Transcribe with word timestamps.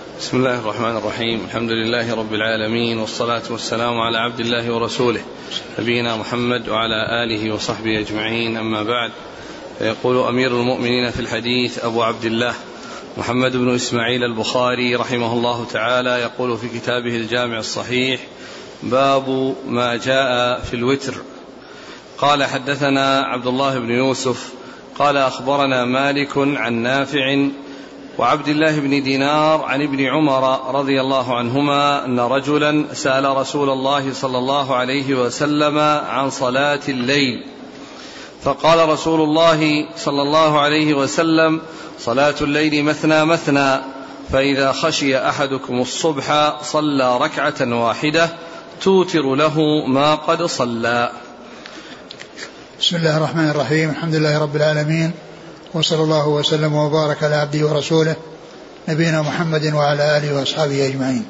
بسم 0.00 0.36
الله 0.36 0.58
الرحمن 0.58 0.96
الرحيم. 0.96 1.44
الحمد 1.44 1.70
لله 1.70 2.14
رب 2.14 2.34
العالمين 2.34 2.98
والصلاة 2.98 3.42
والسلام 3.50 4.00
على 4.00 4.18
عبد 4.18 4.40
الله 4.40 4.74
ورسوله 4.74 5.20
نبينا 5.78 6.16
محمد 6.16 6.68
وعلى 6.68 7.24
آله 7.24 7.54
وصحبه 7.54 8.00
أجمعين. 8.00 8.56
أما 8.56 8.82
بعد 8.82 9.10
فيقول 9.78 10.28
أمير 10.28 10.50
المؤمنين 10.50 11.10
في 11.10 11.20
الحديث 11.20 11.84
أبو 11.84 12.02
عبد 12.02 12.24
الله 12.24 12.54
محمد 13.18 13.56
بن 13.56 13.74
إسماعيل 13.74 14.24
البخاري 14.24 14.96
رحمه 14.96 15.32
الله 15.32 15.66
تعالى 15.72 16.10
يقول 16.10 16.58
في 16.58 16.68
كتابه 16.68 17.16
الجامع 17.16 17.58
الصحيح 17.58 18.20
باب 18.82 19.54
ما 19.68 19.96
جاء 19.96 20.60
في 20.60 20.74
الوتر. 20.74 21.14
قال 22.18 22.44
حدثنا 22.44 23.20
عبد 23.20 23.46
الله 23.46 23.78
بن 23.78 23.90
يوسف 23.90 24.52
قال 24.98 25.16
أخبرنا 25.16 25.84
مالك 25.84 26.38
عن 26.38 26.74
نافع 26.74 27.48
وعبد 28.18 28.48
الله 28.48 28.80
بن 28.80 29.02
دينار 29.02 29.62
عن 29.62 29.82
ابن 29.82 30.00
عمر 30.00 30.74
رضي 30.74 31.00
الله 31.00 31.36
عنهما 31.36 32.04
أن 32.04 32.20
رجلا 32.20 32.84
سأل 32.92 33.36
رسول 33.36 33.70
الله 33.70 34.12
صلى 34.12 34.38
الله 34.38 34.76
عليه 34.76 35.14
وسلم 35.14 35.78
عن 36.08 36.30
صلاة 36.30 36.80
الليل. 36.88 37.44
فقال 38.42 38.88
رسول 38.88 39.20
الله 39.20 39.88
صلى 39.96 40.22
الله 40.22 40.60
عليه 40.60 40.94
وسلم 40.94 41.60
صلاة 41.98 42.34
الليل 42.40 42.84
مثنى 42.84 43.24
مثنى 43.24 43.80
فإذا 44.32 44.72
خشي 44.72 45.18
أحدكم 45.18 45.80
الصبح 45.80 46.56
صلى 46.62 47.18
ركعة 47.18 47.84
واحدة 47.84 48.28
توتر 48.82 49.34
له 49.34 49.86
ما 49.86 50.14
قد 50.14 50.42
صلى. 50.42 51.12
بسم 52.80 52.96
الله 52.96 53.16
الرحمن 53.16 53.48
الرحيم 53.48 53.90
الحمد 53.90 54.14
لله 54.14 54.38
رب 54.38 54.56
العالمين 54.56 55.12
وصلى 55.74 56.02
الله 56.02 56.28
وسلم 56.28 56.74
وبارك 56.74 57.24
على 57.24 57.34
عبده 57.34 57.66
ورسوله 57.66 58.16
نبينا 58.88 59.22
محمد 59.22 59.72
وعلى 59.74 60.16
آله 60.16 60.34
وأصحابه 60.34 60.86
أجمعين. 60.86 61.24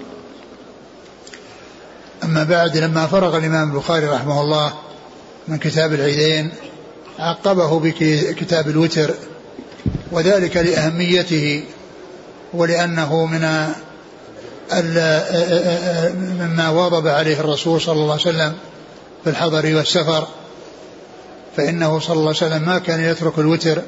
أما 2.25 2.45
بعد 2.45 2.77
لما 2.77 3.07
فرغ 3.07 3.37
الإمام 3.37 3.71
البخاري 3.71 4.07
رحمه 4.07 4.41
الله 4.41 4.73
من 5.49 5.59
كتاب 5.59 5.93
العيدين 5.93 6.53
عقبه 7.19 7.81
بكتاب 7.81 8.69
الوتر 8.69 9.15
وذلك 10.13 10.57
لأهميته 10.57 11.65
ولأنه 12.53 13.27
من 13.27 13.67
مما 16.41 16.69
واظب 16.69 17.07
عليه 17.07 17.41
الرسول 17.41 17.81
صلى 17.81 17.95
الله 17.95 18.13
عليه 18.13 18.23
وسلم 18.23 18.53
في 19.25 19.31
الحضر 19.31 19.77
والسفر 19.77 20.29
فإنه 21.57 22.01
صلى 22.01 22.17
الله 22.17 22.29
عليه 22.29 22.37
وسلم 22.37 22.63
ما 22.63 22.79
كان 22.79 23.01
يترك 23.01 23.39
الوتر 23.39 23.83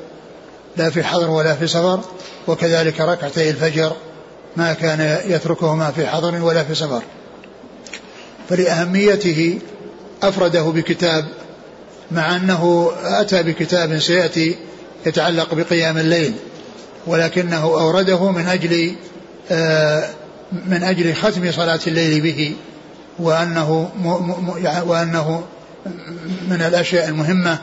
لا 0.76 0.90
في 0.90 1.04
حضر 1.04 1.30
ولا 1.30 1.54
في 1.54 1.66
سفر 1.66 2.00
وكذلك 2.48 3.00
ركعتي 3.00 3.50
الفجر 3.50 3.92
ما 4.56 4.72
كان 4.72 5.20
يتركهما 5.26 5.90
في 5.90 6.06
حضر 6.06 6.42
ولا 6.42 6.64
في 6.64 6.74
سفر. 6.74 7.02
فلأهميته 8.48 9.58
أفرده 10.22 10.62
بكتاب 10.62 11.24
مع 12.10 12.36
أنه 12.36 12.92
أتى 13.02 13.42
بكتاب 13.42 13.98
سيأتي 13.98 14.56
يتعلق 15.06 15.54
بقيام 15.54 15.98
الليل 15.98 16.34
ولكنه 17.06 17.62
أورده 17.62 18.30
من 18.30 18.46
أجل 18.46 18.94
آه، 19.50 20.08
من 20.66 20.82
أجل 20.82 21.14
ختم 21.14 21.52
صلاة 21.52 21.80
الليل 21.86 22.20
به 22.20 22.54
وأنه 23.18 23.90
وأنه 24.86 25.44
من 26.48 26.62
الأشياء 26.62 27.08
المهمة 27.08 27.58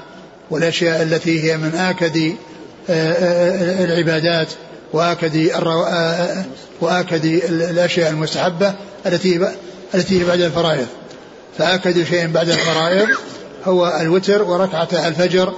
والأشياء 0.50 1.02
التي 1.04 1.44
هي 1.44 1.58
من 1.58 1.76
آكد 1.76 2.34
العبادات 2.90 4.48
وآكد 4.94 5.50
آه، 5.66 6.46
وآكد 6.82 7.26
الأشياء 7.26 8.10
المستحبة 8.10 8.74
التي 9.06 9.50
التي 9.96 10.24
بعد 10.24 10.42
الفرائض. 10.42 10.88
فآكد 11.58 12.04
شيء 12.04 12.28
بعد 12.28 12.50
الفرائض 12.50 13.08
هو 13.66 13.98
الوتر 14.02 14.44
وركعة 14.44 15.08
الفجر 15.08 15.54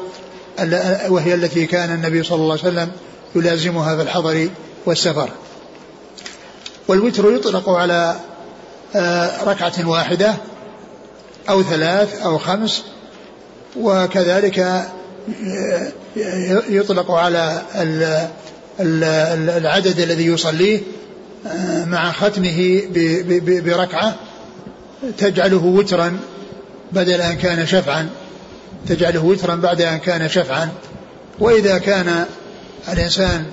وهي 1.10 1.34
التي 1.34 1.66
كان 1.66 1.94
النبي 1.94 2.24
صلى 2.24 2.36
الله 2.36 2.58
عليه 2.64 2.72
وسلم 2.72 2.92
يلازمها 3.36 3.96
في 3.96 4.02
الحضر 4.02 4.50
والسفر. 4.86 5.30
والوتر 6.88 7.32
يطلق 7.32 7.70
على 7.70 8.16
ركعة 9.44 9.88
واحدة 9.88 10.34
أو 11.50 11.64
ثلاث 11.64 12.22
أو 12.22 12.38
خمس 12.38 12.84
وكذلك 13.80 14.88
يطلق 16.70 17.12
على 17.12 17.62
العدد 19.58 20.00
الذي 20.00 20.26
يصليه 20.26 20.80
مع 21.86 22.12
ختمه 22.12 22.82
بركعة. 23.66 24.16
تجعله 25.18 25.66
وترا 25.66 26.18
بدل 26.92 27.22
أن 27.22 27.36
كان 27.36 27.66
شفعا. 27.66 28.10
تجعله 28.88 29.26
وترا 29.26 29.56
بعد 29.56 29.82
أن 29.82 29.98
كان 29.98 30.30
شفعا. 30.30 30.70
وإذا 31.40 31.78
كان 31.78 32.26
الإنسان 32.94 33.46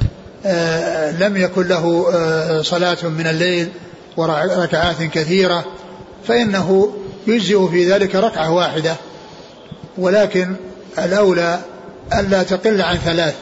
آه، 0.46 1.10
لم 1.10 1.36
يكن 1.36 1.68
له 1.68 2.10
آه، 2.14 2.62
صلاة 2.62 2.96
من 3.02 3.26
الليل 3.26 3.68
وركعات 4.16 5.02
كثيرة 5.02 5.64
فإنه 6.28 6.96
يجزئ 7.26 7.68
في 7.68 7.92
ذلك 7.92 8.14
ركعة 8.14 8.52
واحدة. 8.52 8.96
ولكن 9.98 10.54
الأولى 10.98 11.60
ألا 12.18 12.42
تقل 12.42 12.82
عن 12.82 12.96
ثلاث 12.96 13.34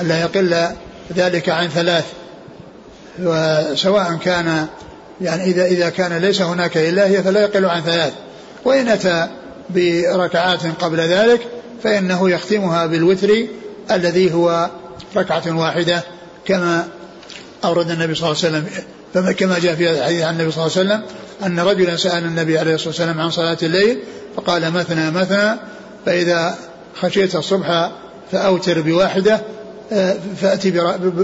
ألا 0.00 0.20
يقل 0.20 0.68
ذلك 1.16 1.48
عن 1.48 1.68
ثلاث. 1.68 2.04
وسواء 3.22 4.16
كان 4.16 4.66
يعني 5.20 5.44
إذا 5.44 5.64
إذا 5.64 5.88
كان 5.88 6.12
ليس 6.12 6.42
هناك 6.42 6.76
إلا 6.76 7.06
هي 7.06 7.22
فلا 7.22 7.40
يقل 7.40 7.64
عن 7.64 7.82
ثلاث. 7.82 8.12
وإن 8.64 8.88
أتى 8.88 9.28
بركعات 9.70 10.60
قبل 10.80 11.00
ذلك 11.00 11.40
فإنه 11.82 12.30
يختمها 12.30 12.86
بالوتر 12.86 13.46
الذي 13.90 14.34
هو 14.34 14.70
ركعة 15.16 15.58
واحدة 15.58 16.02
كما 16.46 16.88
أورد 17.64 17.90
النبي 17.90 18.14
صلى 18.14 18.32
الله 18.32 18.44
عليه 18.44 18.58
وسلم 18.58 19.32
كما 19.32 19.58
جاء 19.58 19.74
في 19.74 19.90
الحديث 19.90 20.22
عن 20.22 20.34
النبي 20.34 20.50
صلى 20.50 20.66
الله 20.66 20.78
عليه 20.78 20.88
وسلم 20.88 21.02
أن 21.46 21.60
رجلا 21.60 21.96
سأل 21.96 22.24
النبي 22.24 22.58
عليه 22.58 22.74
الصلاة 22.74 22.88
والسلام 22.88 23.20
عن 23.20 23.30
صلاة 23.30 23.58
الليل 23.62 23.98
فقال 24.36 24.70
مثنى 24.70 25.10
مثنى 25.10 25.58
فإذا 26.06 26.58
خشيت 26.94 27.36
الصبح 27.36 27.90
فأوتر 28.32 28.80
بواحدة 28.80 29.40
آه، 29.92 30.16
فأتي 30.40 30.70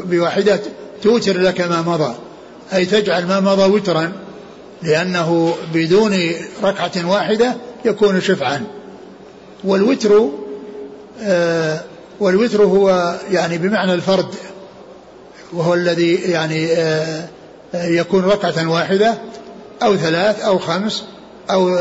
بواحدة 0.04 0.60
توتر 1.02 1.40
لك 1.40 1.60
ما 1.60 1.82
مضى. 1.82 2.14
أي 2.74 2.86
تجعل 2.86 3.26
ما 3.26 3.40
مضى 3.40 3.62
وترا 3.62 4.12
لأنه 4.82 5.54
بدون 5.74 6.16
ركعة 6.62 7.10
واحدة 7.10 7.56
يكون 7.84 8.20
شفعا. 8.20 8.64
والوتر 9.64 10.28
آه، 11.22 11.80
والوتر 12.20 12.62
هو 12.62 13.14
يعني 13.30 13.58
بمعنى 13.58 13.94
الفرد 13.94 14.34
وهو 15.52 15.74
الذي 15.74 16.14
يعني 16.14 16.72
آه، 16.72 17.28
يكون 17.74 18.24
ركعة 18.24 18.70
واحدة 18.70 19.14
أو 19.82 19.96
ثلاث 19.96 20.44
أو 20.44 20.58
خمس 20.58 21.04
أو 21.50 21.78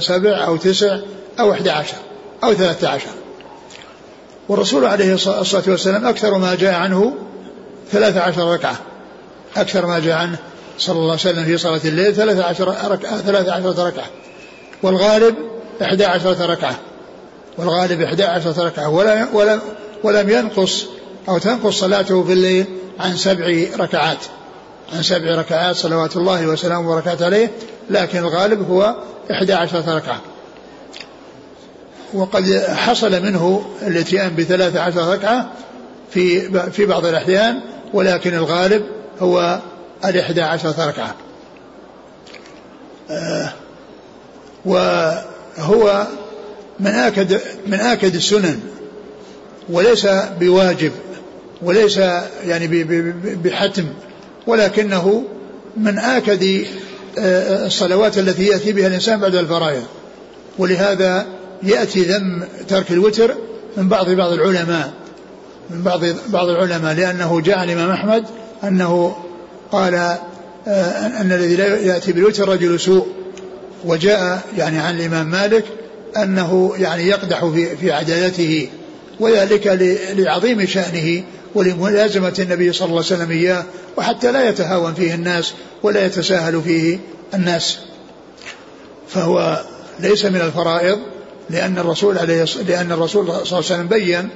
سبع 0.00 0.46
أو 0.46 0.56
تسع 0.56 0.98
أو 1.40 1.52
أحد 1.52 1.68
عشر. 1.68 1.96
أو 2.44 2.54
ثلاثة 2.54 2.88
عشر. 2.88 3.10
والرسول 4.48 4.84
عليه 4.84 5.14
الصلاة 5.14 5.62
والسلام 5.66 6.06
أكثر 6.06 6.38
ما 6.38 6.54
جاء 6.54 6.74
عنه 6.74 7.14
ثلاثة 7.92 8.20
عشر 8.20 8.52
ركعة. 8.52 8.76
أكثر 9.56 9.86
ما 9.86 9.98
جاء 9.98 10.16
عنه 10.16 10.38
صلى 10.78 10.96
الله 10.96 11.10
عليه 11.10 11.20
وسلم 11.20 11.44
في 11.44 11.58
صلاة 11.58 11.80
الليل 11.84 12.14
ثلاثة 12.14 12.44
عشر 12.44 12.68
ركعة 12.68 13.16
ثلاثة 13.16 13.52
عشرة 13.52 13.86
ركعة. 13.86 14.06
والغالب 14.82 15.34
إحدى 15.82 16.04
عشرة 16.04 16.46
ركعة. 16.46 16.78
والغالب 17.58 18.00
إحدى 18.00 18.24
عشرة 18.24 18.64
ركعة. 18.64 18.88
ولا 18.88 19.28
ولم 19.32 19.60
ولم 20.02 20.30
ينقص 20.30 20.84
أو 21.28 21.38
تنقص 21.38 21.80
صلاته 21.80 22.24
في 22.24 22.32
الليل 22.32 22.66
عن 23.00 23.16
سبع 23.16 23.66
ركعات. 23.78 24.18
عن 24.94 25.02
سبع 25.02 25.34
ركعات 25.34 25.76
صلوات 25.76 26.16
الله 26.16 26.46
وسلامه 26.46 26.90
وبركاته 26.90 27.24
عليه. 27.24 27.50
لكن 27.90 28.18
الغالب 28.18 28.70
هو 28.70 28.96
إحدى 29.30 29.52
عشرة 29.52 29.96
ركعة. 29.96 30.20
وقد 32.14 32.64
حصل 32.68 33.22
منه 33.22 33.64
الاتيان 33.82 34.34
بثلاث 34.36 34.76
عشر 34.76 35.12
ركعة 35.12 35.52
في 36.10 36.40
في 36.70 36.86
بعض 36.86 37.06
الأحيان 37.06 37.60
ولكن 37.94 38.34
الغالب 38.34 38.82
هو 39.20 39.60
الإحدى 40.04 40.42
عشرة 40.42 40.88
ركعة. 40.88 41.14
آه، 43.10 43.52
وهو 44.64 46.06
من 46.80 46.90
آكد 46.90 47.40
من 47.66 47.80
آكد 47.80 48.14
السنن 48.14 48.60
وليس 49.68 50.06
بواجب 50.40 50.92
وليس 51.62 51.98
يعني 52.46 52.84
بحتم 53.44 53.86
ولكنه 54.46 55.24
من 55.76 55.98
آكد 55.98 56.64
آه، 57.18 57.66
الصلوات 57.66 58.18
التي 58.18 58.46
يأتي 58.46 58.72
بها 58.72 58.86
الإنسان 58.86 59.20
بعد 59.20 59.34
الفرائض. 59.34 59.82
ولهذا 60.58 61.26
يأتي 61.62 62.02
ذم 62.02 62.42
ترك 62.68 62.90
الوتر 62.90 63.34
من 63.76 63.88
بعض 63.88 64.10
بعض 64.10 64.32
العلماء 64.32 64.92
من 65.70 65.82
بعض 65.82 66.00
بعض 66.28 66.48
العلماء 66.48 66.94
لأنه 66.94 67.40
جاء 67.40 67.64
الإمام 67.64 67.90
أحمد 67.90 68.24
أنه 68.64 69.16
قال 69.72 69.94
آه، 70.66 71.20
أن 71.20 71.32
الذي 71.32 71.56
لا 71.56 71.76
يأتي 71.76 72.12
بالوتر 72.12 72.48
رجل 72.48 72.80
سوء 72.80 73.06
وجاء 73.84 74.42
يعني 74.58 74.78
عن 74.78 74.96
الإمام 74.96 75.26
مالك 75.26 75.64
أنه 76.16 76.74
يعني 76.78 77.06
يقدح 77.06 77.44
في 77.44 77.76
في 77.76 77.92
عدالته 77.92 78.68
وذلك 79.20 79.66
لعظيم 80.12 80.66
شأنه 80.66 81.22
ولملازمة 81.54 82.34
النبي 82.38 82.72
صلى 82.72 82.86
الله 82.86 83.04
عليه 83.04 83.14
وسلم 83.14 83.30
إياه 83.30 83.64
وحتى 83.96 84.32
لا 84.32 84.48
يتهاون 84.48 84.94
فيه 84.94 85.14
الناس 85.14 85.52
ولا 85.82 86.06
يتساهل 86.06 86.62
فيه 86.62 86.98
الناس. 87.34 87.78
فهو 89.08 89.64
ليس 90.00 90.24
من 90.24 90.40
الفرائض 90.40 90.98
لأن 91.52 91.78
الرسول 91.78 92.18
عليه 92.18 92.44
لأن 92.66 92.92
الرسول 92.92 93.26
صلى 93.26 93.34
الله 93.34 93.46
عليه 93.48 93.58
وسلم 93.58 93.86
بين 93.86 94.28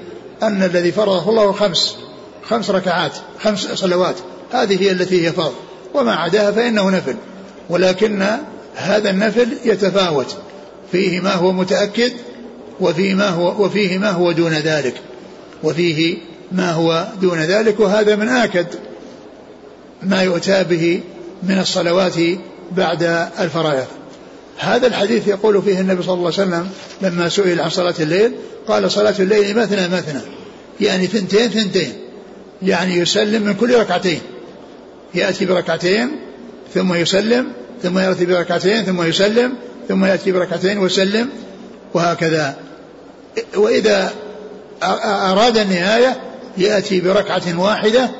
أن 0.42 0.62
الذي 0.62 0.92
فرضه 0.92 1.30
الله 1.30 1.52
خمس 1.52 1.96
خمس 2.48 2.70
ركعات 2.70 3.12
خمس 3.42 3.60
صلوات. 3.60 4.16
هذه 4.52 4.82
هي 4.82 4.90
التي 4.90 5.26
هي 5.26 5.32
فرض. 5.32 5.54
وما 5.94 6.14
عداها 6.14 6.52
فإنه 6.52 6.90
نفل. 6.90 7.16
ولكن 7.70 8.26
هذا 8.74 9.10
النفل 9.10 9.48
يتفاوت. 9.64 10.36
فيه 10.92 11.20
ما 11.20 11.32
هو 11.34 11.52
متأكد 11.52 12.12
وفيه 12.80 13.14
ما 13.14 13.28
هو 13.28 13.64
وفيه 13.64 13.98
ما 13.98 14.10
هو 14.10 14.32
دون 14.32 14.52
ذلك. 14.52 14.94
وفيه 15.62 16.18
ما 16.52 16.72
هو 16.72 17.08
دون 17.20 17.38
ذلك 17.38 17.80
وهذا 17.80 18.16
من 18.16 18.28
آكد 18.28 18.66
ما 20.02 20.22
يؤتى 20.22 20.64
به 20.64 21.00
من 21.42 21.58
الصلوات 21.58 22.14
بعد 22.72 23.28
الفرائض. 23.40 23.86
هذا 24.58 24.86
الحديث 24.86 25.28
يقول 25.28 25.62
فيه 25.62 25.80
النبي 25.80 26.02
صلى 26.02 26.14
الله 26.14 26.32
عليه 26.38 26.42
وسلم 26.42 26.68
لما 27.02 27.28
سئل 27.28 27.60
عن 27.60 27.70
صلاة 27.70 27.94
الليل 28.00 28.32
قال 28.68 28.90
صلاة 28.90 29.14
الليل 29.18 29.56
مثنى 29.56 29.88
مثنى 29.88 30.20
يعني 30.80 31.06
ثنتين 31.06 31.48
ثنتين 31.50 31.92
يعني 32.62 32.96
يسلم 32.96 33.42
من 33.42 33.54
كل 33.54 33.74
ركعتين 33.74 34.20
يأتي 35.14 35.46
بركعتين 35.46 36.10
ثم 36.74 36.94
يسلم 36.94 37.46
ثم 37.82 37.98
يأتي 37.98 38.26
بركعتين 38.26 38.84
ثم 38.84 39.02
يسلم 39.02 39.52
ثم 39.88 40.04
يأتي 40.04 40.32
بركعتين 40.32 40.78
ويسلم 40.78 41.28
وهكذا. 41.94 42.56
وإذا 43.56 44.12
أراد 44.82 45.56
النهاية 45.56 46.20
يأتي 46.58 47.00
بركعة 47.00 47.60
واحدة 47.60 48.10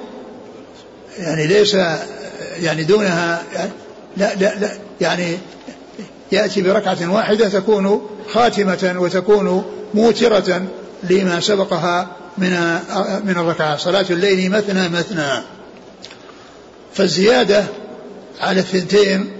يعني 1.18 1.46
ليس 1.46 1.76
يعني 2.62 2.84
دونها 2.84 3.42
لا 4.16 4.34
لا 4.34 4.54
لا 4.58 4.70
يعني 5.00 5.38
يأتي 6.32 6.62
بركعة 6.62 7.12
واحدة 7.14 7.48
تكون 7.48 8.06
خاتمة 8.32 8.94
وتكون 8.98 9.64
موترة 9.94 10.62
لما 11.10 11.40
سبقها 11.40 12.08
من 12.38 12.50
من 13.24 13.30
الركعات 13.36 13.80
صلاة 13.80 14.06
الليل 14.10 14.50
مثنى 14.50 14.88
مثنى. 14.88 15.42
فالزيادة 16.94 17.64
على 18.40 18.60
الثنتين 18.60 19.30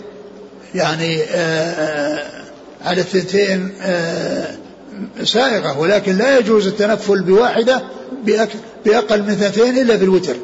يعني 0.75 1.23
آآ 1.23 1.29
آآ 1.35 2.47
على 2.85 3.01
الثنتين 3.01 3.73
سائغة 5.25 5.79
ولكن 5.79 6.17
لا 6.17 6.39
يجوز 6.39 6.67
التنفل 6.67 7.23
بواحدة 7.23 7.83
بأقل 8.85 9.23
من 9.23 9.35
ثنتين 9.35 9.79
إلا 9.79 9.99
في 9.99 10.05
الوتر 10.05 10.37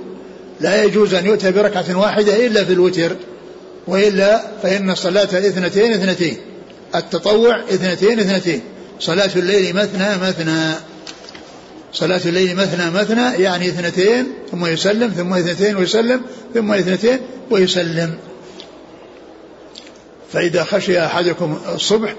لا 0.61 0.85
يجوز 0.85 1.15
أن 1.15 1.27
يؤتى 1.27 1.51
بركعة 1.51 1.99
واحدة 1.99 2.47
إلا 2.47 2.65
في 2.65 2.73
الوتر 2.73 3.17
وإلا 3.87 4.43
فإن 4.63 4.91
الصلاة 4.91 5.25
اثنتين 5.25 5.93
اثنتين 5.93 6.37
التطوع 6.95 7.61
اثنتين 7.61 8.21
اثنتين. 8.21 8.61
صلاة 9.01 9.31
الليل 9.37 9.77
مثنى 9.77 10.17
مثنى. 10.17 10.75
صلاة 11.93 12.21
الليل 12.27 12.57
مثنى 12.57 12.91
مثنى 12.91 13.43
يعني 13.43 13.69
اثنتين 13.69 14.27
ثم 14.51 14.67
يسلم 14.67 15.09
ثم 15.09 15.35
اثنتين 15.35 15.77
ويسلم 15.77 16.21
ثم 16.55 16.73
اثنتين 16.73 17.19
ويسلم. 17.51 18.15
فإذا 20.33 20.65
خشي 20.65 21.05
أحدكم 21.05 21.59
الصبح 21.75 22.15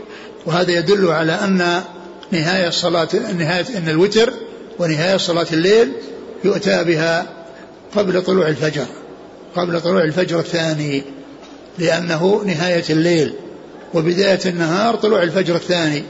وهذا 0.45 0.71
يدل 0.71 1.07
على 1.07 1.31
أن 1.31 1.83
نهاية 2.31 2.67
الصلاة 2.67 3.07
نهاية 3.37 3.65
أن 3.77 3.89
الوتر 3.89 4.33
ونهاية 4.79 5.17
صلاة 5.17 5.47
الليل 5.53 5.91
يؤتى 6.43 6.83
بها 6.83 7.25
قبل 7.95 8.21
طلوع 8.23 8.47
الفجر 8.47 8.85
قبل 9.55 9.81
طلوع 9.81 10.03
الفجر 10.03 10.39
الثاني. 10.39 11.03
لأنه 11.77 12.43
نهاية 12.45 12.83
الليل 12.89 13.33
وبداية 13.93 14.39
النهار 14.45 14.95
طلوع 14.95 15.23
الفجر 15.23 15.55
الثاني 15.55 16.03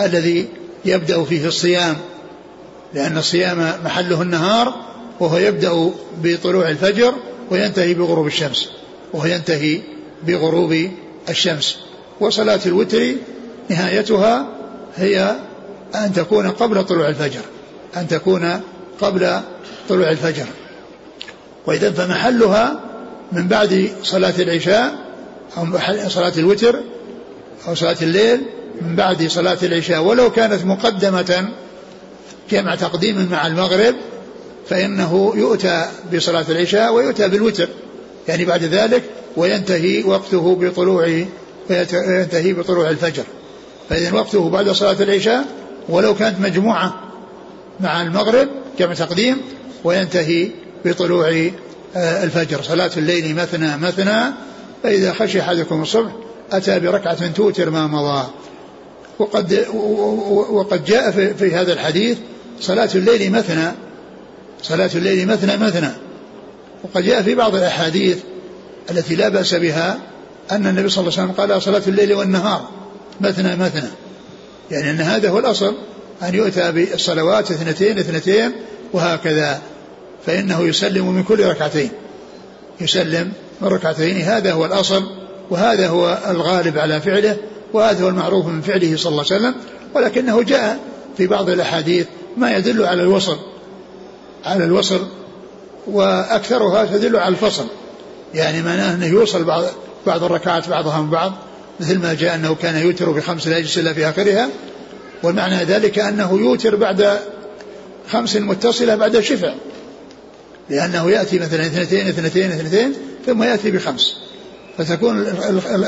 الذي 0.00 0.48
يبدأ 0.84 1.24
فيه 1.24 1.46
الصيام 1.46 1.96
لأن 2.94 3.18
الصيام 3.18 3.72
محله 3.84 4.22
النهار 4.22 4.74
وهو 5.20 5.36
يبدأ 5.36 5.90
بطلوع 6.22 6.68
الفجر 6.68 7.14
وينتهي 7.50 7.94
بغروب 7.94 8.26
الشمس 8.26 8.70
وهو 9.12 9.26
ينتهي 9.26 9.80
بغروب 10.26 10.90
الشمس. 11.28 11.78
وصلاة 12.20 12.60
الوتر 12.66 13.14
نهايتها 13.68 14.48
هي 14.96 15.36
أن 15.94 16.12
تكون 16.12 16.50
قبل 16.50 16.84
طلوع 16.84 17.08
الفجر 17.08 17.40
أن 17.96 18.08
تكون 18.08 18.60
قبل 19.00 19.40
طلوع 19.88 20.10
الفجر. 20.10 20.46
وإذا 21.66 21.90
فمحلها 21.90 22.80
من 23.32 23.48
بعد 23.48 23.92
صلاة 24.02 24.34
العشاء 24.38 25.03
أو 25.56 25.66
صلاة 26.08 26.32
الوتر 26.38 26.80
أو 27.68 27.74
صلاة 27.74 27.96
الليل 28.02 28.40
من 28.80 28.96
بعد 28.96 29.26
صلاة 29.26 29.58
العشاء. 29.62 30.02
ولو 30.02 30.30
كانت 30.30 30.64
مقدمة 30.64 31.48
جمع 32.50 32.74
تقديم 32.74 33.28
مع 33.30 33.46
المغرب 33.46 33.94
فإنه 34.68 35.32
يؤتى 35.36 35.86
بصلاة 36.14 36.44
العشاء 36.48 36.92
ويؤتى 36.92 37.28
بالوتر. 37.28 37.68
يعني 38.28 38.44
بعد 38.44 38.64
ذلك 38.64 39.02
وينتهي 39.36 40.02
وقته 40.02 40.56
بطلوع 40.60 41.24
وينتهي 41.70 42.52
بطلوع 42.52 42.90
الفجر. 42.90 43.24
فإذا 43.90 44.12
وقته 44.12 44.48
بعد 44.50 44.70
صلاة 44.70 45.02
العشاء 45.02 45.44
ولو 45.88 46.14
كانت 46.14 46.40
مجموعة 46.40 47.00
مع 47.80 48.02
المغرب 48.02 48.48
جمع 48.78 48.94
تقديم 48.94 49.36
وينتهي 49.84 50.48
بطلوع 50.84 51.50
آه، 51.96 52.24
الفجر. 52.24 52.62
صلاة 52.62 52.90
الليل 52.96 53.34
مثنى 53.34 53.76
مثنى 53.76 54.32
فإذا 54.84 55.12
خشي 55.12 55.40
أحدكم 55.40 55.82
الصبح 55.82 56.12
أتى 56.52 56.80
بركعة 56.80 57.28
توتر 57.32 57.70
ما 57.70 57.86
مضى. 57.86 58.26
وقد 59.18 59.66
وقد 60.50 60.84
جاء 60.84 61.10
في, 61.10 61.54
هذا 61.54 61.72
الحديث 61.72 62.18
صلاة 62.60 62.90
الليل 62.94 63.32
مثنى. 63.32 63.72
صلاة 64.62 64.90
الليل 64.94 65.28
مثنى 65.28 65.56
مثنى. 65.56 65.90
وقد 66.82 67.02
جاء 67.02 67.22
في 67.22 67.34
بعض 67.34 67.54
الأحاديث 67.54 68.18
التي 68.90 69.16
لا 69.16 69.28
بأس 69.28 69.54
بها 69.54 69.98
أن 70.50 70.66
النبي 70.66 70.88
صلى 70.88 71.02
الله 71.02 71.18
عليه 71.18 71.32
وسلم 71.32 71.46
قال 71.50 71.62
صلاة 71.62 71.82
الليل 71.86 72.14
والنهار 72.14 72.68
مثنى 73.20 73.56
مثنى. 73.56 73.90
يعني 74.70 74.90
أن 74.90 75.00
هذا 75.00 75.30
هو 75.30 75.38
الأصل 75.38 75.74
أن 76.22 76.34
يؤتى 76.34 76.72
بالصلوات 76.72 77.50
اثنتين 77.50 77.98
اثنتين 77.98 78.52
وهكذا. 78.92 79.60
فإنه 80.26 80.60
يسلم 80.60 81.12
من 81.12 81.22
كل 81.22 81.44
ركعتين. 81.44 81.90
يسلم 82.80 83.32
من 83.60 83.68
ركعتين 83.68 84.16
هذا 84.16 84.52
هو 84.52 84.64
الأصل 84.64 85.02
وهذا 85.50 85.88
هو 85.88 86.18
الغالب 86.30 86.78
على 86.78 87.00
فعله 87.00 87.36
وهذا 87.72 88.04
هو 88.04 88.08
المعروف 88.08 88.46
من 88.46 88.60
فعله 88.60 88.96
صلى 88.96 89.10
الله 89.10 89.24
عليه 89.30 89.36
وسلم 89.40 89.54
ولكنه 89.94 90.42
جاء 90.42 90.78
في 91.16 91.26
بعض 91.26 91.48
الأحاديث 91.48 92.06
ما 92.36 92.56
يدل 92.56 92.84
على 92.84 93.02
الوصل 93.02 93.38
على 94.44 94.64
الوصل 94.64 95.06
وأكثرها 95.86 96.84
تدل 96.84 97.16
على 97.16 97.28
الفصل 97.28 97.66
يعني 98.34 98.62
معناه 98.62 98.94
أنه 98.94 99.06
يوصل 99.06 99.44
بعض 99.44 99.64
بعض 100.06 100.24
الركعات 100.24 100.68
بعضها 100.68 101.00
من 101.00 101.10
بعض 101.10 101.32
مثل 101.80 101.98
ما 101.98 102.14
جاء 102.14 102.34
أنه 102.34 102.54
كان 102.54 102.76
يوتر 102.76 103.10
بخمس 103.10 103.48
لا 103.48 103.58
يجلس 103.58 103.78
إلا 103.78 103.92
في 103.92 104.08
آخرها 104.08 104.48
والمعنى 105.22 105.64
ذلك 105.64 105.98
أنه 105.98 106.38
يوتر 106.40 106.76
بعد 106.76 107.18
خمس 108.10 108.36
متصلة 108.36 108.94
بعد 108.94 109.20
شفع 109.20 109.54
لأنه 110.70 111.10
يأتي 111.10 111.38
مثلا 111.38 111.66
اثنتين 111.66 112.08
اثنتين 112.08 112.52
اثنتين 112.52 112.92
ثم 113.26 113.42
يأتي 113.42 113.70
بخمس. 113.70 114.16
فتكون 114.78 115.26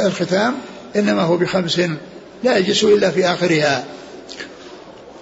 الختام 0.06 0.54
إنما 0.97 1.23
هو 1.23 1.37
بخمس 1.37 1.80
لا 2.45 2.56
يجلس 2.56 2.85
إلا 2.85 3.11
في 3.11 3.26
آخرها. 3.26 3.85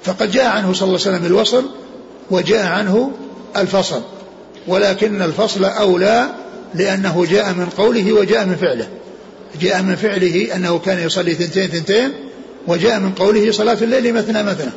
فقد 0.03 0.31
جاء 0.31 0.47
عنه 0.47 0.73
صلى 0.73 0.89
الله 0.89 1.01
عليه 1.07 1.17
وسلم 1.17 1.27
الوصل 1.27 1.65
وجاء 2.31 2.67
عنه 2.67 3.13
الفصل. 3.57 4.03
ولكن 4.67 5.23
الفصل 5.23 5.65
أولى 5.65 6.29
لأنه 6.75 7.27
جاء 7.31 7.53
من 7.53 7.67
قوله 7.67 8.13
وجاء 8.13 8.47
من 8.47 8.57
فعله. 8.57 8.89
جاء 9.61 9.83
من 9.83 9.97
فعله 9.97 10.57
أنه 10.57 10.79
كان 10.79 11.07
يصلي 11.07 11.35
ثنتين 11.35 11.69
ثنتين 11.69 12.13
وجاء 12.67 13.01
من 13.01 13.13
قوله 13.13 13.53
صلاة 13.53 13.79
الليل 13.83 14.15
مثنى 14.15 14.43
مثنى. 14.43 14.71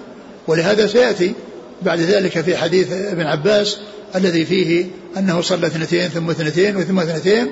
ولهذا 0.48 0.88
سيأتي 0.88 1.34
بعد 1.82 2.00
ذلك 2.00 2.42
في 2.42 2.58
حديث 2.58 2.92
ابن 2.92 3.22
عباس 3.22 3.78
الذي 4.16 4.46
فيه 4.46 4.86
أنه 5.18 5.42
صلى 5.42 5.68
اثنتين 5.68 6.10
ثم 6.10 6.30
اثنتين 6.30 6.78
وثم 6.78 7.00
اثنتين 7.00 7.48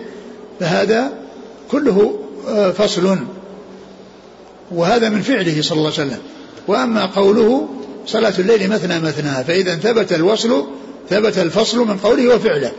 فهذا 0.59 1.13
كله 1.71 2.19
آه، 2.47 2.71
فصل. 2.71 3.17
وهذا 4.71 5.09
من 5.09 5.21
فعله 5.21 5.61
صلى 5.61 5.77
الله 5.77 5.91
عليه 5.97 6.09
وسلم. 6.09 6.19
وأما 6.67 7.05
قوله 7.05 7.69
صلاة 8.07 8.33
الليل 8.39 8.69
مثنى 8.69 8.99
مثنى 8.99 9.43
فإذا 9.43 9.75
ثبت 9.75 10.13
الوصل 10.13 10.65
ثبت 11.09 11.37
الفصل 11.37 11.87
من 11.87 11.97
قوله 11.97 12.35
وفعله. 12.35 12.71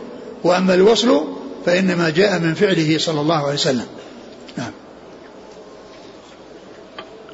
وأما 0.43 0.73
الوصل 0.73 1.23
فإنما 1.65 2.09
جاء 2.09 2.39
من 2.39 2.53
فعله 2.53 2.97
صلى 2.97 3.21
الله 3.21 3.43
عليه 3.43 3.53
وسلم. 3.53 3.85
نعم. 4.57 4.71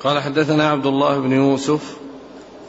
قال 0.03 0.19
حدثنا 0.19 0.69
عبد 0.69 0.85
الله 0.85 1.19
بن 1.19 1.31
يوسف 1.31 1.81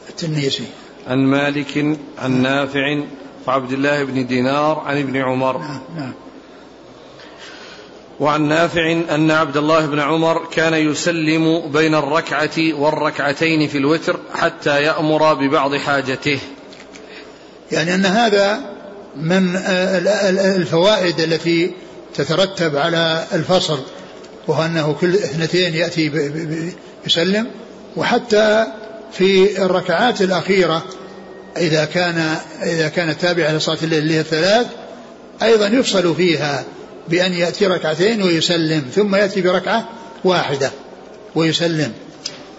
التنيسي. 0.09 0.63
عن 1.07 1.17
مالك 1.17 1.97
عن 2.19 2.41
نافع 2.41 3.03
وعبد 3.47 3.71
الله 3.71 4.03
بن 4.03 4.27
دينار 4.27 4.79
عن 4.79 4.97
ابن 4.97 5.17
عمر. 5.17 5.57
نعم 5.57 5.81
نعم. 5.97 6.13
وعن 8.19 8.47
نافع 8.47 8.91
أن 8.91 9.31
عبد 9.31 9.57
الله 9.57 9.85
بن 9.85 9.99
عمر 9.99 10.45
كان 10.51 10.73
يسلم 10.73 11.71
بين 11.71 11.95
الركعة 11.95 12.73
والركعتين 12.73 13.67
في 13.67 13.77
الوتر 13.77 14.19
حتى 14.35 14.83
يأمر 14.83 15.33
ببعض 15.33 15.75
حاجته. 15.75 16.39
يعني 17.71 17.95
أن 17.95 18.05
هذا 18.05 18.75
من 19.15 19.55
الفوائد 20.55 21.19
التي 21.19 21.71
تترتب 22.15 22.75
على 22.75 23.23
الفصل 23.33 23.79
وهو 24.47 24.65
أنه 24.65 24.95
كل 25.01 25.13
اثنتين 25.13 25.75
يأتي 25.75 26.11
يسلم 27.05 27.47
وحتى 27.95 28.65
في 29.11 29.61
الركعات 29.65 30.21
الأخيرة 30.21 30.83
إذا 31.57 31.85
كان 31.85 32.35
إذا 32.63 32.87
كانت 32.87 33.21
تابعة 33.21 33.51
لصلاة 33.51 33.77
الليل 33.83 33.99
اللي 33.99 34.13
هي 34.13 34.19
الثلاث 34.19 34.67
أيضا 35.43 35.67
يفصل 35.67 36.15
فيها 36.15 36.63
بأن 37.09 37.33
يأتي 37.33 37.67
ركعتين 37.67 38.21
ويسلم 38.21 38.83
ثم 38.95 39.15
يأتي 39.15 39.41
بركعة 39.41 39.89
واحدة 40.23 40.71
ويسلم. 41.35 41.91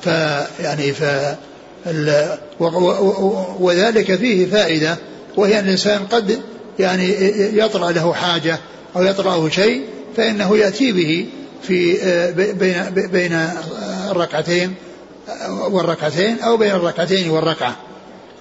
فيعني 0.03 0.93
ف 0.93 1.03
وذلك 3.61 4.15
فيه 4.15 4.47
فائدة 4.47 4.97
وهي 5.37 5.59
أن 5.59 5.65
الإنسان 5.65 6.07
قد 6.07 6.41
يعني 6.79 7.15
يطرأ 7.59 7.93
له 7.93 8.15
حاجة 8.15 8.59
أو 8.97 9.03
يطرأه 9.03 9.49
شيء 9.49 9.85
فإنه 10.17 10.57
يأتي 10.57 10.93
به 10.93 11.27
في 11.63 11.97
بين 12.59 13.09
بين 13.09 13.49
الركعتين 14.11 14.75
والركعتين 15.51 16.41
أو 16.41 16.57
بين 16.57 16.71
الركعتين 16.71 17.31
والركعة. 17.31 17.77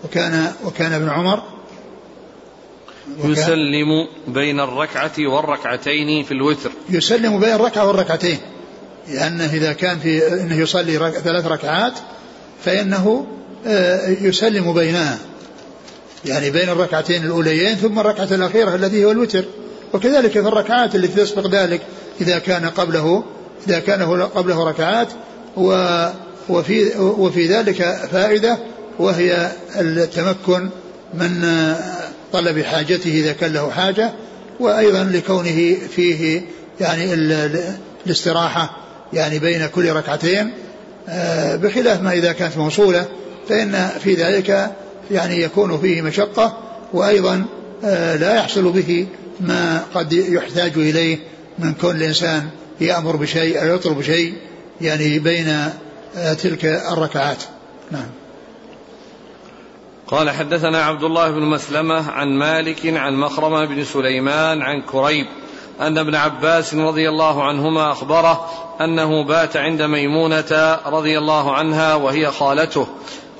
وكان 0.05 0.51
وكان 0.65 0.93
ابن 0.93 1.09
عمر 1.09 1.43
يسلم 3.23 4.07
بين 4.27 4.59
الركعة 4.59 5.11
والركعتين 5.19 6.23
في 6.23 6.31
الوتر. 6.31 6.71
يسلم 6.89 7.39
بين 7.39 7.53
الركعة 7.53 7.87
والركعتين 7.87 8.37
لأنه 9.07 9.53
إذا 9.53 9.73
كان 9.73 9.99
في 9.99 10.33
أنه 10.33 10.55
يصلي 10.55 11.11
ثلاث 11.11 11.45
ركعات 11.45 11.93
فإنه 12.65 13.27
آه، 13.67 14.09
يسلم 14.09 14.73
بينها. 14.73 15.17
يعني 16.25 16.49
بين 16.49 16.69
الركعتين 16.69 17.25
الأوليين 17.25 17.75
ثم 17.75 17.99
الركعة 17.99 18.27
الأخيرة 18.31 18.75
التي 18.75 19.05
هو 19.05 19.11
الوتر. 19.11 19.45
وكذلك 19.93 20.31
في 20.31 20.39
الركعات 20.39 20.95
التي 20.95 21.21
تسبق 21.21 21.47
ذلك 21.47 21.81
إذا 22.21 22.39
كان 22.39 22.65
قبله 22.65 23.23
إذا 23.67 23.79
كان 23.79 24.21
قبله 24.21 24.69
ركعات 24.69 25.07
و 25.57 26.07
وفي 26.49 26.97
وفي 26.99 27.47
ذلك 27.47 28.07
فائدة 28.11 28.57
وهي 28.99 29.51
التمكن 29.75 30.69
من 31.13 31.45
طلب 32.33 32.61
حاجته 32.61 33.09
إذا 33.09 33.33
كان 33.33 33.53
له 33.53 33.71
حاجة 33.71 34.13
وأيضا 34.59 35.03
لكونه 35.03 35.75
فيه 35.95 36.41
يعني 36.81 37.13
الاستراحة 38.05 38.77
يعني 39.13 39.39
بين 39.39 39.67
كل 39.67 39.91
ركعتين 39.91 40.51
آه، 41.09 41.55
بخلاف 41.55 42.01
ما 42.01 42.11
إذا 42.11 42.31
كانت 42.31 42.57
موصولة 42.57 43.05
فإن 43.49 43.89
في 44.03 44.13
ذلك 44.13 44.71
يعني 45.11 45.41
يكون 45.41 45.81
فيه 45.81 46.01
مشقة 46.01 46.57
وأيضا 46.93 47.45
آه، 47.83 48.15
لا 48.15 48.35
يحصل 48.35 48.71
به 48.71 49.07
ما 49.39 49.83
قد 49.93 50.13
يحتاج 50.13 50.71
إليه 50.75 51.17
من 51.59 51.73
كون 51.73 51.95
الإنسان 51.95 52.47
يأمر 52.81 53.15
بشيء 53.15 53.61
أو 53.61 53.75
يطلب 53.75 54.01
شيء 54.01 54.33
يعني 54.81 55.19
بين 55.19 55.47
آه، 56.17 56.33
تلك 56.33 56.65
الركعات. 56.65 57.43
نعم. 57.91 58.24
قال 60.07 60.29
حدثنا 60.29 60.83
عبد 60.83 61.03
الله 61.03 61.31
بن 61.31 61.41
مسلمة 61.41 62.11
عن 62.11 62.27
مالك 62.27 62.85
عن 62.85 63.15
مخرمة 63.15 63.65
بن 63.65 63.83
سليمان 63.83 64.61
عن 64.61 64.81
كريب 64.81 65.25
أن 65.81 65.97
ابن 65.97 66.15
عباس 66.15 66.73
رضي 66.73 67.09
الله 67.09 67.43
عنهما 67.43 67.91
أخبره 67.91 68.49
أنه 68.81 69.23
بات 69.23 69.57
عند 69.57 69.81
ميمونة 69.81 70.79
رضي 70.85 71.17
الله 71.17 71.53
عنها 71.53 71.95
وهي 71.95 72.31
خالته 72.31 72.87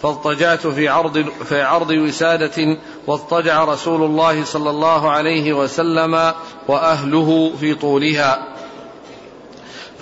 فاضطجعت 0.02 0.68
في 0.68 0.88
عرض 0.88 1.26
في 1.50 1.62
عرض 1.62 1.90
وسادة 1.90 2.78
واضطجع 3.08 3.64
رسول 3.64 4.04
الله 4.04 4.44
صلى 4.44 4.70
الله 4.70 5.10
عليه 5.10 5.54
وسلم 5.54 6.34
وأهله 6.68 7.52
في 7.60 7.76
طولها. 7.76 8.48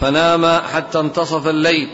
فنام 0.02 0.62
حتى 0.74 1.00
انتصف 1.00 1.48
الليل 1.48 1.90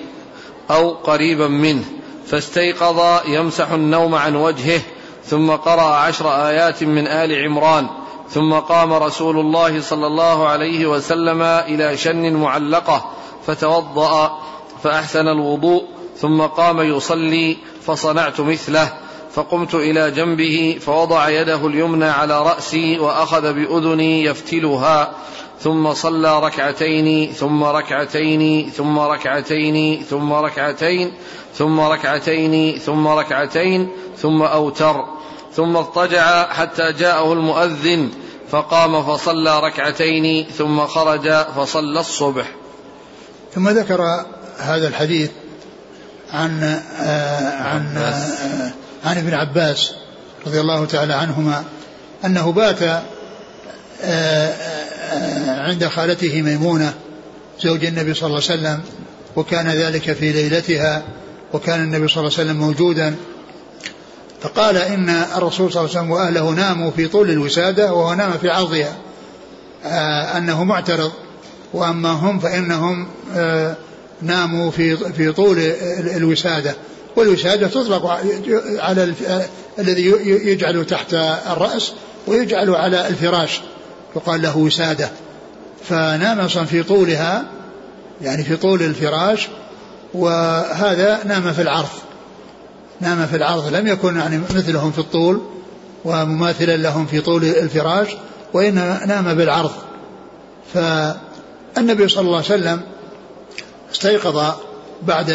أو 0.71 0.89
قريبا 0.89 1.47
منه. 1.47 1.98
فاستيقظ 2.29 3.27
يمسح 3.27 3.71
النوم 3.71 4.15
عن 4.15 4.35
وجهه 4.35 4.81
ثم 5.25 5.51
قرأ 5.51 5.95
عشر 5.95 6.47
آيات 6.47 6.83
من 6.83 7.07
آل 7.07 7.45
عمران 7.45 7.87
ثم 8.29 8.53
قام 8.53 8.93
رسول 8.93 9.39
الله 9.39 9.81
صلى 9.81 10.07
الله 10.07 10.47
عليه 10.47 10.85
وسلم 10.85 11.41
إلى 11.41 11.97
شن 11.97 12.33
معلقة 12.33 13.11
فتوضأ 13.47 14.39
فأحسن 14.83 15.27
الوضوء 15.27 15.83
ثم 16.17 16.41
قام 16.41 16.79
يصلي 16.79 17.57
فصنعت 17.85 18.41
مثله 18.41 18.93
فقمت 19.33 19.75
إلى 19.75 20.11
جنبه 20.11 20.77
فوضع 20.81 21.29
يده 21.29 21.67
اليمنى 21.67 22.05
على 22.05 22.41
رأسي 22.41 22.99
وأخذ 22.99 23.53
بأذني 23.53 24.23
يفتلها 24.23 25.11
ثم 25.61 25.93
صلى 25.93 26.39
ركعتين 26.39 27.33
ثم 27.33 27.63
ركعتين 27.63 28.69
ثم 28.69 28.99
ركعتين 28.99 30.03
ثم 30.03 30.33
ركعتين 30.33 31.13
ثم 31.55 31.79
ركعتين 31.79 32.79
ثم 32.79 33.07
ركعتين 33.07 33.89
ثم 34.17 34.41
أوتر 34.41 35.05
ثم 35.53 35.77
اضطجع 35.77 36.53
حتى 36.53 36.93
جاءه 36.93 37.33
المؤذن 37.33 38.09
فقام 38.51 39.03
فصلى 39.03 39.59
ركعتين 39.59 40.45
ثم 40.57 40.87
خرج 40.87 41.29
فصلى 41.31 41.99
الصبح. 41.99 42.45
ثم 43.55 43.69
ذكر 43.69 44.25
هذا 44.57 44.87
الحديث 44.87 45.31
عن 46.33 46.63
آه 46.63 47.63
عن 47.63 47.97
آه 47.97 48.71
عن 49.05 49.17
ابن 49.17 49.33
عباس 49.33 49.93
رضي 50.47 50.59
الله 50.59 50.85
تعالى 50.85 51.13
عنهما 51.13 51.63
أنه 52.25 52.51
بات 52.51 52.83
آه, 54.01 54.78
عند 55.47 55.87
خالته 55.87 56.41
ميمونة 56.41 56.93
زوج 57.61 57.85
النبي 57.85 58.13
صلى 58.13 58.27
الله 58.27 58.41
عليه 58.49 58.59
وسلم 58.59 58.79
وكان 59.35 59.69
ذلك 59.69 60.13
في 60.13 60.31
ليلتها 60.31 61.03
وكان 61.53 61.83
النبي 61.83 62.07
صلى 62.07 62.17
الله 62.17 62.33
عليه 62.37 62.49
وسلم 62.49 62.57
موجودا. 62.57 63.15
فقال 64.41 64.77
إن 64.77 65.09
الرسول 65.09 65.71
صلى 65.71 65.81
الله 65.81 65.97
عليه 65.97 65.99
وسلم 65.99 66.11
وأهله 66.11 66.49
ناموا 66.49 66.91
في 66.91 67.07
طول 67.07 67.29
الوسادة 67.29 67.93
وهو 67.93 68.13
نام 68.13 68.31
في 68.41 68.49
عرضها. 68.49 68.95
آه 69.85 70.37
أنه 70.37 70.63
معترض. 70.63 71.11
وأما 71.73 72.11
هم 72.11 72.39
فإنهم 72.39 73.07
آه 73.35 73.75
ناموا 74.21 74.71
في 74.71 74.97
في 74.97 75.31
طول 75.31 75.59
الوسادة. 76.15 76.75
والوسادة 77.15 77.67
تطلق 77.67 78.05
على 78.79 79.13
الذي 79.79 80.05
يجعل 80.25 80.85
تحت 80.85 81.13
الرأس 81.51 81.91
ويجعل 82.27 82.75
على 82.75 83.07
الفراش. 83.07 83.61
يقال 84.15 84.41
له 84.41 84.57
وسادة. 84.57 85.09
فنام 85.83 86.47
في 86.47 86.83
طولها 86.83 87.45
يعني 88.21 88.43
في 88.43 88.55
طول 88.55 88.81
الفراش 88.81 89.47
وهذا 90.13 91.19
نام 91.25 91.53
في 91.53 91.61
العرض. 91.61 91.89
نام 93.01 93.25
في 93.25 93.35
العرض 93.35 93.75
لم 93.75 93.87
يكن 93.87 94.15
يعني 94.15 94.37
مثلهم 94.37 94.91
في 94.91 94.99
الطول 94.99 95.41
ومماثلا 96.05 96.77
لهم 96.77 97.05
في 97.05 97.21
طول 97.21 97.43
الفراش 97.43 98.07
وإنما 98.53 99.05
نام 99.05 99.33
بالعرض. 99.33 99.71
فالنبي 100.73 102.07
صلى 102.07 102.21
الله 102.21 102.35
عليه 102.35 102.45
وسلم 102.45 102.81
استيقظ 103.91 104.53
بعد 105.01 105.29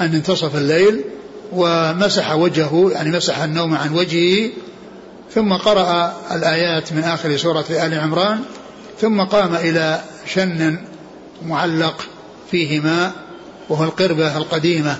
أن 0.00 0.14
انتصف 0.14 0.56
الليل 0.56 1.04
ومسح 1.52 2.34
وجهه 2.34 2.90
يعني 2.92 3.10
مسح 3.10 3.42
النوم 3.42 3.74
عن 3.74 3.94
وجهه 3.94 4.50
ثم 5.34 5.52
قرأ 5.52 6.12
الآيات 6.32 6.92
من 6.92 7.04
آخر 7.04 7.36
سورة 7.36 7.64
آل 7.70 7.98
عمران 7.98 8.40
ثم 9.00 9.20
قام 9.20 9.54
إلى 9.54 10.00
شن 10.26 10.78
معلق 11.46 12.06
فيه 12.50 12.80
ماء 12.80 13.12
وهو 13.68 13.84
القربة 13.84 14.36
القديمة. 14.36 14.96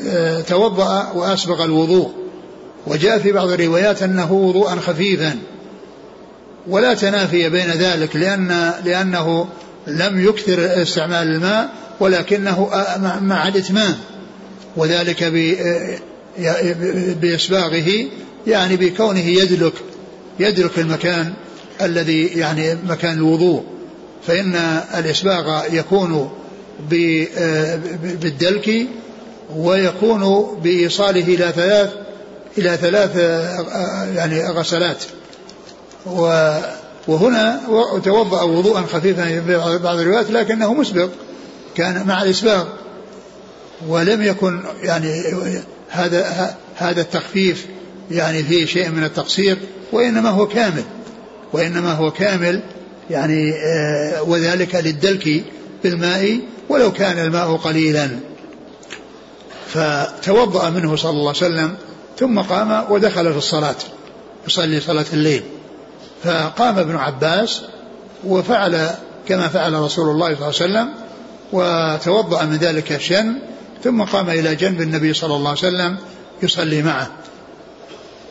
فتوضأ 0.00 1.12
وأسبغ 1.14 1.64
الوضوء. 1.64 2.12
وجاء 2.86 3.18
في 3.18 3.32
بعض 3.32 3.48
الروايات 3.48 4.02
أنه 4.02 4.32
وضوءا 4.32 4.76
خفيفا. 4.76 5.38
ولا 6.68 6.94
تنافي 6.94 7.48
بين 7.48 7.70
ذلك 7.70 8.16
لأن 8.16 8.72
لأنه 8.84 9.48
لم 9.86 10.24
يكثر 10.24 10.82
استعمال 10.82 11.28
الماء 11.28 11.68
ولكنه 12.00 12.70
مع 13.20 13.48
الإتمام 13.48 13.96
وذلك 14.76 15.24
بإسباغه 17.20 18.06
يعني 18.46 18.76
بكونه 18.76 19.26
يدلك 19.26 19.72
يدلك 20.40 20.78
المكان 20.78 21.32
الذي 21.82 22.26
يعني 22.26 22.74
مكان 22.88 23.18
الوضوء. 23.18 23.64
فإن 24.26 24.54
الإسباغ 24.98 25.62
يكون 25.72 26.30
بالدلك 28.20 28.86
ويكون 29.56 30.54
بإيصاله 30.62 31.34
إلى 31.34 31.52
ثلاث 31.56 31.90
إلى 32.58 32.76
ثلاث 32.76 33.16
يعني 34.16 34.48
غسلات. 34.48 35.04
وهنا 37.08 37.60
توضأ 38.04 38.42
وضوءا 38.42 38.82
خفيفا 38.82 39.24
في 39.24 39.78
بعض 39.82 39.98
الروايات 39.98 40.30
لكنه 40.30 40.74
مسبق 40.74 41.08
كان 41.74 42.06
مع 42.06 42.22
الإسباغ 42.22 42.64
ولم 43.88 44.22
يكن 44.22 44.60
يعني 44.82 45.22
هذا 45.88 46.56
هذا 46.76 47.00
التخفيف 47.00 47.66
يعني 48.10 48.42
فيه 48.42 48.66
شيء 48.66 48.88
من 48.90 49.04
التقصير 49.04 49.58
وإنما 49.92 50.30
هو 50.30 50.46
كامل 50.46 50.84
وإنما 51.52 51.92
هو 51.92 52.10
كامل 52.10 52.60
يعني 53.10 53.52
آه، 53.52 54.22
وذلك 54.22 54.74
للدلك 54.74 55.44
بالماء 55.84 56.40
ولو 56.68 56.92
كان 56.92 57.18
الماء 57.18 57.56
قليلا. 57.56 58.10
فتوضأ 59.68 60.70
منه 60.70 60.96
صلى 60.96 61.10
الله 61.10 61.28
عليه 61.28 61.38
وسلم 61.38 61.74
ثم 62.18 62.40
قام 62.40 62.84
ودخل 62.90 63.32
في 63.32 63.38
الصلاة 63.38 63.76
يصلي 64.46 64.80
صلاة 64.80 65.06
الليل. 65.12 65.42
فقام 66.24 66.78
ابن 66.78 66.96
عباس 66.96 67.62
وفعل 68.24 68.90
كما 69.28 69.48
فعل 69.48 69.72
رسول 69.72 70.10
الله 70.10 70.26
صلى 70.34 70.34
الله 70.34 70.44
عليه 70.44 70.88
وسلم 70.88 70.88
وتوضأ 71.52 72.44
من 72.44 72.56
ذلك 72.56 73.00
شن 73.00 73.38
ثم 73.84 74.02
قام 74.02 74.30
إلى 74.30 74.54
جنب 74.54 74.80
النبي 74.80 75.14
صلى 75.14 75.34
الله 75.36 75.48
عليه 75.48 75.58
وسلم 75.58 75.96
يصلي 76.42 76.82
معه. 76.82 77.10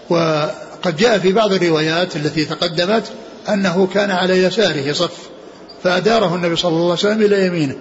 وقد 0.09 0.97
جاء 0.97 1.19
في 1.19 1.33
بعض 1.33 1.53
الروايات 1.53 2.15
التي 2.15 2.45
تقدمت 2.45 3.03
أنه 3.49 3.87
كان 3.93 4.11
على 4.11 4.43
يساره 4.43 4.93
صف 4.93 5.17
فأداره 5.83 6.35
النبي 6.35 6.55
صلى 6.55 6.71
الله 6.71 6.83
عليه 6.83 6.93
وسلم 6.93 7.21
إلى 7.21 7.45
يمينه. 7.45 7.75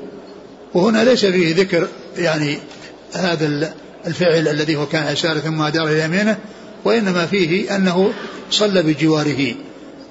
وهنا 0.75 1.05
ليس 1.05 1.27
فيه 1.27 1.57
ذكر 1.57 1.89
يعني 2.17 2.59
هذا 3.13 3.73
الفعل 4.07 4.49
الذي 4.49 4.77
هو 4.77 4.87
كان 4.87 5.13
يساره 5.13 5.39
ثم 5.39 5.63
أدار 5.63 5.89
إلى 5.89 6.05
يمينه 6.05 6.39
وإنما 6.85 7.27
فيه 7.27 7.77
أنه 7.77 8.13
صلى 8.51 8.83
بجواره. 8.83 9.55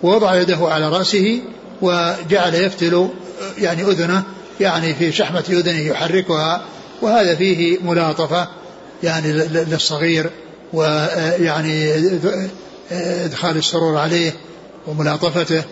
ووضع 0.03 0.41
يده 0.41 0.57
على 0.61 0.89
رأسه 0.89 1.41
وجعل 1.81 2.55
يفتل 2.55 3.09
يعني 3.57 3.83
أذنه 3.83 4.23
يعني 4.59 4.93
في 4.93 5.11
شحمة 5.11 5.43
أذنه 5.49 5.79
يحركها 5.79 6.61
وهذا 7.01 7.35
فيه 7.35 7.77
ملاطفة 7.83 8.47
يعني 9.03 9.31
للصغير 9.33 10.29
ويعني 10.73 11.93
إدخال 12.91 13.57
السرور 13.57 13.97
عليه 13.97 14.33
وملاطفته 14.87 15.63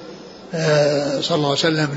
آه، 0.53 1.21
صلى 1.21 1.35
الله 1.35 1.49
عليه 1.49 1.59
وسلم 1.59 1.89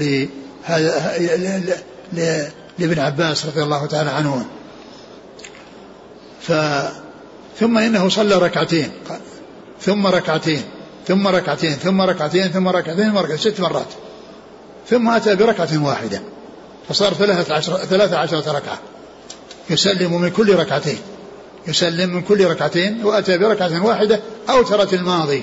لابن 2.79 2.99
عباس 2.99 3.47
رضي 3.47 3.63
الله 3.63 3.87
تعالى 3.87 4.11
عنه. 4.11 4.47
ف 6.41 6.53
ثم 7.61 7.79
إنه 7.79 8.09
صلى 8.09 8.35
ركعتين 8.35 8.91
ثم 9.81 10.07
ركعتين 10.07 10.63
ثم 11.09 11.27
ركعتين 11.27 11.73
ثم 11.73 12.03
ركعتين 12.03 12.49
ثم 12.49 12.69
ركعتين 12.69 13.11
ثم 13.11 13.19
ركعتين 13.19 13.53
ست 13.53 13.61
مرات 13.61 13.87
ثم 14.91 15.11
أتى 15.11 15.37
بركعة 15.37 15.85
واحدة 15.85 16.23
فصار 16.89 17.15
ثلاثة 17.15 17.55
عشر 17.55 17.77
ثلاثة 17.77 18.19
عشرة 18.19 18.53
ركعة. 18.53 18.79
يسلم 19.71 20.21
من 20.21 20.31
كل 20.31 20.55
ركعتين. 20.55 20.99
يسلم 21.69 22.11
من 22.11 22.23
كل 22.23 22.45
ركعتين 22.45 23.05
وأتى 23.05 23.39
بركعة 23.39 23.87
واحدة 23.87 24.21
أوترت 24.51 24.95
الماضي 24.95 25.43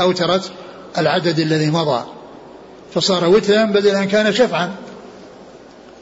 أوترت 0.00 0.50
العدد 0.98 1.38
الذي 1.38 1.70
مضى. 1.70 2.04
فصار 2.94 3.28
وترا 3.28 3.64
بدل 3.64 3.90
أن 3.90 4.08
كان 4.08 4.32
شفعا. 4.32 4.74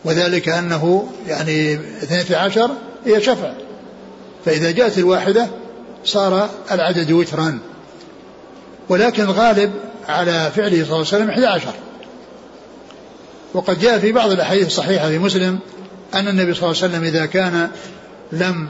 وذلك 0.05 0.49
أنه 0.49 1.09
يعني 1.27 1.75
اثنتي 1.75 2.35
عشر 2.35 2.71
هي 3.07 3.21
شفع. 3.21 3.53
فإذا 4.45 4.71
جاءت 4.71 4.99
الواحدة 4.99 5.49
صار 6.05 6.49
العدد 6.71 7.13
وترا. 7.13 7.59
ولكن 8.89 9.23
الغالب 9.23 9.73
على 10.09 10.51
فعله 10.57 10.71
صلى 10.71 10.83
الله 10.83 10.93
عليه 10.93 11.01
وسلم 11.01 11.31
11 11.31 11.69
وقد 13.55 13.81
جاء 13.81 13.99
في 13.99 14.13
بعض 14.13 14.31
الأحاديث 14.31 14.67
الصحيحة 14.67 15.09
في 15.09 15.19
مسلم 15.19 15.59
أن 16.15 16.29
النبي 16.29 16.55
صلى 16.55 16.71
الله 16.71 16.83
عليه 16.83 16.95
وسلم 16.95 17.05
إذا 17.05 17.27
كان 17.27 17.71
لم 18.33 18.69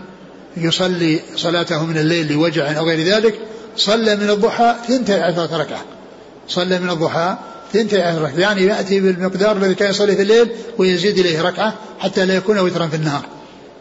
يصلي 0.57 1.21
صلاته 1.37 1.85
من 1.85 1.99
الليل 1.99 2.33
لوجع 2.33 2.79
أو 2.79 2.87
غير 2.87 3.07
ذلك 3.15 3.35
صلى 3.77 4.17
من 4.17 4.31
الضحى 4.31 4.75
ثنتي 4.89 5.15
عشرة 5.15 5.57
ركعة. 5.57 5.85
صلى 6.49 6.79
من 6.79 6.91
الضحى 6.91 7.37
ثنتي 7.73 8.03
عشرة 8.03 8.27
ركعة. 8.27 8.41
يعني 8.41 8.63
يأتي 8.63 9.01
بالمقدار 9.01 9.57
الذي 9.57 9.75
كان 9.75 9.91
يصلي 9.91 10.17
في 10.17 10.23
الليل 10.23 10.49
ويزيد 10.79 11.19
إليه 11.19 11.43
ركعة 11.43 11.75
حتى 11.99 12.25
لا 12.25 12.35
يكون 12.35 12.59
وترا 12.59 12.87
في 12.87 12.97
النهار. 12.97 13.23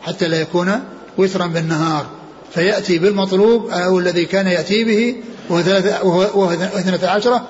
حتى 0.02 0.28
لا 0.28 0.42
يكون 0.42 0.80
وترا 1.18 1.48
بالنهار 1.48 2.06
فيأتي 2.54 3.00
بالمطلوب 3.00 3.70
أو 3.70 4.00
الذي 4.00 4.26
كان 4.26 4.48
يأتي 4.48 4.84
به 4.84 5.16
وهو 5.50 6.52
اثنتا 6.52 7.06
عشرة 7.06 7.48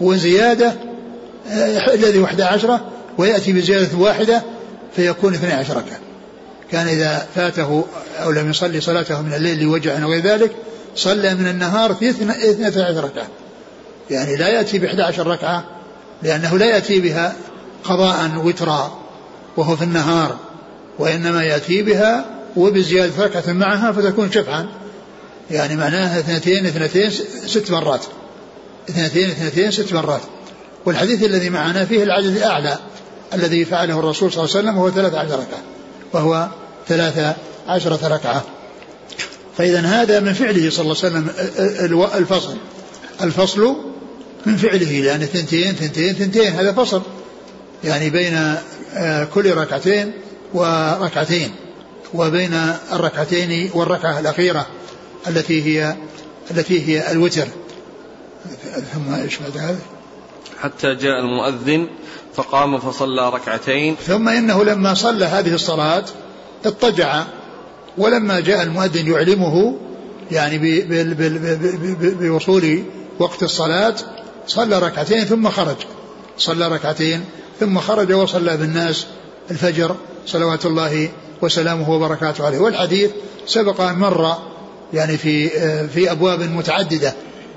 وزيادة 0.00 0.74
آه، 1.48 1.94
الذي 1.94 2.18
واحدة 2.18 2.46
عشرة 2.46 2.80
ويأتي 3.18 3.52
بزيادة 3.52 3.98
واحدة 3.98 4.42
فيكون 4.96 5.34
اثني 5.34 5.52
عشر 5.52 5.76
ركعة. 5.76 5.98
كان 6.70 6.88
إذا 6.88 7.26
فاته 7.34 7.84
أو 8.22 8.30
لم 8.30 8.50
يصلي 8.50 8.80
صلاته 8.80 9.22
من 9.22 9.34
الليل 9.34 9.62
لوجع 9.62 10.02
أو 10.02 10.10
غير 10.10 10.22
ذلك 10.22 10.50
صلى 10.96 11.34
من 11.34 11.46
النهار 11.46 11.94
في 11.94 12.10
اثنتا 12.10 12.80
عشر 12.80 13.04
ركعة. 13.04 13.26
يعني 14.10 14.36
لا 14.36 14.48
يأتي 14.48 14.78
بإحدى 14.78 15.02
عشر 15.02 15.26
ركعة 15.26 15.64
لأنه 16.22 16.58
لا 16.58 16.66
يأتي 16.66 17.00
بها 17.00 17.36
قضاء 17.84 18.30
وترا 18.44 18.98
وهو 19.56 19.76
في 19.76 19.84
النهار 19.84 20.36
وإنما 20.98 21.44
يأتي 21.44 21.82
بها 21.82 22.24
وبزيادة 22.56 23.24
ركعة 23.24 23.52
معها 23.52 23.92
فتكون 23.92 24.32
شفعا. 24.32 24.66
يعني 25.50 25.76
معناها 25.76 26.20
اثنتين 26.20 26.66
اثنتين 26.66 27.10
ست 27.46 27.70
مرات. 27.70 28.00
اثنتين 28.88 29.30
اثنتين 29.30 29.70
ست 29.70 29.92
مرات. 29.92 30.20
والحديث 30.84 31.24
الذي 31.24 31.50
معنا 31.50 31.84
فيه 31.84 32.02
العدد 32.02 32.36
الأعلى. 32.36 32.78
الذي 33.34 33.64
فعله 33.64 33.98
الرسول 33.98 34.32
صلى 34.32 34.44
الله 34.44 34.56
عليه 34.56 34.66
وسلم 34.68 34.78
وهو 34.78 34.90
ثلاث 34.90 35.14
عشر 35.14 35.38
ركعة 35.38 35.62
وهو 36.12 36.48
ثلاث 36.88 37.36
عشرة 37.68 38.08
ركعة. 38.08 38.44
فإذا 39.58 39.80
هذا 39.80 40.20
من 40.20 40.32
فعله 40.32 40.70
صلى 40.70 40.82
الله 40.82 40.96
عليه 41.04 41.28
وسلم 41.28 42.08
الفصل. 42.14 42.56
الفصل 43.22 43.76
من 44.46 44.56
فعله 44.56 45.00
لأن 45.00 45.20
ثنتين 45.20 45.74
ثنتين 45.74 46.14
ثنتين 46.14 46.52
هذا 46.52 46.72
فصل. 46.72 47.02
يعني 47.84 48.10
بين 48.10 48.56
آه، 48.94 49.24
كل 49.24 49.54
ركعتين 49.54 50.12
وركعتين 50.54 51.50
وبين 52.14 52.54
الركعتين 52.92 53.70
والركعة 53.74 54.20
الأخيرة 54.20 54.66
التي 55.28 55.62
هي 55.62 55.96
التي 56.50 56.88
هي 56.88 57.12
الوتر. 57.12 57.46
ثم 58.94 59.14
إيش 59.14 59.38
بعد 59.38 59.58
هذا؟ 59.58 59.78
حتى 60.64 60.94
جاء 60.94 61.20
المؤذن 61.20 61.86
فقام 62.34 62.78
فصلى 62.78 63.28
ركعتين. 63.28 63.96
ثم 64.06 64.28
إنه 64.28 64.64
لما 64.64 64.94
صلى 64.94 65.24
هذه 65.24 65.54
الصلاة 65.54 66.04
اضطجع 66.64 67.24
ولما 67.98 68.40
جاء 68.40 68.62
المؤذن 68.62 69.06
يعلمه 69.12 69.76
يعني 70.30 70.84
بوصول 72.20 72.82
وقت 73.18 73.42
الصلاة 73.42 73.94
صلى 74.46 74.78
ركعتين 74.78 75.24
ثم 75.24 75.48
خرج. 75.48 75.76
صلى 76.38 76.68
ركعتين 76.68 77.24
ثم 77.60 77.78
خرج 77.78 78.12
وصلى 78.12 78.56
بالناس 78.56 79.06
الفجر 79.50 79.96
صلوات 80.26 80.66
الله 80.66 81.08
وسلامه 81.42 81.90
وبركاته 81.90 82.46
عليه. 82.46 82.58
والحديث 82.58 83.10
سبق 83.46 83.80
أن 83.80 83.98
مر 83.98 84.36
يعني 84.92 85.16
في 85.16 85.48
في 85.88 86.10
أبواب 86.10 86.40
متعددة 86.40 87.14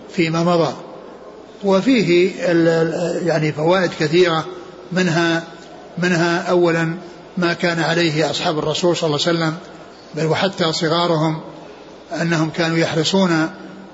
فيما 0.09 0.43
مضى. 0.43 0.73
وفيه 1.63 2.31
يعني 3.25 3.51
فوائد 3.51 3.91
كثيرة 3.99 4.45
منها 4.91 5.43
منها 5.97 6.41
أولا 6.41 6.97
ما 7.37 7.53
كان 7.53 7.79
عليه 7.79 8.29
أصحاب 8.29 8.59
الرسول 8.59 8.97
صلى 8.97 9.07
الله 9.07 9.27
عليه 9.27 9.37
وسلم 9.37 9.55
بل 10.15 10.25
وحتى 10.25 10.73
صغارهم 10.73 11.41
أنهم 12.21 12.49
كانوا 12.49 12.77
يحرصون 12.77 13.49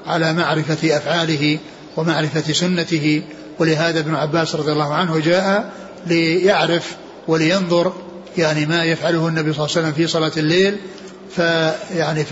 على 0.07 0.33
معرفة 0.33 0.97
أفعاله 0.97 1.59
ومعرفة 1.97 2.53
سنته. 2.53 3.23
ولهذا 3.59 3.99
ابن 3.99 4.15
عباس 4.15 4.55
رضي 4.55 4.71
الله 4.71 4.93
عنه 4.93 5.19
جاء 5.19 5.71
ليعرف 6.07 6.95
ولينظر 7.27 7.93
يعني 8.37 8.65
ما 8.65 8.83
يفعله 8.83 9.27
النبي 9.27 9.53
صلى 9.53 9.65
الله 9.65 9.77
عليه 9.77 9.87
وسلم 9.87 9.91
في 9.91 10.07
صلاة 10.07 10.31
الليل 10.37 10.77
فيعني 11.35 12.25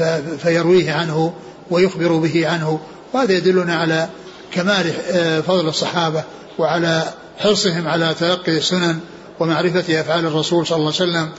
فيرويه 0.44 0.94
عنه 0.94 1.34
ويخبر 1.72 2.16
به 2.16 2.48
عنه. 2.48 2.80
وهذا 3.14 3.34
يدلنا 3.34 3.76
على 3.76 4.10
كمال 4.52 4.94
آه، 5.12 5.42
فضل 5.42 5.68
الصحابة 5.68 6.24
وعلى 6.58 7.04
حرصهم 7.38 7.88
على 7.88 8.16
تلقي 8.20 8.58
السنن 8.58 9.00
ومعرفة 9.40 10.02
أفعال 10.02 10.26
الرسول 10.26 10.68
صلى 10.68 10.78
الله 10.78 10.94
عليه 11.00 11.12
وسلم 11.12 11.30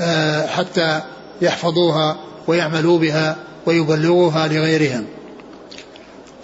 آه، 0.00 0.46
حتى 0.46 1.00
يحفظوها 1.42 2.16
ويعملوا 2.46 2.98
بها 2.98 3.36
ويبلغوها 3.66 4.48
لغيرهم. 4.48 5.06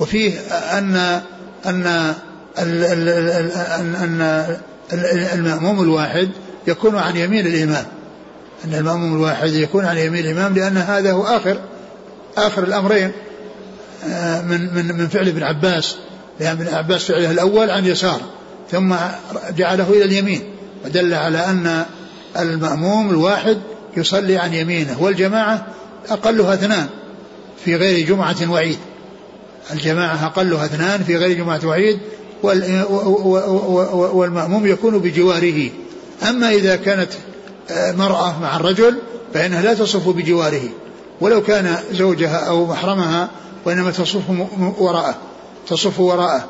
وفيه 0.01 0.39
أن 0.51 1.23
أن 1.67 2.15
أن 2.59 4.57
المأموم 5.33 5.83
الواحد 5.83 6.31
يكون 6.67 6.97
عن 6.97 7.17
يمين 7.17 7.47
الإمام. 7.47 7.87
أن 8.65 8.75
المأموم 8.75 9.15
الواحد 9.15 9.53
يكون 9.53 9.85
عن 9.85 9.99
يمين 9.99 10.25
الإمام 10.25 10.55
لأن 10.55 10.77
هذا 10.77 11.13
هو 11.13 11.23
آخر 11.23 11.57
آخر 12.37 12.65
الأمرين. 12.65 13.13
من 14.43 14.75
من 14.75 14.97
من 14.97 15.09
فعل 15.09 15.29
ابن 15.29 15.43
عباس. 15.43 15.97
لأن 16.41 16.51
ابن 16.51 16.75
عباس 16.75 17.05
فعله 17.05 17.31
الأول 17.31 17.71
عن 17.71 17.87
يسار 17.87 18.21
ثم 18.71 18.95
جعله 19.57 19.91
إلى 19.91 20.05
اليمين 20.05 20.43
ودل 20.85 21.15
على 21.15 21.39
أن 21.39 21.85
المأموم 22.39 23.11
الواحد 23.11 23.59
يصلي 23.97 24.37
عن 24.37 24.55
يمينه 24.55 25.03
والجماعة 25.03 25.67
أقلها 26.11 26.55
اثنان 26.55 26.87
في 27.65 27.77
غير 27.77 28.07
جمعة 28.07 28.51
وعيد. 28.51 28.79
الجماعة 29.73 30.27
أقلها 30.27 30.65
اثنان 30.65 31.05
في 31.05 31.17
غير 31.17 31.37
جمعة 31.37 31.61
وعيد 31.65 31.99
والمأموم 34.13 34.67
يكون 34.67 34.99
بجواره. 34.99 35.71
أما 36.29 36.51
إذا 36.51 36.77
كانت 36.77 37.09
آه، 37.71 37.93
مرأة 37.93 38.41
مع 38.41 38.57
الرجل 38.57 38.99
فإنها 39.35 39.63
لا 39.63 39.75
تصف 39.75 40.09
بجواره. 40.09 40.69
ولو 41.21 41.43
كان 41.43 41.77
زوجها 41.93 42.37
أو 42.37 42.67
محرمها 42.67 43.31
وإنما 43.65 43.91
تصف 43.91 44.23
وراءه 44.79 45.15
تصف 45.69 46.01
وراءه. 46.01 46.45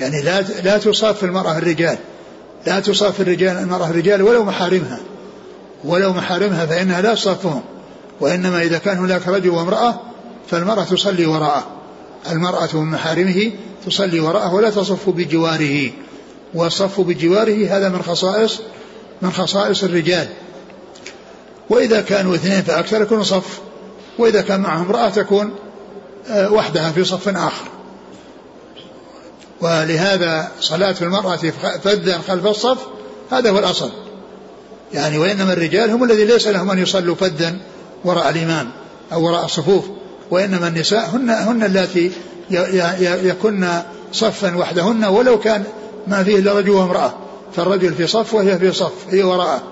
يعني 0.00 0.22
لا 0.22 0.40
لا 0.40 0.78
تصاف 0.78 1.24
المرأة 1.24 1.58
الرجال 1.58 1.98
لا 2.66 2.80
تصاف 2.80 3.20
الرجال 3.20 3.56
المرأة 3.56 3.90
الرجال 3.90 4.22
ولو 4.22 4.44
محارمها 4.44 5.00
ولو 5.84 6.12
محارمها 6.12 6.66
فإنها 6.66 7.00
لا 7.00 7.14
تصافهم. 7.14 7.62
وإنما 8.20 8.62
إذا 8.62 8.78
كان 8.78 8.98
هناك 8.98 9.28
رجل 9.28 9.50
وامرأة 9.50 10.00
فالمرأة 10.50 10.84
تصلي 10.84 11.26
وراءه. 11.26 11.66
المرأة 12.30 12.68
من 12.72 12.90
محارمه 12.90 13.52
تصلي 13.86 14.20
وراءه 14.20 14.54
ولا 14.54 14.70
تصف 14.70 15.08
بجواره. 15.08 15.90
والصف 16.54 17.00
بجواره 17.00 17.76
هذا 17.76 17.88
من 17.88 18.02
خصائص 18.02 18.60
من 19.22 19.32
خصائص 19.32 19.84
الرجال. 19.84 20.28
وإذا 21.70 22.00
كانوا 22.00 22.34
اثنين 22.34 22.62
فأكثر 22.62 23.02
يكون 23.02 23.22
صف 23.22 23.60
وإذا 24.18 24.42
كان 24.42 24.60
معهم 24.60 24.84
امرأة 24.84 25.08
تكون 25.08 25.54
وحدها 26.30 26.92
في 26.92 27.04
صف 27.04 27.28
آخر. 27.28 27.68
ولهذا 29.60 30.48
صلاة 30.60 30.94
المرأة 31.02 31.36
فذا 31.84 32.18
خلف 32.28 32.46
الصف 32.46 32.78
هذا 33.32 33.50
هو 33.50 33.58
الأصل. 33.58 33.90
يعني 34.92 35.18
وإنما 35.18 35.52
الرجال 35.52 35.90
هم 35.90 36.04
الذي 36.04 36.24
ليس 36.24 36.46
لهم 36.46 36.70
أن 36.70 36.78
يصلوا 36.78 37.14
فذا 37.14 37.58
وراء 38.04 38.30
الإمام 38.30 38.70
أو 39.12 39.26
وراء 39.26 39.44
الصفوف 39.44 39.84
وإنما 40.30 40.68
النساء 40.68 41.10
هن 41.14 41.30
هن 41.30 41.64
اللاتي 41.64 42.10
يكن 43.00 43.68
صفا 44.12 44.56
وحدهن 44.56 45.04
ولو 45.04 45.38
كان 45.38 45.64
ما 46.06 46.24
فيه 46.24 46.38
إلا 46.38 46.52
رجل 46.52 46.70
وامرأة. 46.70 47.14
فالرجل 47.56 47.94
في 47.94 48.06
صف 48.06 48.34
وهي 48.34 48.58
في 48.58 48.72
صف 48.72 48.92
هي 49.10 49.22
وراءه. 49.22 49.62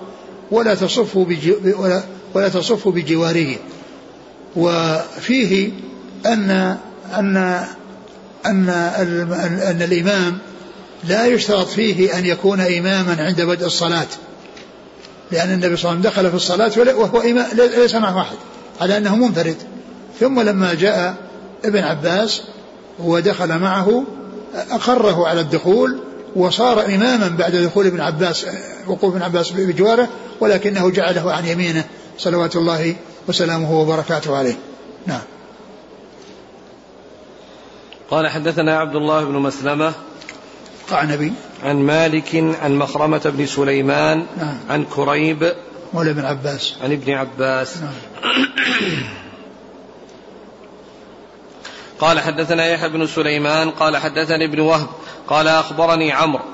ولا 0.50 0.74
تصف 0.74 1.16
ولا, 1.16 2.02
ولا 2.34 2.48
تصف 2.48 2.88
بجواره. 2.88 3.56
وفيه 4.56 5.72
أن 6.26 6.76
أن 7.14 7.36
أن 8.46 8.68
أن 9.62 9.82
الإمام 9.82 10.38
لا 11.04 11.26
يشترط 11.26 11.68
فيه 11.68 12.18
أن 12.18 12.26
يكون 12.26 12.60
إماما 12.60 13.16
عند 13.18 13.40
بدء 13.40 13.66
الصلاة. 13.66 14.06
لأن 15.30 15.52
النبي 15.52 15.76
صلى 15.76 15.92
الله 15.92 16.00
عليه 16.00 16.08
وسلم 16.08 16.12
دخل 16.12 16.30
في 16.30 16.36
الصلاة 16.36 16.96
وهو 16.98 17.20
إمام 17.20 17.46
ليس 17.52 17.94
معه 17.94 18.16
واحد 18.16 18.36
على 18.80 18.96
أنه 18.96 19.16
منفرد. 19.16 19.56
ثم 20.20 20.40
لما 20.40 20.74
جاء 20.74 21.14
ابن 21.64 21.82
عباس 21.82 22.42
ودخل 22.98 23.58
معه 23.58 24.04
أقره 24.70 25.26
على 25.26 25.40
الدخول 25.40 25.98
وصار 26.36 26.86
إماما 26.86 27.28
بعد 27.28 27.56
دخول 27.56 27.86
ابن 27.86 28.00
عباس 28.00 28.46
وقوف 28.86 29.14
ابن 29.14 29.22
عباس 29.22 29.50
بجواره 29.50 30.08
ولكنه 30.40 30.90
جعله 30.90 31.32
عن 31.32 31.46
يمينه 31.46 31.84
صلوات 32.18 32.56
الله 32.56 32.96
وسلامه 33.28 33.80
وبركاته 33.80 34.36
عليه. 34.36 34.54
نعم. 35.06 35.20
قال 38.14 38.28
حدثنا 38.28 38.78
عبد 38.78 38.96
الله 38.96 39.24
بن 39.24 39.34
مسلمة 39.34 39.92
قعنبي 40.90 41.32
عن 41.64 41.76
مالك 41.76 42.34
عن 42.62 42.78
مخرمة 42.78 43.20
بن 43.24 43.46
سليمان 43.46 44.26
نعم. 44.36 44.58
عن 44.70 44.84
كريب 44.84 45.52
مولى 45.94 46.10
ابن 46.10 46.24
عباس. 46.24 46.74
عن 46.82 46.92
ابن 46.92 47.12
عباس. 47.12 47.76
نعم. 47.76 47.92
قال 52.00 52.20
حدثنا 52.20 52.66
يحيى 52.66 52.88
بن 52.88 53.06
سليمان 53.06 53.70
قال 53.70 53.96
حدثني 53.96 54.44
ابن 54.44 54.60
وهب 54.60 54.88
قال 55.28 55.48
أخبرني 55.48 56.12
عمرو 56.12 56.44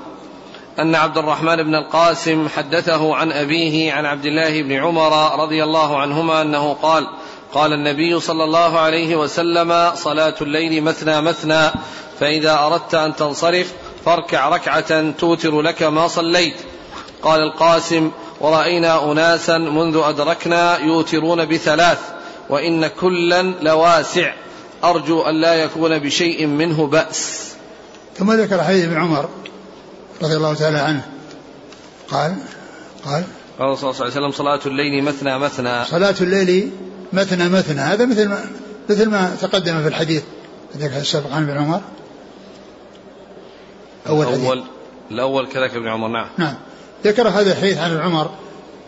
أن 0.79 0.95
عبد 0.95 1.19
الرحمن 1.19 1.57
بن 1.57 1.75
القاسم 1.75 2.49
حدثه 2.49 3.15
عن 3.17 3.33
أبيه 3.33 3.93
عن 3.93 4.07
عبد 4.07 4.27
الله 4.27 4.63
بن 4.63 4.73
عمر 4.73 5.43
رضي 5.43 5.65
الله 5.65 6.01
عنهما 6.01 6.43
أنه 6.43 6.73
قال 6.73 7.07
قال 7.53 7.73
النبي 7.73 8.21
صلى 8.21 8.45
الله 8.45 8.79
عليه 8.79 9.17
وسلم 9.17 9.95
صلاة 9.95 10.35
الليل 10.41 10.83
مثنى 10.83 11.21
مثنى 11.21 11.71
فإذا 12.21 12.59
أردت 12.59 12.95
أن 12.95 13.17
تنصرف 13.17 13.73
فاركع 14.05 14.49
ركعة 14.49 15.11
توتر 15.11 15.61
لك 15.61 15.83
ما 15.83 16.09
صليت. 16.09 16.55
قال 17.23 17.41
القاسم 17.41 18.11
ورأينا 18.41 19.13
أناسا 19.13 19.59
منذ 19.59 20.01
أدركنا 20.05 20.79
يوترون 20.79 21.45
بثلاث 21.45 21.99
وإن 22.49 22.87
كلا 22.87 23.43
لواسع. 23.43 24.33
أرجو 24.85 25.23
أن 25.23 25.41
لا 25.41 25.55
يكون 25.55 25.99
بشيء 25.99 26.47
منه 26.47 26.87
بأس. 26.87 27.53
ثم 28.17 28.33
ذكر 28.33 28.65
حديث 28.65 28.85
ابن 28.85 29.01
عمر 29.01 29.29
رضي 30.23 30.37
الله 30.37 30.55
تعالى 30.55 30.79
عنه. 30.79 31.07
قال 32.11 32.37
قال 33.05 33.25
قال 33.59 33.79
صلى 33.79 33.91
الله 33.91 34.01
عليه 34.01 34.11
وسلم 34.11 34.33
صلاة 34.33 34.61
الليل 34.67 35.05
مثنى 35.05 35.39
مثنى. 35.39 35.85
صلاة 35.85 36.15
الليل 36.21 36.71
مثنى 37.13 37.49
مثنى 37.49 37.81
هذا 37.81 38.07
مثل 38.07 38.29
ما 38.29 38.45
مثل 38.91 39.09
ما 39.09 39.37
تقدم 39.41 39.83
في 39.83 39.89
الحديث. 39.89 40.23
ذكر 40.77 40.97
السابق 40.97 41.33
عن 41.33 41.43
ابن 41.43 41.59
عمر. 41.59 41.81
أول 44.09 44.27
الأول 44.27 44.65
الأول 45.11 45.47
كذلك 45.47 45.75
ابن 45.75 45.89
عمر 45.89 46.09
نعم. 46.09 46.27
نعم. 46.39 46.55
ذكر 47.05 47.29
هذا 47.29 47.53
الحديث 47.53 47.79
عن 47.79 47.91
ابن 47.91 48.01
عمر 48.01 48.31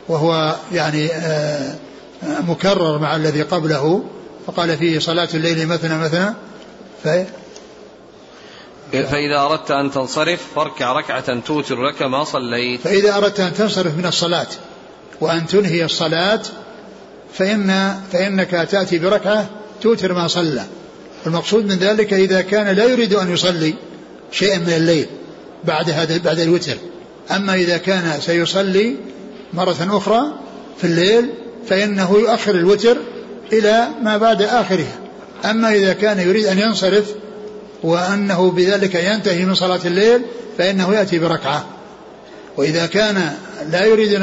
وهو 0.09 0.57
يعني 0.73 1.13
آه، 1.13 1.75
مكرر 2.23 2.99
مع 2.99 3.17
الذي 3.17 3.43
قبله. 3.43 4.05
فقال 4.47 4.77
فيه 4.77 4.99
صلاة 4.99 5.29
الليل 5.35 5.69
مثنى 5.69 5.99
مثنى 5.99 6.35
ف 7.05 7.09
فإذا 8.93 9.41
أردت 9.41 9.71
أن 9.71 9.91
تنصرف 9.91 10.47
فاركع 10.55 10.93
ركعة 10.93 11.41
توتر 11.41 11.83
لك 11.83 12.03
ما 12.03 12.25
صليت. 12.25 12.81
فإذا 12.81 13.17
أردت 13.17 13.41
أن 13.41 13.55
تنصرف 13.55 13.97
من 13.99 14.07
الصلاة 14.07 14.47
وأن 15.21 15.47
تنهي 15.47 15.85
الصلاة 15.85 16.41
فإن 17.35 17.95
فإنك 18.13 18.51
تأتي 18.71 18.99
بركعة 18.99 19.51
توتر 19.83 20.13
ما 20.13 20.29
صلى. 20.29 20.65
المقصود 21.27 21.65
من 21.65 21.77
ذلك 21.79 22.13
إذا 22.13 22.41
كان 22.41 22.77
لا 22.77 22.85
يريد 22.85 23.15
أن 23.15 23.33
يصلي 23.33 23.75
شيئا 24.33 24.59
من 24.59 24.73
الليل 24.73 25.07
بعد 25.65 25.91
هذا 25.91 26.19
بعد 26.19 26.41
الوتر. 26.41 26.77
أما 27.31 27.55
إذا 27.55 27.77
كان 27.77 28.21
سيصلي 28.21 28.97
مرة 29.55 29.77
أخرى 29.91 30.23
في 30.79 30.85
الليل 30.85 31.31
فإنه 31.69 32.17
يؤخر 32.19 32.55
الوتر 32.55 32.97
إلى 33.53 33.89
ما 34.03 34.17
بعد 34.17 34.43
آخرها. 34.43 34.99
أما 35.45 35.73
إذا 35.73 35.93
كان 35.93 36.19
يريد 36.19 36.47
أن 36.47 36.59
ينصرف 36.59 37.15
وأنه 37.83 38.51
بذلك 38.51 38.95
ينتهي 38.95 39.45
من 39.45 39.55
صلاة 39.55 39.81
الليل 39.85 40.23
فإنه 40.59 40.95
يأتي 40.95 41.19
بركعة. 41.19 41.67
وإذا 42.57 42.87
كان 42.87 43.33
لا 43.71 43.85
يريد 43.85 44.23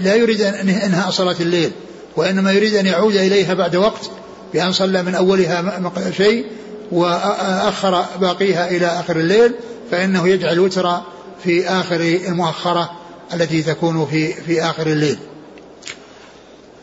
لا 0.00 0.14
يريد 0.14 0.40
أن 0.40 0.68
إنهاء 0.68 1.10
صلاة 1.10 1.36
الليل 1.40 1.70
وإنما 2.16 2.52
يريد 2.52 2.74
أن 2.74 2.86
يعود 2.86 3.14
إليها 3.14 3.54
بعد 3.54 3.76
وقت 3.76 4.10
بأن 4.52 4.72
صلى 4.72 5.02
من 5.02 5.14
أولها 5.14 5.90
شيء 6.16 6.46
وأخر 6.92 8.04
باقيها 8.20 8.70
إلى 8.70 8.86
آخر 8.86 9.16
الليل 9.16 9.54
فإنه 9.90 10.28
يجعل 10.28 10.52
الوتر 10.52 11.00
في 11.44 11.68
آخر 11.68 12.00
المؤخرة 12.00 12.90
التي 13.34 13.62
تكون 13.62 14.06
في 14.06 14.32
في 14.32 14.62
آخر 14.62 14.86
الليل. 14.86 15.18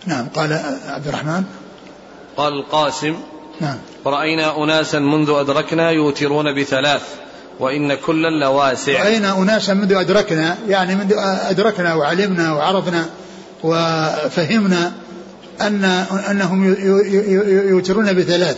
نعم 0.05 0.27
قال 0.35 0.53
عبد 0.87 1.07
الرحمن. 1.07 1.43
قال 2.37 2.53
القاسم. 2.53 3.15
نعم. 3.61 3.77
رأينا 4.05 4.63
أناسا 4.63 4.99
منذ 4.99 5.29
أدركنا 5.29 5.91
يوترون 5.91 6.61
بثلاث 6.61 7.01
وإن 7.59 7.93
كلا 7.93 8.45
لواسع. 8.45 9.03
رأينا 9.03 9.37
أناسا 9.37 9.73
منذ 9.73 9.93
أدركنا 9.93 10.57
يعني 10.67 10.95
منذ 10.95 11.13
أدركنا 11.49 11.95
وعلمنا 11.95 12.53
وعرفنا 12.53 13.05
وفهمنا 13.63 14.93
أن 15.61 15.83
أنهم 16.31 16.75
يوترون 17.69 18.13
بثلاث. 18.13 18.57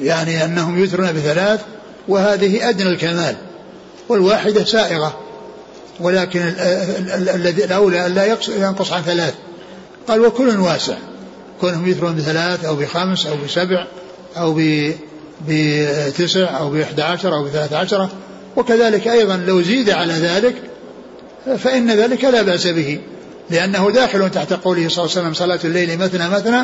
يعني 0.00 0.44
أنهم 0.44 0.78
يوترون 0.78 1.12
بثلاث 1.12 1.60
وهذه 2.08 2.68
أدنى 2.68 2.88
الكمال. 2.88 3.36
والواحدة 4.08 4.64
سائغة. 4.64 5.20
ولكن 6.00 6.40
الذي 7.34 7.64
الأولى 7.64 8.06
أن 8.06 8.14
لا 8.14 8.36
ينقص 8.48 8.92
عن 8.92 9.02
ثلاث. 9.02 9.34
قال 10.08 10.20
وكل 10.20 10.60
واسع. 10.60 10.96
كونهم 11.60 11.86
يثرون 11.86 12.16
بثلاث 12.16 12.64
أو 12.64 12.76
بخمس 12.76 13.26
أو 13.26 13.34
بسبع 13.44 13.86
أو 14.36 14.60
بتسع 15.48 16.58
أو 16.58 16.70
بإحدى 16.70 17.02
عشر 17.02 17.34
أو 17.34 17.44
بثلاث 17.44 17.72
عشرة 17.72 18.10
وكذلك 18.56 19.08
أيضا 19.08 19.36
لو 19.36 19.62
زيد 19.62 19.90
على 19.90 20.12
ذلك 20.12 20.54
فإن 21.58 21.90
ذلك 21.90 22.24
لا 22.24 22.42
بأس 22.42 22.66
به. 22.66 23.00
لأنه 23.50 23.90
داخل 23.90 24.30
تحت 24.30 24.52
قوله 24.52 24.88
صلى 24.88 25.04
الله 25.04 25.16
عليه 25.16 25.28
وسلم 25.28 25.34
صلاة 25.34 25.60
الليل 25.64 25.98
مثنى 25.98 26.28
مثنى 26.28 26.62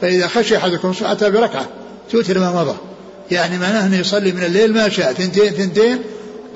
فإذا 0.00 0.28
خشي 0.28 0.56
أحدكم 0.56 0.94
أتى 1.02 1.30
بركعة 1.30 1.68
توتر 2.10 2.38
ما 2.38 2.52
مضى. 2.52 2.76
يعني 3.30 3.58
معناه 3.58 3.86
أنه 3.86 3.98
يصلي 3.98 4.32
من 4.32 4.44
الليل 4.44 4.72
ما 4.72 4.88
شاء 4.88 5.12
ثنتين 5.12 5.52
ثنتين 5.52 5.98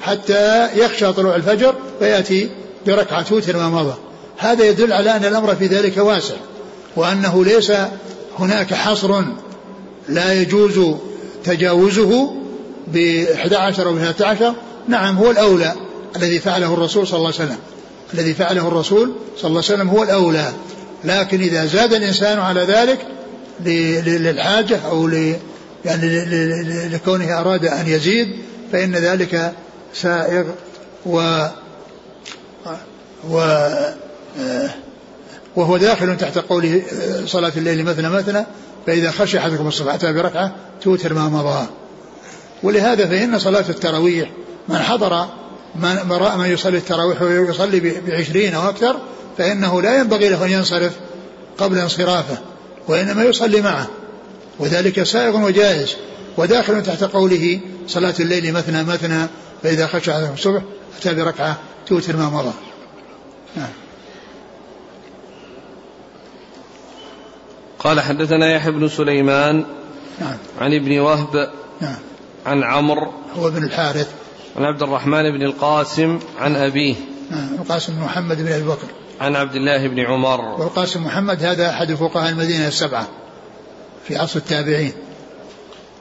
حتى 0.00 0.68
يخشى 0.74 1.12
طلوع 1.12 1.36
الفجر 1.36 1.74
فيأتي 1.98 2.50
بركعة 2.86 3.22
توتر 3.22 3.56
ما 3.56 3.68
مضى. 3.68 3.94
هذا 4.38 4.64
يدل 4.64 4.92
على 4.92 5.16
أن 5.16 5.24
الأمر 5.24 5.56
في 5.56 5.66
ذلك 5.66 5.96
واسع 5.96 6.34
وأنه 6.96 7.44
ليس 7.44 7.72
هناك 8.38 8.74
حصر 8.74 9.22
لا 10.08 10.32
يجوز 10.32 10.96
تجاوزه 11.44 12.34
ب 12.86 13.24
11 13.34 13.86
أو 13.86 13.92
ب 13.92 13.98
13 13.98 14.54
نعم 14.88 15.16
هو 15.16 15.30
الأولى 15.30 15.72
الذي 16.16 16.38
فعله 16.38 16.74
الرسول 16.74 17.06
صلى 17.06 17.16
الله 17.18 17.32
عليه 17.34 17.44
وسلم. 17.44 17.58
الذي 18.14 18.34
فعله 18.34 18.68
الرسول 18.68 19.12
صلى 19.36 19.48
الله 19.48 19.62
عليه 19.64 19.74
وسلم 19.74 19.88
هو 19.88 20.02
الأولى. 20.02 20.52
لكن 21.04 21.40
إذا 21.40 21.66
زاد 21.66 21.92
الإنسان 21.92 22.38
على 22.38 22.60
ذلك 22.60 22.98
للحاجة 23.60 24.80
أو 24.86 25.06
ل 25.06 25.36
يعني 25.84 26.24
لكونه 26.88 27.40
أراد 27.40 27.64
أن 27.64 27.88
يزيد 27.88 28.28
فإن 28.72 28.92
ذلك 28.92 29.52
سائغ 29.94 30.44
و 31.06 31.46
و 33.30 33.66
وهو 35.56 35.76
داخل 35.76 36.16
تحت 36.16 36.38
قوله 36.38 36.82
صلاة 37.26 37.52
الليل 37.56 37.84
مثنى 37.84 38.08
مثنى 38.08 38.44
فإذا 38.86 39.10
خشي 39.10 39.38
أحدكم 39.38 39.68
الصبح 39.68 39.94
أتى 39.94 40.12
بركعة 40.12 40.54
توتر 40.82 41.14
ما 41.14 41.28
مضى. 41.28 41.66
ولهذا 42.62 43.06
فإن 43.06 43.38
صلاة 43.38 43.64
التراويح 43.68 44.30
من 44.68 44.78
حضر 44.78 45.26
من 45.74 46.12
رأى 46.12 46.38
من 46.38 46.46
يصلي 46.46 46.76
التراويح 46.76 47.22
ويصلي 47.22 48.00
بعشرين 48.06 48.54
أو 48.54 48.68
أكثر 48.68 48.96
فإنه 49.38 49.82
لا 49.82 49.98
ينبغي 49.98 50.28
له 50.28 50.44
أن 50.44 50.50
ينصرف 50.50 50.92
قبل 51.58 51.78
انصرافه 51.78 52.38
وإنما 52.88 53.24
يصلي 53.24 53.60
معه. 53.60 53.86
وذلك 54.58 55.02
سائغ 55.02 55.36
وجائز 55.36 55.96
وداخل 56.36 56.82
تحت 56.82 57.04
قوله 57.04 57.60
صلاة 57.86 58.14
الليل 58.20 58.52
مثنى 58.52 58.82
مثنى 58.82 59.26
فإذا 59.62 59.86
خشى 59.86 60.12
أحدكم 60.12 60.32
الصبح 60.32 60.62
أتى 60.98 61.14
بركعة 61.14 61.58
توتر 61.86 62.16
ما 62.16 62.28
مضى. 62.28 62.52
نعم. 63.56 63.68
قال 67.78 68.00
حدثنا 68.00 68.54
يحيى 68.54 68.72
بن 68.72 68.88
سليمان 68.88 69.64
نعم. 70.20 70.36
عن 70.60 70.74
ابن 70.74 70.98
وهب 70.98 71.50
نعم. 71.80 71.98
عن 72.46 72.62
عمرو 72.62 73.12
هو 73.36 73.50
بن 73.50 73.64
الحارث. 73.64 74.23
عن 74.56 74.64
عبد 74.64 74.82
الرحمن 74.82 75.30
بن 75.30 75.42
القاسم 75.42 76.18
عن 76.38 76.56
أبيه. 76.56 76.94
نعم 77.30 77.54
القاسم 77.54 77.92
بن 77.92 78.00
محمد 78.00 78.36
بن 78.36 78.52
أبي 78.52 78.62
بكر. 78.62 78.86
عن 79.20 79.36
عبد 79.36 79.54
الله 79.54 79.88
بن 79.88 80.00
عمر. 80.00 80.40
والقاسم 80.40 81.04
محمد 81.04 81.42
هذا 81.42 81.70
أحد 81.70 81.94
فقهاء 81.94 82.30
المدينة 82.30 82.68
السبعة 82.68 83.08
في 84.08 84.16
عصر 84.16 84.38
التابعين. 84.38 84.92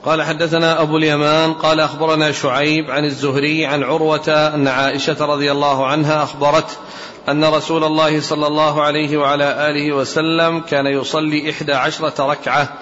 قال 0.06 0.22
حدثنا 0.22 0.82
أبو 0.82 0.98
اليمان 0.98 1.54
قال 1.54 1.80
أخبرنا 1.80 2.32
شعيب 2.32 2.92
عن 2.92 3.06
الزهري 3.06 3.66
عن 3.66 3.84
عروة 3.84 4.30
أن 4.30 4.68
عائشة 4.68 5.26
رضي 5.26 5.52
الله 5.52 5.88
عنها 5.88 6.24
أخبرت 6.24 6.78
أن 7.30 7.44
رسول 7.44 7.84
الله 7.84 8.22
صلى 8.22 8.48
الله 8.48 8.82
عليه 8.82 9.18
وعلى 9.18 9.70
آله 9.70 9.96
وسلم 9.96 10.60
كان 10.60 10.86
يصلي 10.86 11.50
إحدى 11.50 11.74
عشرة 11.74 12.32
ركعة. 12.32 12.74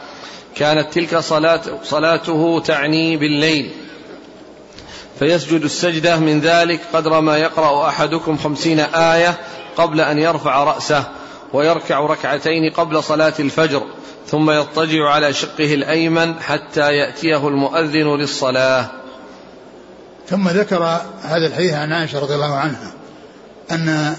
كانت 0.55 0.93
تلك 0.93 1.17
صلاة 1.17 1.62
صلاته 1.84 2.62
تعني 2.65 3.17
بالليل. 3.17 3.71
فيسجد 5.21 5.63
السجدة 5.63 6.17
من 6.17 6.39
ذلك 6.39 6.81
قدر 6.93 7.21
ما 7.21 7.38
يقرأ 7.38 7.89
أحدكم 7.89 8.38
خمسين 8.38 8.79
آية 8.79 9.38
قبل 9.77 10.01
أن 10.01 10.19
يرفع 10.19 10.63
رأسه 10.63 11.03
ويركع 11.53 11.99
ركعتين 11.99 12.73
قبل 12.73 13.03
صلاة 13.03 13.34
الفجر 13.39 13.84
ثم 14.27 14.51
يضطجع 14.51 15.10
على 15.10 15.34
شقه 15.34 15.73
الأيمن 15.73 16.39
حتى 16.39 16.93
يأتيه 16.93 17.47
المؤذن 17.47 18.15
للصلاة. 18.15 18.91
ثم 20.27 20.47
ذكر 20.47 20.84
هذا 21.21 21.47
الحديث 21.47 21.73
عن 21.73 21.93
عائشة 21.93 22.19
رضي 22.19 22.36
الله 22.36 22.55
عنها 22.55 22.93
أن 23.71 24.15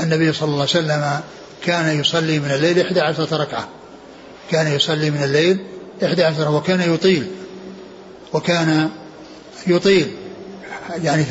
النبي 0.00 0.32
صلى 0.32 0.48
الله 0.48 0.60
عليه 0.60 0.70
وسلم 0.70 1.20
كان 1.64 2.00
يصلي 2.00 2.38
من 2.38 2.50
الليل 2.50 2.80
إحدى 2.80 3.00
عشرة 3.00 3.36
ركعة. 3.36 3.68
كان 4.50 4.66
يصلي 4.66 5.10
من 5.10 5.22
الليل 5.22 5.58
إحدى 6.04 6.24
عشرة 6.24 6.56
وكان 6.56 6.94
يطيل 6.94 7.26
وكان 8.32 8.90
يطيل. 9.66 10.21
يعني 11.02 11.24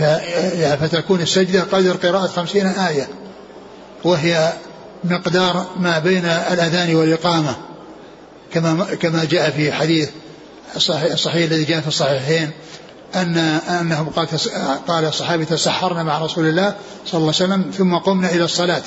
فتكون 0.78 1.22
السجدة 1.22 1.62
قدر 1.62 1.92
قراءة 1.92 2.28
خمسين 2.28 2.68
آية 2.68 3.08
وهي 4.04 4.54
مقدار 5.04 5.66
ما 5.80 6.00
بين 6.00 6.26
الأذان 6.26 6.96
والإقامة 6.96 7.56
كما 8.54 8.88
كما 9.00 9.26
جاء 9.26 9.50
في 9.50 9.72
حديث 9.72 10.10
الصحيح, 10.76 11.12
الصحيح 11.12 11.52
الذي 11.52 11.64
جاء 11.64 11.82
في 11.82 11.88
الصحيحين 11.88 12.52
أن 13.16 13.38
أنهم 13.82 14.10
قال 14.10 14.28
قال 14.88 15.06
الصحابي 15.06 15.46
تسحرنا 15.46 16.04
مع 16.04 16.20
رسول 16.20 16.46
الله 16.46 16.76
صلى 17.06 17.20
الله 17.20 17.34
عليه 17.42 17.54
وسلم 17.54 17.72
ثم 17.78 17.98
قمنا 17.98 18.30
إلى 18.30 18.44
الصلاة. 18.44 18.82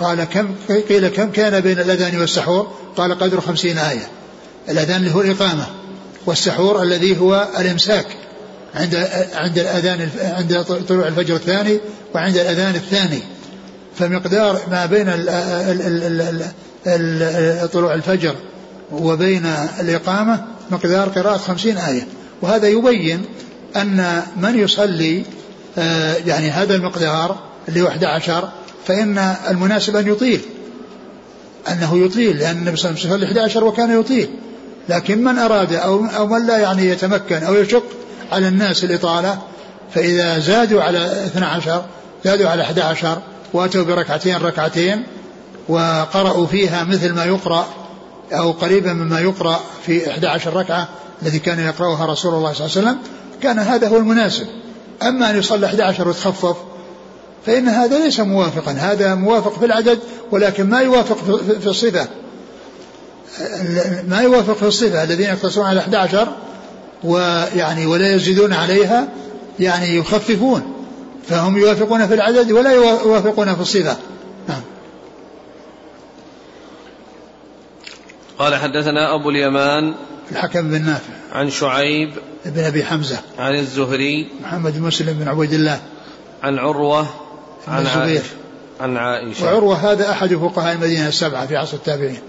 قال 0.00 0.24
كم 0.24 0.54
قيل 0.88 1.08
كم 1.08 1.30
كان 1.30 1.60
بين 1.60 1.78
الأذان 1.78 2.20
والسحور؟ 2.20 2.72
قال 2.96 3.18
قدر 3.18 3.40
خمسين 3.40 3.78
آية. 3.78 4.08
الأذان 4.68 4.96
اللي 4.96 5.14
هو 5.14 5.20
الإقامة 5.20 5.66
والسحور 6.26 6.82
الذي 6.82 7.20
هو 7.20 7.48
الإمساك. 7.58 8.06
عند 8.74 9.08
عند 9.34 9.58
الأذان 9.58 10.08
عند 10.20 10.64
طلوع 10.88 11.08
الفجر 11.08 11.34
الثاني 11.34 11.80
وعند 12.14 12.36
الأذان 12.36 12.74
الثاني. 12.74 13.22
فمقدار 13.98 14.60
ما 14.70 14.86
بين 14.86 15.06
طلوع 17.66 17.94
الفجر 17.94 18.34
وبين 18.92 19.46
الإقامة 19.80 20.44
مقدار 20.70 21.08
قراءة 21.08 21.36
خمسين 21.36 21.78
آية. 21.78 22.06
وهذا 22.42 22.68
يبين 22.68 23.24
أن 23.76 24.22
من 24.36 24.58
يصلي 24.58 25.22
آه، 25.78 26.14
يعني 26.26 26.50
هذا 26.50 26.74
المقدار 26.74 27.38
اللي 27.68 27.82
هو 27.82 27.86
11 27.86 28.48
فإن 28.86 29.18
المناسب 29.50 29.96
أن 29.96 30.08
يطيل. 30.08 30.40
أنه 31.68 32.04
يطيل 32.04 32.38
لأن 32.38 32.56
النبي 32.56 32.76
صلى 32.76 32.90
الله 32.90 33.00
عليه 33.04 33.14
وسلم 33.14 33.28
11 33.28 33.64
وكان 33.64 34.00
يطيل. 34.00 34.30
لكن 34.88 35.24
من 35.24 35.38
أراد 35.38 35.72
أو, 35.72 36.04
أو 36.04 36.26
من 36.26 36.46
لا 36.46 36.58
يعني 36.58 36.86
يتمكن 36.86 37.36
أو 37.36 37.54
يشق 37.54 37.84
على 38.32 38.48
الناس 38.48 38.84
الإطالة 38.84 39.38
فإذا 39.94 40.38
زادوا 40.38 40.82
على 40.82 41.26
12 41.26 41.84
زادوا 42.24 42.48
على 42.48 42.62
11 42.62 43.18
وأتوا 43.52 43.84
بركعتين 43.84 44.36
ركعتين 44.36 45.02
وقرأوا 45.68 46.46
فيها 46.46 46.84
مثل 46.84 47.12
ما 47.12 47.24
يقرأ 47.24 47.66
أو 48.32 48.52
قريبا 48.52 48.92
مما 48.92 49.20
يقرأ 49.20 49.60
في 49.86 50.10
11 50.10 50.56
ركعة 50.56 50.88
الذي 51.22 51.38
كان 51.38 51.60
يقرأها 51.60 52.06
رسول 52.06 52.34
الله 52.34 52.52
صلى 52.52 52.66
الله 52.66 52.76
عليه 52.76 52.88
وسلم 52.88 52.98
كان 53.42 53.58
هذا 53.58 53.88
هو 53.88 53.96
المناسب. 53.96 54.46
أما 55.02 55.30
أن 55.30 55.38
يصلي 55.38 55.66
11 55.66 56.08
ويتخفف 56.08 56.56
فإن 57.46 57.68
هذا 57.68 57.98
ليس 57.98 58.20
موافقا. 58.20 58.72
هذا 58.72 59.14
موافق 59.14 59.58
في 59.58 59.64
العدد 59.64 59.98
ولكن 60.30 60.70
ما 60.70 60.80
يوافق 60.80 61.16
في 61.60 61.66
الصفة. 61.66 62.06
ما 64.08 64.20
يوافق 64.20 64.54
في 64.54 64.66
الصفة 64.66 65.02
الذين 65.02 65.28
يقتصرون 65.28 65.66
على 65.66 65.80
11 65.80 66.28
ويعني 67.04 67.86
ولا 67.86 68.14
يزيدون 68.14 68.52
عليها 68.52 69.08
يعني 69.60 69.96
يخففون 69.96 70.72
فهم 71.28 71.58
يوافقون 71.58 72.06
في 72.06 72.14
العدد 72.14 72.52
ولا 72.52 72.72
يوافقون 72.72 73.54
في 73.54 73.60
الصفة. 73.60 73.96
نعم. 74.48 74.60
قال 78.38 78.54
حدثنا 78.54 79.14
أبو 79.14 79.30
اليمان 79.30 79.94
الحكم 80.32 80.70
بن 80.70 80.82
نافع. 80.82 81.12
عن 81.32 81.50
شعيب 81.50 82.10
بن 82.44 82.64
أبي 82.64 82.84
حمزة. 82.84 83.18
عن 83.38 83.54
الزهري 83.54 84.28
محمد 84.42 84.72
بن 84.78 84.82
مسلم 84.82 85.12
بن 85.12 85.28
عبيد 85.28 85.52
الله. 85.52 85.80
عن 86.42 86.58
عروة 86.58 87.06
عن 87.68 87.86
الزبير. 87.86 88.22
عن 88.80 88.96
عائشة. 88.96 89.44
وعروة 89.44 89.92
هذا 89.92 90.10
أحد 90.10 90.34
فقهاء 90.34 90.74
المدينة 90.74 91.08
السبعة 91.08 91.46
في 91.46 91.56
عصر 91.56 91.76
التابعين. 91.76 92.20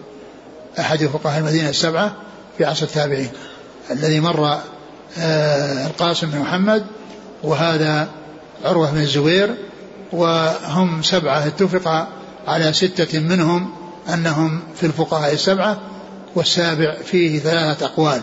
أحد 0.79 1.05
فقهاء 1.05 1.39
المدينة 1.39 1.69
السبعة 1.69 2.15
في 2.57 2.65
عصر 2.65 2.85
التابعين. 2.85 3.29
الذي 3.91 4.19
مر 4.19 4.59
آه 5.17 5.87
القاسم 5.87 6.29
بن 6.29 6.39
محمد 6.39 6.85
وهذا 7.43 8.07
عروة 8.65 8.91
بن 8.91 8.97
الزبير 8.97 9.55
وهم 10.11 11.03
سبعة 11.03 11.47
اتفق 11.47 12.07
على 12.47 12.73
ستة 12.73 13.19
منهم 13.19 13.69
أنهم 14.13 14.59
في 14.75 14.85
الفقهاء 14.85 15.33
السبعة 15.33 15.79
والسابع 16.35 16.95
فيه 17.05 17.39
ثلاثة 17.39 17.85
أقوال. 17.85 18.21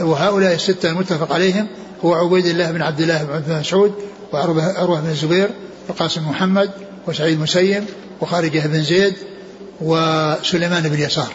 وهؤلاء 0.00 0.54
الستة 0.54 0.90
المتفق 0.90 1.32
عليهم 1.32 1.66
هو 2.04 2.14
عبيد 2.14 2.46
الله 2.46 2.70
بن 2.70 2.82
عبد 2.82 3.00
الله 3.00 3.22
بن 3.22 3.60
مسعود 3.60 3.94
وعروة 4.32 5.00
بن 5.00 5.10
الزبير 5.10 5.50
وقاسم 5.88 6.28
محمد 6.28 6.70
وسعيد 7.06 7.40
مسيم 7.40 7.86
وخارجة 8.20 8.66
بن 8.66 8.82
زيد 8.82 9.14
وسليمان 9.80 10.82
بن 10.82 11.00
يسار. 11.00 11.32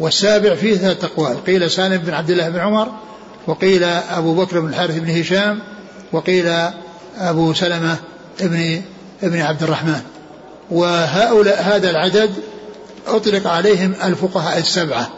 والسابع 0.00 0.54
فيه 0.54 0.76
ثلاثة 0.76 1.06
أقوال 1.06 1.44
قيل 1.44 1.70
سالم 1.70 1.96
بن 1.96 2.14
عبد 2.14 2.30
الله 2.30 2.48
بن 2.48 2.58
عمر 2.58 2.88
وقيل 3.46 3.84
أبو 3.84 4.34
بكر 4.34 4.60
بن 4.60 4.68
الحارث 4.68 4.98
بن 4.98 5.20
هشام 5.20 5.60
وقيل 6.12 6.52
أبو 7.18 7.54
سلمة 7.54 7.96
ابن 8.40 8.82
ابن 9.22 9.40
عبد 9.40 9.62
الرحمن. 9.62 10.00
وهؤلاء 10.70 11.62
هذا 11.62 11.90
العدد 11.90 12.30
أطلق 13.06 13.46
عليهم 13.46 13.94
الفقهاء 14.04 14.58
السبعة 14.58 15.08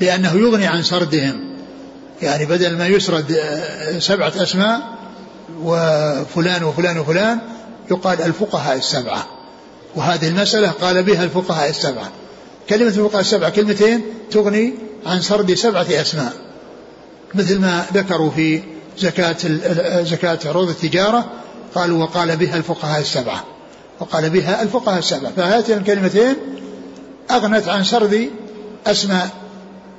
لأنه 0.00 0.32
يغني 0.34 0.66
عن 0.66 0.82
سردهم. 0.82 1.48
يعني 2.22 2.46
بدل 2.46 2.76
ما 2.76 2.86
يسرد 2.86 3.32
آه، 3.32 3.98
سبعة 3.98 4.32
أسماء 4.36 4.80
وفلان 5.62 6.62
وفلان 6.64 6.98
وفلان 6.98 7.38
يقال 7.90 8.22
الفقهاء 8.22 8.76
السبعة. 8.76 9.26
وهذه 9.96 10.28
المسألة 10.28 10.70
قال 10.70 11.02
بها 11.02 11.24
الفقهاء 11.24 11.70
السبعة. 11.70 12.10
كلمة 12.68 12.88
الفقهاء 12.88 13.20
السبعة 13.20 13.50
كلمتين 13.50 14.02
تغني 14.30 14.74
عن 15.06 15.20
سرد 15.20 15.54
سبعة 15.54 15.86
أسماء 15.90 16.32
مثل 17.34 17.58
ما 17.60 17.86
ذكروا 17.92 18.30
في 18.30 18.62
زكاة 18.98 19.36
زكاة 20.02 20.38
عروض 20.44 20.68
التجارة 20.68 21.32
قالوا 21.74 22.02
وقال 22.02 22.36
بها 22.36 22.56
الفقهاء 22.56 23.00
السبعة. 23.00 23.44
وقال 24.00 24.30
بها 24.30 24.62
الفقهاء 24.62 24.98
السبعة. 24.98 25.32
فهاتين 25.32 25.78
الكلمتين 25.78 26.36
أغنت 27.30 27.68
عن 27.68 27.84
سرد 27.84 28.30
أسماء 28.86 29.28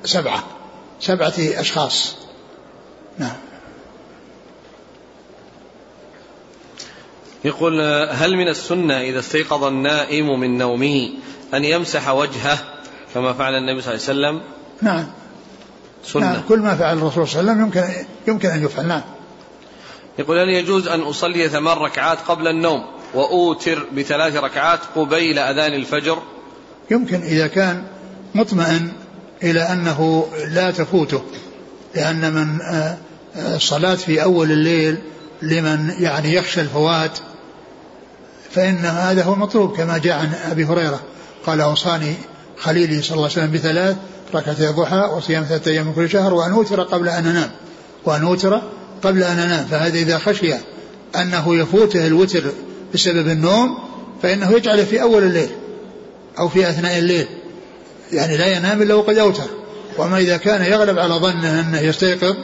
سبعة 0.06 0.44
سبعة 1.00 1.34
أشخاص. 1.38 2.16
نعم. 3.18 3.36
يقول 7.46 7.82
هل 8.12 8.36
من 8.36 8.48
السنة 8.48 9.02
إذا 9.02 9.20
استيقظ 9.20 9.64
النائم 9.64 10.40
من 10.40 10.58
نومه 10.58 11.10
أن 11.54 11.66
يمسح 11.66 12.10
وجهه 12.10 12.58
كما 13.14 13.34
فعل 13.34 13.54
النبي 13.54 13.82
صلى 13.82 13.94
الله 13.94 14.06
عليه 14.08 14.38
وسلم 14.38 14.42
نعم. 14.82 15.08
سنة. 16.04 16.34
نعم 16.34 16.42
كل 16.50 16.60
ما 16.60 16.76
فعل 16.76 16.98
الرسول 16.98 17.28
صلى 17.28 17.42
الله 17.42 17.52
عليه 17.52 17.64
وسلم 17.64 17.84
يمكن 17.84 18.06
يمكن 18.28 18.50
أن 18.50 18.64
يفعل. 18.64 18.88
نعم. 18.88 19.02
يقول 20.20 20.38
هل 20.38 20.50
يجوز 20.50 20.88
أن 20.88 21.00
أصلي 21.00 21.50
ثمان 21.50 21.78
ركعات 21.78 22.18
قبل 22.28 22.48
النوم 22.48 22.86
وأوتر 23.14 23.86
بثلاث 23.98 24.36
ركعات 24.36 24.80
قبيل 24.96 25.40
أذان 25.40 25.74
الفجر؟ 25.74 26.18
يمكن 26.92 27.22
إذا 27.22 27.48
كان 27.48 27.84
مطمئن 28.36 28.92
إلى 29.44 29.62
أنه 29.62 30.28
لا 30.48 30.72
تفوته 30.72 31.22
لأن 31.96 32.34
من 32.34 32.62
آه، 32.62 32.98
آه، 33.36 33.56
الصلاة 33.56 33.96
في 33.96 34.24
أول 34.24 34.52
الليل 34.52 34.98
لمن 35.42 35.94
يعني 36.00 36.34
يخشى 36.34 36.62
الفوات 36.62 37.20
فإن 38.52 38.78
هذا 38.78 39.24
هو 39.24 39.34
المطلوب 39.34 39.78
كما 39.78 39.98
جاء 39.98 40.20
عن 40.20 40.34
أبي 40.52 40.66
هريرة. 40.66 41.00
قال 41.46 41.62
أوصاني 41.62 42.14
خليلي 42.58 43.02
صلى 43.02 43.12
الله 43.12 43.24
عليه 43.24 43.34
وسلم 43.34 43.52
بثلاث 43.52 43.96
ركعتي 44.36 44.70
الضحى 44.70 45.10
وصيام 45.18 45.44
ثلاثة 45.44 45.72
أيام 45.72 45.88
من 45.88 45.94
كل 45.94 46.10
شهر 46.10 46.34
وأن 46.34 46.52
أوتر 46.52 46.84
قبل 46.84 47.10
أن 47.10 47.28
أنام 47.28 47.52
وأن 48.06 48.24
أوتر 48.24 48.62
قبل 49.04 49.24
أن 49.24 49.40
أنام. 49.40 49.66
فهذا 49.66 49.98
إذا 49.98 50.18
خشي 50.18 50.54
أنه 51.16 51.56
يفوته 51.56 52.08
الوتر 52.08 52.44
بسبب 52.94 53.28
النوم 53.28 53.78
فإنه 54.22 54.52
يجعله 54.52 54.84
في 54.84 55.02
أول 55.02 55.24
الليل 55.24 55.50
أو 56.40 56.50
في 56.50 56.70
أثناء 56.70 56.98
الليل 56.98 57.28
يعني 58.12 58.38
لا 58.38 58.48
ينام 58.58 58.82
إلا 58.82 58.94
وقد 58.94 59.18
أوتر. 59.18 59.48
وما 59.98 60.18
إذا 60.18 60.38
كان 60.38 60.72
يغلب 60.72 61.00
على 61.00 61.14
ظنه 61.14 61.60
أنه 61.60 61.80
يستيقظ 61.80 62.36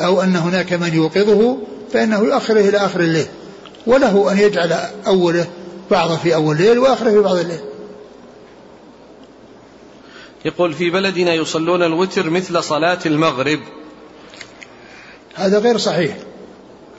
أو 0.00 0.22
أن 0.22 0.36
هناك 0.36 0.72
من 0.72 0.94
يوقظه 0.94 1.58
فإنه 1.92 2.18
يؤخره 2.18 2.60
إلى 2.60 2.78
آخر 2.78 3.00
الليل 3.00 3.26
وله 3.86 4.32
أن 4.32 4.38
يجعل 4.38 4.72
أوله 5.06 5.46
بعضه 5.90 6.16
في 6.16 6.34
أول 6.34 6.56
الليل 6.56 6.78
وآخره 6.78 7.10
في 7.10 7.18
بعض 7.18 7.36
الليل. 7.36 7.60
يقول 10.44 10.72
في 10.72 10.90
بلدنا 10.90 11.34
يصلون 11.34 11.82
الوتر 11.82 12.30
مثل 12.30 12.62
صلاة 12.62 12.98
المغرب. 13.06 13.60
هذا 15.34 15.58
غير 15.58 15.78
صحيح. 15.78 16.16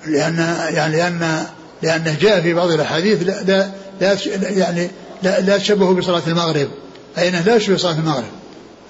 لأن 0.07 0.57
يعني 0.69 0.97
لأن 0.97 1.45
لأنه 1.81 2.17
جاء 2.21 2.41
في 2.41 2.53
بعض 2.53 2.71
الأحاديث 2.71 3.23
لا, 3.23 3.43
لا, 3.43 3.71
لا 4.01 4.17
يعني 4.49 4.89
لا, 5.23 5.41
لا 5.41 5.57
تشبه 5.57 5.93
بصلاة 5.93 6.21
المغرب. 6.27 6.67
أي 7.17 7.29
أنه 7.29 7.41
لا 7.41 7.55
يشبه 7.55 7.77
صلاة 7.77 7.99
المغرب. 7.99 8.31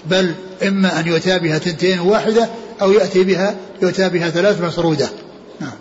بل 0.06 0.34
إما 0.64 1.00
أن 1.00 1.08
يؤتى 1.08 1.40
بها 1.40 1.58
تنتين 1.58 2.00
واحدة 2.00 2.50
أو 2.82 2.92
يأتي 2.92 3.24
بها 3.24 3.56
يؤتى 3.82 4.10
بها 4.10 4.30
ثلاث 4.30 4.62
مسرودة 4.62 5.10
نعم. 5.60 5.74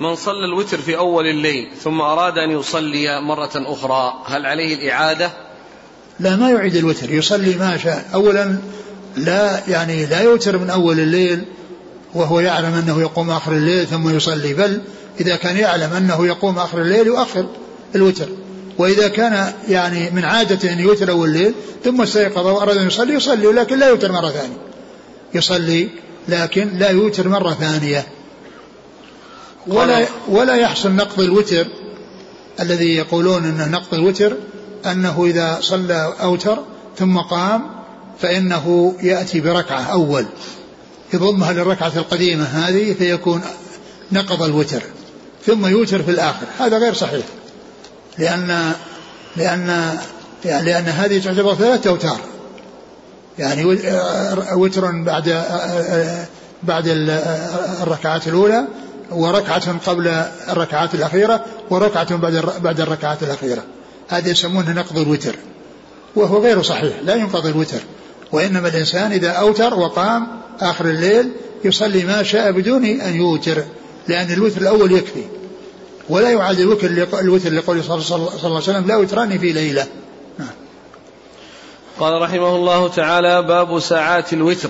من 0.00 0.14
صلى 0.14 0.44
الوتر 0.44 0.78
في 0.78 0.96
أول 0.96 1.26
الليل 1.26 1.68
ثم 1.82 2.00
أراد 2.00 2.38
أن 2.38 2.50
يصلي 2.50 3.20
مرة 3.20 3.50
أخرى 3.54 4.22
هل 4.26 4.46
عليه 4.46 4.74
الإعادة؟ 4.74 5.30
لا 6.20 6.36
ما 6.36 6.50
يعيد 6.50 6.76
الوتر 6.76 7.10
يصلي 7.10 7.54
ما 7.54 7.76
شاء. 7.76 8.04
أولا 8.14 8.56
لا 9.16 9.60
يعني 9.68 10.06
لا 10.06 10.20
يوتر 10.20 10.58
من 10.58 10.70
أول 10.70 11.00
الليل 11.00 11.44
وهو 12.14 12.40
يعلم 12.40 12.74
أنه 12.74 13.00
يقوم 13.00 13.30
آخر 13.30 13.52
الليل 13.52 13.86
ثم 13.86 14.16
يصلي 14.16 14.54
بل 14.54 14.80
إذا 15.20 15.36
كان 15.36 15.56
يعلم 15.56 15.92
أنه 15.92 16.26
يقوم 16.26 16.58
آخر 16.58 16.82
الليل 16.82 17.06
يؤخر 17.06 17.46
الوتر. 17.94 18.28
وإذا 18.78 19.08
كان 19.08 19.52
يعني 19.68 20.10
من 20.10 20.24
عادته 20.24 20.72
أن 20.72 20.80
يوتر 20.80 21.10
أول 21.10 21.28
الليل 21.28 21.54
ثم 21.84 22.00
استيقظ 22.00 22.46
وأراد 22.46 22.76
أن 22.76 22.86
يصلي 22.86 23.14
يصلي 23.14 23.46
ولكن 23.46 23.78
لا 23.78 23.88
يوتر 23.88 24.12
مرة 24.12 24.30
ثانية. 24.30 24.56
يصلي 25.34 25.88
لكن 26.28 26.78
لا 26.78 26.90
يوتر 26.90 27.28
مرة 27.28 27.52
ثانية. 27.52 28.06
ولا 29.66 30.06
ولا 30.28 30.54
يحصل 30.56 30.92
نقض 30.92 31.20
الوتر 31.20 31.66
الذي 32.60 32.96
يقولون 32.96 33.44
إنه 33.44 33.68
نقض 33.68 33.94
الوتر 33.94 34.36
أنه 34.86 35.24
إذا 35.24 35.58
صلى 35.60 36.14
أوتر 36.22 36.58
ثم 36.98 37.18
قام 37.18 37.62
فإنه 38.20 38.94
يأتي 39.02 39.40
بركعة 39.40 39.82
أول 39.82 40.26
يضمها 41.14 41.52
للركعة 41.52 41.92
القديمة 41.96 42.44
هذه 42.44 42.92
فيكون 42.92 43.40
نقض 44.12 44.42
الوتر 44.42 44.82
ثم 45.46 45.66
يوتر 45.66 46.02
في 46.02 46.10
الآخر. 46.10 46.46
هذا 46.58 46.78
غير 46.78 46.94
صحيح 46.94 47.26
لأن 48.18 48.72
لأن 49.36 49.98
يعني 50.44 50.64
لأن 50.64 50.84
هذه 50.84 51.18
تعتبر 51.18 51.54
ثلاثة 51.54 51.90
أوتار. 51.90 52.18
يعني 53.38 53.64
وتر 54.54 54.90
بعد 54.90 55.44
بعد 56.62 56.84
الركعات 57.82 58.28
الأولى 58.28 58.64
وركعة 59.10 59.78
قبل 59.78 60.08
الركعات 60.48 60.94
الأخيرة 60.94 61.44
وركعة 61.70 62.16
بعد 62.16 62.44
بعد 62.62 62.80
الركعات 62.80 63.22
الأخيرة. 63.22 63.62
هذا 64.08 64.30
يسمونه 64.30 64.72
نقض 64.72 64.98
الوتر 64.98 65.36
وهو 66.16 66.38
غير 66.38 66.62
صحيح 66.62 66.94
لا 67.02 67.14
ينقضي 67.14 67.50
الوتر. 67.50 67.80
وإنما 68.32 68.68
الإنسان 68.68 69.12
إذا 69.12 69.30
أوتر 69.30 69.74
وقام 69.74 70.26
آخر 70.60 70.84
الليل 70.84 71.30
يصلي 71.64 72.04
ما 72.04 72.22
شاء 72.22 72.52
بدون 72.52 72.84
أن 72.84 73.16
يوتر 73.16 73.64
لأن 74.08 74.32
الوتر 74.32 74.60
الأول 74.60 74.92
يكفي. 74.92 75.24
ولا 76.08 76.30
يعاد 76.30 76.60
الوتر 76.60 76.86
الوتر 77.20 77.50
لقول 77.50 77.84
صلى 77.84 78.16
الله 78.16 78.30
عليه 78.44 78.54
وسلم 78.54 78.86
لا 78.86 78.96
وتران 78.96 79.38
في 79.38 79.52
ليلة. 79.52 79.86
نعم. 80.38 80.48
قال 82.00 82.22
رحمه 82.22 82.56
الله 82.56 82.88
تعالى 82.88 83.42
باب 83.42 83.80
ساعات 83.80 84.32
الوتر. 84.32 84.68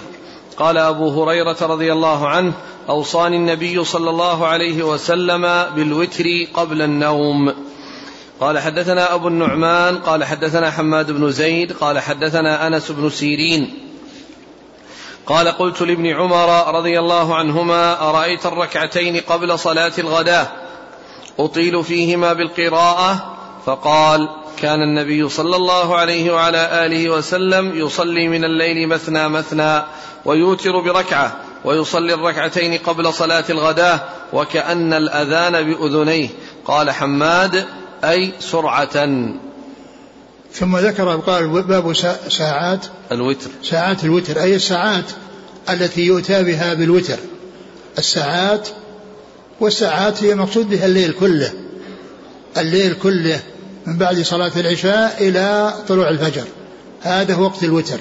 قال 0.56 0.78
أبو 0.78 1.22
هريرة 1.22 1.56
رضي 1.62 1.92
الله 1.92 2.28
عنه 2.28 2.52
أوصاني 2.88 3.36
النبي 3.36 3.84
صلى 3.84 4.10
الله 4.10 4.46
عليه 4.46 4.82
وسلم 4.82 5.42
بالوتر 5.76 6.24
قبل 6.54 6.82
النوم. 6.82 7.54
قال 8.40 8.58
حدثنا 8.58 9.14
أبو 9.14 9.28
النعمان 9.28 9.98
قال 9.98 10.24
حدثنا 10.24 10.70
حماد 10.70 11.10
بن 11.10 11.30
زيد 11.30 11.72
قال 11.72 11.98
حدثنا 11.98 12.66
أنس 12.66 12.90
بن 12.90 13.10
سيرين. 13.10 13.74
قال 15.26 15.48
قلت 15.48 15.82
لابن 15.82 16.06
عمر 16.06 16.74
رضي 16.74 16.98
الله 16.98 17.34
عنهما 17.34 18.10
أرأيت 18.10 18.46
الركعتين 18.46 19.20
قبل 19.20 19.58
صلاة 19.58 19.92
الغداء 19.98 20.52
أطيل 21.38 21.84
فيهما 21.84 22.32
بالقراءة؟ 22.32 23.36
فقال 23.66 24.28
كان 24.56 24.82
النبي 24.82 25.28
صلى 25.28 25.56
الله 25.56 25.96
عليه 25.96 26.32
وعلى 26.32 26.86
آله 26.86 27.10
وسلم 27.10 27.78
يصلي 27.78 28.28
من 28.28 28.44
الليل 28.44 28.88
مثنى 28.88 29.28
مثنى 29.28 29.82
ويوتر 30.24 30.80
بركعة 30.80 31.36
ويصلي 31.64 32.14
الركعتين 32.14 32.78
قبل 32.78 33.12
صلاة 33.12 33.44
الغداة 33.50 34.00
وكأن 34.32 34.92
الأذان 34.92 35.62
بأذنيه. 35.62 36.28
قال 36.64 36.90
حماد 36.90 37.66
أي 38.10 38.32
سرعة. 38.40 39.08
ثم 40.52 40.76
ذكر 40.76 41.16
قال 41.16 41.48
باب 41.48 41.92
ساعات. 42.28 42.86
الوتر. 43.12 43.50
ساعات 43.62 44.04
الوتر 44.04 44.42
أي 44.42 44.54
الساعات 44.54 45.04
التي 45.70 46.02
يؤتى 46.02 46.42
بها 46.42 46.74
بالوتر. 46.74 47.18
الساعات 47.98 48.68
والساعات 49.60 50.24
هي 50.24 50.34
مقصود 50.34 50.70
بها 50.70 50.86
الليل 50.86 51.12
كله. 51.12 51.52
الليل 52.56 52.94
كله 52.94 53.40
من 53.86 53.98
بعد 53.98 54.22
صلاة 54.22 54.52
العشاء 54.56 55.16
إلى 55.20 55.74
طلوع 55.88 56.08
الفجر. 56.08 56.44
هذا 57.02 57.34
هو 57.34 57.44
وقت 57.44 57.62
الوتر. 57.62 57.98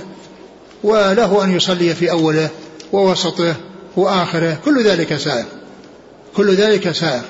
وله 0.83 1.43
أن 1.43 1.55
يصلي 1.55 1.95
في 1.95 2.11
أوله 2.11 2.49
ووسطه 2.91 3.55
وآخره. 3.95 4.57
كل 4.65 4.83
ذلك 4.83 5.17
سائر. 5.17 5.45
كل 6.35 6.55
ذلك 6.55 6.91
سائر. 6.91 7.21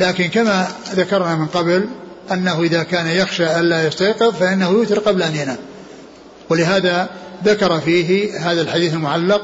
لكن 0.00 0.28
كما 0.28 0.68
ذكرنا 0.94 1.34
من 1.34 1.46
قبل 1.46 1.88
أنه 2.32 2.62
إذا 2.62 2.82
كان 2.82 3.06
يخشى 3.06 3.60
ألا 3.60 3.86
يستيقظ 3.86 4.34
فإنه 4.34 4.70
يوتر 4.70 4.98
قبل 4.98 5.22
أن 5.22 5.34
ينام. 5.34 5.56
ولهذا 6.48 7.08
ذكر 7.44 7.80
فيه 7.80 8.38
هذا 8.38 8.60
الحديث 8.60 8.94
المعلق 8.94 9.42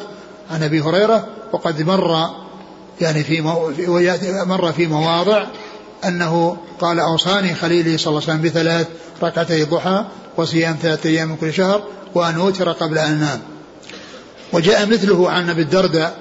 عن 0.50 0.62
أبي 0.62 0.80
هريرة 0.80 1.26
وقد 1.52 1.82
مر 1.82 2.30
يعني 3.00 3.24
في 3.24 3.40
مو 3.40 3.72
مر 4.46 4.72
في 4.72 4.86
مواضع 4.86 5.46
أنه 6.04 6.56
قال 6.80 7.00
أوصاني 7.00 7.54
خليلي 7.54 7.98
صلى 7.98 8.10
الله 8.10 8.22
عليه 8.22 8.32
وسلم 8.32 8.50
بثلاث 8.50 8.86
ركعتي 9.22 9.62
الضحى 9.62 10.04
وصيام 10.36 10.76
ثلاثة 10.82 11.08
أيام 11.08 11.28
من 11.28 11.36
كل 11.36 11.52
شهر 11.52 11.82
وأن 12.14 12.34
أوتر 12.34 12.72
قبل 12.72 12.98
أن 12.98 13.12
أنام. 13.12 13.40
وجاء 14.52 14.86
مثله 14.86 15.30
عن 15.30 15.50
أبي 15.50 15.62
الدرداء 15.62 16.16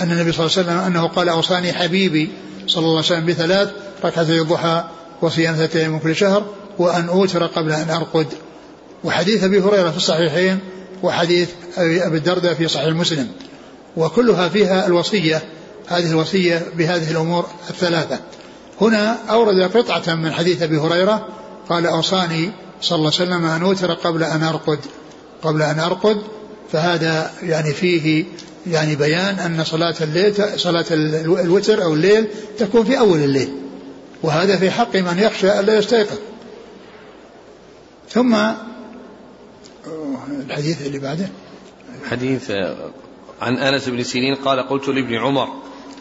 أن 0.00 0.12
النبي 0.12 0.32
صلى 0.32 0.46
الله 0.46 0.56
عليه 0.58 0.68
وسلم 0.68 0.78
أنه 0.78 1.08
قال 1.08 1.28
أوصاني 1.28 1.72
حبيبي 1.72 2.30
صلى 2.70 2.82
الله 2.82 2.96
عليه 2.96 3.06
وسلم 3.06 3.26
بثلاث 3.26 3.70
ركعتي 4.04 4.40
الضحى 4.40 4.84
وصيام 5.22 5.54
ثلاثة 5.54 5.80
أيام 5.80 5.98
كل 5.98 6.16
شهر 6.16 6.46
وأن 6.78 7.08
أوتر 7.08 7.46
قبل 7.46 7.72
أن 7.72 7.90
أرقد. 7.90 8.26
وحديث 9.04 9.44
أبي 9.44 9.60
هريرة 9.60 9.90
في 9.90 9.96
الصحيحين 9.96 10.58
وحديث 11.02 11.50
أبي 11.78 12.16
الدرداء 12.16 12.54
في 12.54 12.68
صحيح 12.68 12.94
مسلم. 12.94 13.28
وكلها 13.96 14.48
فيها 14.48 14.86
الوصية 14.86 15.42
هذه 15.86 16.10
الوصية 16.10 16.66
بهذه 16.76 17.10
الأمور 17.10 17.46
الثلاثة. 17.70 18.18
هنا 18.80 19.18
أورد 19.30 19.76
قطعة 19.76 20.14
من 20.14 20.32
حديث 20.32 20.62
أبي 20.62 20.78
هريرة 20.78 21.26
قال 21.68 21.86
أوصاني 21.86 22.50
صلى 22.80 22.96
الله 22.96 23.12
عليه 23.20 23.30
وسلم 23.30 23.44
أن 23.46 23.62
أوتر 23.62 23.92
قبل 23.92 24.24
أن 24.24 24.42
أرقد. 24.42 24.78
قبل 25.42 25.62
أن 25.62 25.80
أرقد 25.80 26.22
فهذا 26.72 27.30
يعني 27.42 27.72
فيه 27.72 28.24
يعني 28.66 28.96
بيان 28.96 29.38
أن 29.38 29.64
صلاة 29.64 29.94
الليل 30.00 30.34
صلاة 30.60 30.84
الوتر 30.90 31.82
أو 31.82 31.94
الليل 31.94 32.26
تكون 32.58 32.84
في 32.84 32.98
أول 32.98 33.18
الليل 33.18 33.52
وهذا 34.22 34.56
في 34.56 34.70
حق 34.70 34.96
من 34.96 35.18
يخشى 35.18 35.60
ألا 35.60 35.78
يستيقظ. 35.78 36.18
ثم 38.08 38.36
الحديث 40.46 40.86
اللي 40.86 40.98
بعده. 40.98 41.28
حديث 42.10 42.50
عن 43.40 43.56
أنس 43.56 43.88
بن 43.88 44.02
سيرين 44.02 44.34
قال 44.34 44.68
قلت 44.68 44.88
لابن 44.88 45.14
عمر 45.14 45.48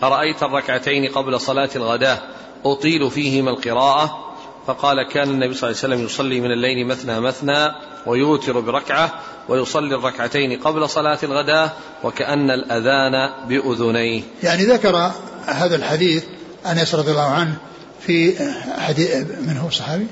أرأيت 0.04 0.44
الركعتين 0.44 1.12
قبل 1.12 1.40
صلاة 1.42 1.70
الغداة 1.76 2.20
أطيل 2.66 3.12
فيهما 3.12 3.52
القراءة؟ 3.52 4.29
فقال 4.70 5.08
كان 5.08 5.30
النبي 5.30 5.54
صلى 5.54 5.70
الله 5.70 5.80
عليه 5.84 5.94
وسلم 5.96 6.06
يصلي 6.06 6.42
من 6.42 6.52
الليل 6.52 6.88
مثنى 6.88 7.20
مثنى 7.20 7.72
ويوتر 8.06 8.60
بركعة 8.60 9.12
ويصلي 9.50 9.96
الركعتين 9.96 10.60
قبل 10.60 10.90
صلاة 10.90 11.18
الغداه 11.24 11.72
وكأن 12.04 12.52
الأذان 12.52 13.30
بأذنيه. 13.48 14.22
يعني 14.44 14.64
ذكر 14.64 15.12
هذا 15.46 15.76
الحديث 15.76 16.24
أنس 16.66 16.96
رضي 16.96 17.12
الله 17.12 17.30
عنه 17.30 17.56
في 18.02 18.36
حديث 18.78 19.16
من 19.48 19.58
هو 19.58 19.68
الصحابي؟ 19.68 20.08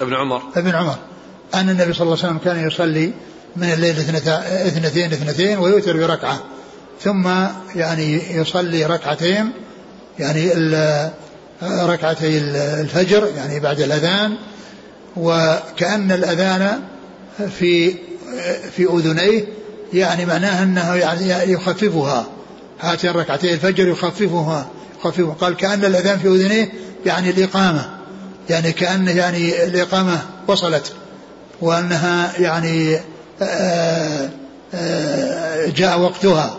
ابن 0.00 0.14
عمر 0.14 0.42
ابن 0.56 0.70
عمر 0.70 0.96
أن 1.54 1.68
النبي 1.70 1.92
صلى 1.92 2.02
الله 2.02 2.18
عليه 2.18 2.28
وسلم 2.28 2.38
كان 2.38 2.66
يصلي 2.66 3.12
من 3.56 3.72
الليل 3.72 3.98
اثنتين 3.98 5.12
اثنتين 5.12 5.58
ويوتر 5.58 5.96
بركعة 5.96 6.40
ثم 7.00 7.28
يعني 7.74 8.36
يصلي 8.36 8.86
ركعتين 8.86 9.50
يعني 10.18 10.52
ركعتي 11.62 12.38
الفجر 12.80 13.28
يعني 13.36 13.60
بعد 13.60 13.80
الأذان 13.80 14.34
وكأن 15.16 16.12
الأذان 16.12 16.80
في 17.58 17.94
في 18.76 18.84
أذنيه 18.84 19.44
يعني 19.92 20.26
معناه 20.26 20.62
أنه 20.62 20.94
يعني 20.94 21.52
يخففها. 21.52 22.26
هاتين 22.80 23.10
ركعتي 23.10 23.54
الفجر 23.54 23.88
يخففها 23.88 24.66
يخففها. 24.98 25.34
قال 25.34 25.56
كأن 25.56 25.84
الأذان 25.84 26.18
في 26.18 26.28
أذنيه 26.28 26.72
يعني 27.06 27.30
الإقامة. 27.30 27.90
يعني 28.50 28.72
كأن 28.72 29.08
يعني 29.08 29.64
الإقامة 29.64 30.22
وصلت 30.46 30.92
وأنها 31.60 32.32
يعني 32.38 32.98
آه، 33.42 34.30
آه، 34.74 35.66
جاء 35.66 36.00
وقتها. 36.00 36.56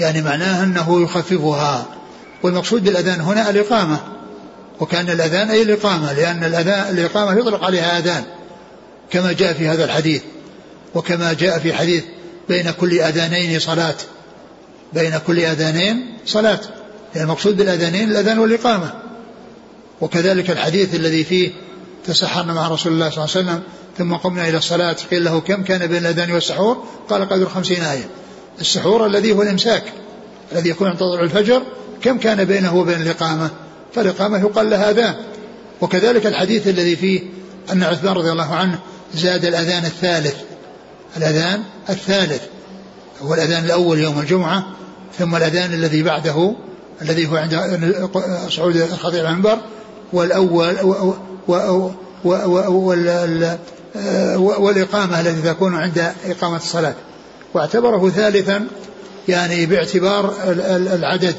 يعني 0.00 0.22
معناه 0.22 0.64
أنه 0.64 1.02
يخففها. 1.02 1.86
والمقصود 2.42 2.84
بالأذان 2.84 3.20
هنا 3.20 3.50
الإقامة. 3.50 3.98
وكأن 4.80 5.10
الأذان 5.10 5.50
أي 5.50 5.62
الإقامة 5.62 6.12
لأن 6.12 6.44
الأذان 6.44 6.94
الإقامة 6.94 7.40
يطلق 7.40 7.64
عليها 7.64 7.98
أذان 7.98 8.24
كما 9.10 9.32
جاء 9.32 9.52
في 9.52 9.68
هذا 9.68 9.84
الحديث 9.84 10.22
وكما 10.94 11.32
جاء 11.32 11.58
في 11.58 11.72
حديث 11.72 12.04
بين 12.48 12.70
كل 12.70 13.00
أذانين 13.00 13.58
صلاة. 13.58 13.94
بين 14.92 15.18
كل 15.26 15.40
أذانين 15.40 16.18
صلاة 16.26 16.60
يعني 17.14 17.26
المقصود 17.26 17.56
بالأذانين 17.56 18.10
الأذان 18.10 18.38
والإقامة. 18.38 18.92
وكذلك 20.00 20.50
الحديث 20.50 20.94
الذي 20.94 21.24
فيه 21.24 21.50
تسحرنا 22.06 22.52
مع 22.52 22.68
رسول 22.68 22.92
الله 22.92 23.10
صلى 23.10 23.24
الله 23.24 23.36
عليه 23.36 23.46
وسلم 23.46 23.62
ثم 23.98 24.14
قمنا 24.14 24.48
إلى 24.48 24.56
الصلاة 24.56 24.96
قيل 25.10 25.24
له 25.24 25.40
كم 25.40 25.62
كان 25.62 25.86
بين 25.86 25.98
الأذان 25.98 26.32
والسحور؟ 26.32 26.84
قال 27.10 27.28
قدر 27.28 27.48
خمسين 27.48 27.82
آية. 27.82 28.08
السحور 28.60 29.06
الذي 29.06 29.32
هو 29.32 29.42
الإمساك 29.42 29.82
الذي 30.52 30.70
يكون 30.70 30.88
عند 30.88 30.98
طلوع 30.98 31.20
الفجر 31.20 31.62
كم 32.02 32.18
كان 32.18 32.44
بينه 32.44 32.76
وبين 32.76 33.02
الإقامة؟ 33.02 33.50
فالإقامة 33.94 34.38
يقال 34.38 34.70
لها 34.70 34.90
أذان. 34.90 35.14
وكذلك 35.80 36.26
الحديث 36.26 36.68
الذي 36.68 36.96
فيه 36.96 37.20
أن 37.72 37.82
عثمان 37.82 38.14
رضي 38.14 38.30
الله 38.30 38.54
عنه 38.54 38.78
زاد 39.14 39.44
الأذان 39.44 39.84
الثالث. 39.84 40.34
الأذان 41.16 41.62
الثالث. 41.90 42.42
هو 43.22 43.34
الأذان 43.34 43.64
الأول 43.64 43.98
يوم 43.98 44.18
الجمعة 44.20 44.66
ثم 45.18 45.36
الأذان 45.36 45.74
الذي 45.74 46.02
بعده 46.02 46.54
الذي 47.02 47.26
هو 47.26 47.36
عند 47.36 47.54
صعود 48.48 48.76
الخطيب 48.76 49.24
المنبر 49.24 49.58
والأول 50.12 50.76
والإقامة 54.58 55.20
التي 55.20 55.42
تكون 55.42 55.74
عند 55.74 56.12
إقامة 56.26 56.56
الصلاة. 56.56 56.94
واعتبره 57.54 58.10
ثالثا 58.10 58.66
يعني 59.28 59.66
باعتبار 59.66 60.34
العدد. 60.94 61.36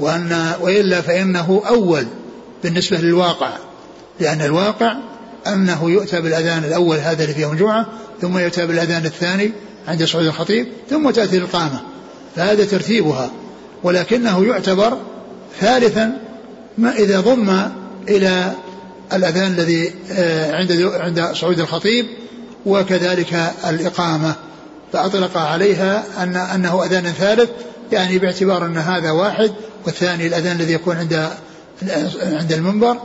وأن 0.00 0.52
وإلا 0.60 1.00
فإنه 1.00 1.62
أول 1.68 2.06
بالنسبة 2.62 2.98
للواقع 2.98 3.50
لأن 4.20 4.42
الواقع 4.42 4.96
أنه 5.46 5.90
يؤتى 5.90 6.20
بالأذان 6.20 6.64
الأول 6.64 6.96
هذا 6.96 7.22
اللي 7.22 7.34
فيه 7.34 7.52
الجمعة 7.52 7.86
ثم 8.20 8.38
يؤتى 8.38 8.66
بالأذان 8.66 9.04
الثاني 9.04 9.52
عند 9.88 10.04
صعود 10.04 10.26
الخطيب 10.26 10.66
ثم 10.90 11.10
تأتي 11.10 11.36
الإقامة 11.36 11.80
فهذا 12.36 12.64
ترتيبها 12.64 13.30
ولكنه 13.82 14.44
يعتبر 14.44 14.98
ثالثا 15.60 16.18
ما 16.78 16.92
إذا 16.96 17.20
ضم 17.20 17.62
إلى 18.08 18.52
الأذان 19.12 19.52
الذي 19.52 19.94
آه، 20.12 20.56
عند 20.56 20.72
عند 20.94 21.34
صعود 21.34 21.60
الخطيب 21.60 22.06
وكذلك 22.66 23.52
الإقامة. 23.68 24.34
فأطلق 24.92 25.36
عليها 25.36 26.04
أن 26.18 26.36
أنه 26.36 26.84
أذان 26.84 27.04
ثالث 27.04 27.50
يعني 27.92 28.18
باعتبار 28.18 28.66
أن 28.66 28.76
هذا 28.76 29.10
واحد 29.10 29.52
والثاني 29.86 30.26
الأذان 30.26 30.56
الذي 30.56 30.72
يكون 30.72 30.96
عند 30.96 31.30
عند 32.22 32.52
المنبر 32.52 32.96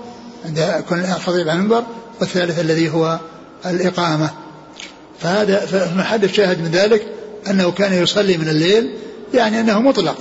عند 0.45 0.83
كل 0.89 0.95
الخطيب 0.95 1.49
على 1.49 1.59
المنبر 1.59 1.83
والثالث 2.19 2.59
الذي 2.59 2.89
هو 2.89 3.19
الإقامة. 3.65 4.29
فهذا 5.19 5.59
فمحل 5.59 6.23
الشاهد 6.23 6.61
من 6.61 6.71
ذلك 6.71 7.07
أنه 7.49 7.71
كان 7.71 8.03
يصلي 8.03 8.37
من 8.37 8.49
الليل 8.49 8.93
يعني 9.33 9.59
أنه 9.59 9.81
مطلق. 9.81 10.17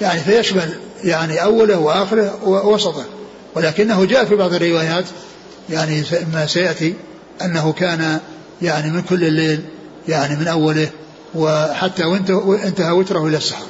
يعني 0.00 0.20
فيشمل 0.20 0.74
يعني 1.04 1.42
أوله 1.42 1.78
وآخره 1.78 2.38
ووسطه. 2.44 3.04
ولكنه 3.54 4.04
جاء 4.04 4.24
في 4.24 4.36
بعض 4.36 4.54
الروايات 4.54 5.04
يعني 5.70 6.02
ما 6.32 6.46
سيأتي 6.46 6.94
أنه 7.42 7.72
كان 7.72 8.20
يعني 8.62 8.90
من 8.90 9.02
كل 9.02 9.24
الليل 9.24 9.60
يعني 10.08 10.36
من 10.36 10.48
أوله 10.48 10.88
وحتى 11.34 12.04
وانتهى 12.04 12.90
وتره 12.90 13.26
إلى 13.26 13.36
السحر. 13.36 13.66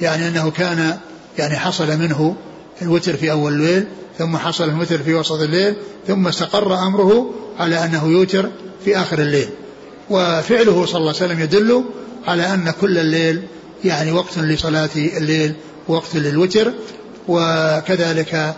يعني 0.00 0.28
أنه 0.28 0.50
كان 0.50 0.98
يعني 1.38 1.56
حصل 1.56 1.98
منه 1.98 2.36
الوتر 2.82 3.16
في 3.16 3.30
أول 3.30 3.52
الليل 3.52 3.86
ثم 4.18 4.36
حصل 4.36 4.68
الوتر 4.68 4.98
في 4.98 5.14
وسط 5.14 5.40
الليل 5.40 5.74
ثم 6.06 6.26
استقر 6.26 6.74
أمره 6.74 7.34
على 7.58 7.84
أنه 7.84 8.06
يوتر 8.08 8.50
في 8.84 8.96
آخر 8.98 9.18
الليل. 9.18 9.48
وفعله 10.10 10.86
صلى 10.86 11.00
الله 11.00 11.14
عليه 11.14 11.24
وسلم 11.24 11.40
يدل 11.40 11.84
على 12.26 12.54
أن 12.54 12.70
كل 12.80 12.98
الليل 12.98 13.42
يعني 13.84 14.12
وقت 14.12 14.38
لصلاة 14.38 14.90
الليل 14.96 15.54
وقت 15.88 16.16
للوتر 16.16 16.72
وكذلك 17.28 18.54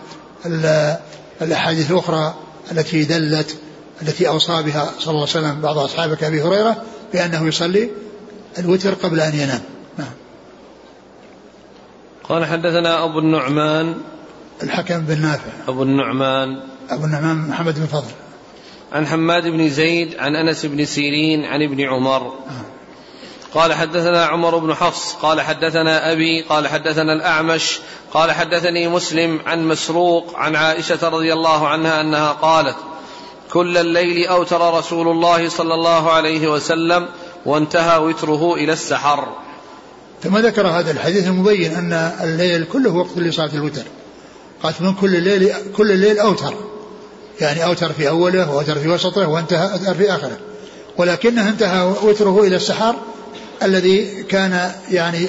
الأحاديث 1.41 1.91
الأخرى 1.91 2.35
التي 2.71 3.03
دلت 3.03 3.55
التي 4.01 4.27
أوصى 4.27 4.63
بها 4.63 4.93
صلى 4.99 5.11
الله 5.11 5.27
عليه 5.35 5.47
وسلم 5.47 5.61
بعض 5.61 5.77
أصحابه 5.77 6.15
كأبي 6.15 6.41
هريرة 6.41 6.83
بأنه 7.13 7.47
يصلي 7.47 7.89
الوتر 8.59 8.93
قبل 8.93 9.19
أن 9.19 9.33
ينام. 9.35 9.61
قال 12.29 12.45
حدثنا 12.45 13.03
أبو 13.03 13.19
النعمان. 13.19 13.95
الحكم 14.63 14.99
بن 14.99 15.21
نافع. 15.21 15.51
أبو 15.67 15.83
النعمان. 15.83 16.59
أبو 16.89 17.05
النعمان 17.05 17.49
محمد 17.49 17.79
بن 17.79 17.85
فضل. 17.85 18.11
عن 18.91 19.07
حماد 19.07 19.47
بن 19.47 19.69
زيد 19.69 20.15
عن 20.19 20.35
أنس 20.35 20.65
بن 20.65 20.85
سيرين 20.85 21.45
عن 21.45 21.61
ابن 21.61 21.81
عمر. 21.81 22.33
قال 23.53 23.73
حدثنا 23.73 24.25
عمر 24.25 24.57
بن 24.57 24.73
حفص. 24.73 25.15
قال 25.15 25.41
حدثنا 25.41 26.11
أبي 26.11 26.41
قال 26.41 26.67
حدثنا 26.67 27.13
الأعمش. 27.13 27.79
قال 28.13 28.31
حدثني 28.31 28.87
مسلم 28.87 29.39
عن 29.45 29.67
مسروق 29.67 30.33
عن 30.35 30.55
عائشة 30.55 31.09
رضي 31.09 31.33
الله 31.33 31.67
عنها 31.67 32.01
أنها 32.01 32.31
قالت 32.31 32.75
كل 33.51 33.77
الليل 33.77 34.27
أوتر 34.27 34.73
رسول 34.73 35.07
الله 35.07 35.49
صلى 35.49 35.73
الله 35.73 36.11
عليه 36.11 36.47
وسلم 36.47 37.07
وانتهى 37.45 37.97
وتره 37.97 38.53
إلى 38.55 38.73
السحر. 38.73 39.42
ثم 40.23 40.37
ذكر 40.37 40.67
هذا 40.67 40.91
الحديث 40.91 41.27
المبين 41.27 41.75
أن 41.75 41.93
الليل 42.23 42.63
كله 42.63 42.91
وقت 42.91 43.17
لصلاة 43.17 43.49
الوتر. 43.53 43.83
قالت 44.63 44.81
من 44.81 44.93
كل 44.93 45.15
الليل 45.15 45.53
كل 45.75 45.91
الليل 45.91 46.19
أوتر. 46.19 46.53
يعني 47.41 47.65
أوتر 47.65 47.93
في 47.93 48.09
أوله 48.09 48.51
وأوتر 48.51 48.79
في 48.79 48.87
وسطه 48.87 49.27
وانتهى 49.27 49.73
أوتر 49.73 49.93
في 49.93 50.11
آخره. 50.11 50.37
ولكنه 50.97 51.49
انتهى 51.49 51.93
وتره 52.03 52.43
إلى 52.43 52.55
السحر 52.55 52.95
الذي 53.63 54.23
كان 54.23 54.71
يعني 54.91 55.27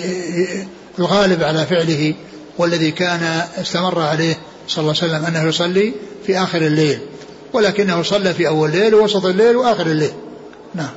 الغالب 0.98 1.42
على 1.42 1.66
فعله 1.66 2.14
والذي 2.58 2.90
كان 2.90 3.42
استمر 3.60 4.00
عليه 4.00 4.38
صلى 4.68 4.82
الله 4.82 4.94
عليه 5.02 5.12
وسلم 5.12 5.24
أنه 5.24 5.48
يصلي 5.48 5.94
في 6.26 6.38
آخر 6.38 6.58
الليل. 6.58 6.98
ولكنه 7.52 8.02
صلى 8.02 8.34
في 8.34 8.48
أول 8.48 8.68
الليل 8.68 8.94
ووسط 8.94 9.24
الليل 9.24 9.56
وآخر 9.56 9.86
الليل. 9.86 10.12
نعم. 10.74 10.90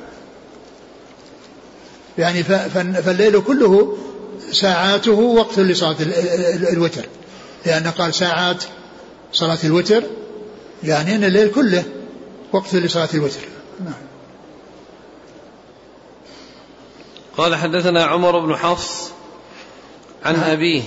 يعني 2.18 2.42
فالليل 2.42 3.40
كله 3.40 3.98
ساعاته 4.52 5.12
وقت 5.12 5.58
لصلاة 5.58 5.96
الوتر. 6.72 7.04
لأن 7.66 7.86
قال 7.86 8.14
ساعات 8.14 8.64
صلاة 9.32 9.58
الوتر 9.64 10.02
يعني 10.84 11.14
أن 11.14 11.24
الليل 11.24 11.50
كله 11.50 11.84
وقت 12.52 12.74
لصلاة 12.74 13.08
الوتر. 13.14 13.40
نعم. 13.84 13.92
قال 17.36 17.56
حدثنا 17.56 18.04
عمر 18.04 18.46
بن 18.46 18.56
حفص 18.56 19.10
عن 20.24 20.36
نعم. 20.36 20.50
أبيه. 20.50 20.82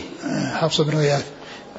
حفص 0.54 0.82
بن 0.82 0.98
غياث 0.98 1.26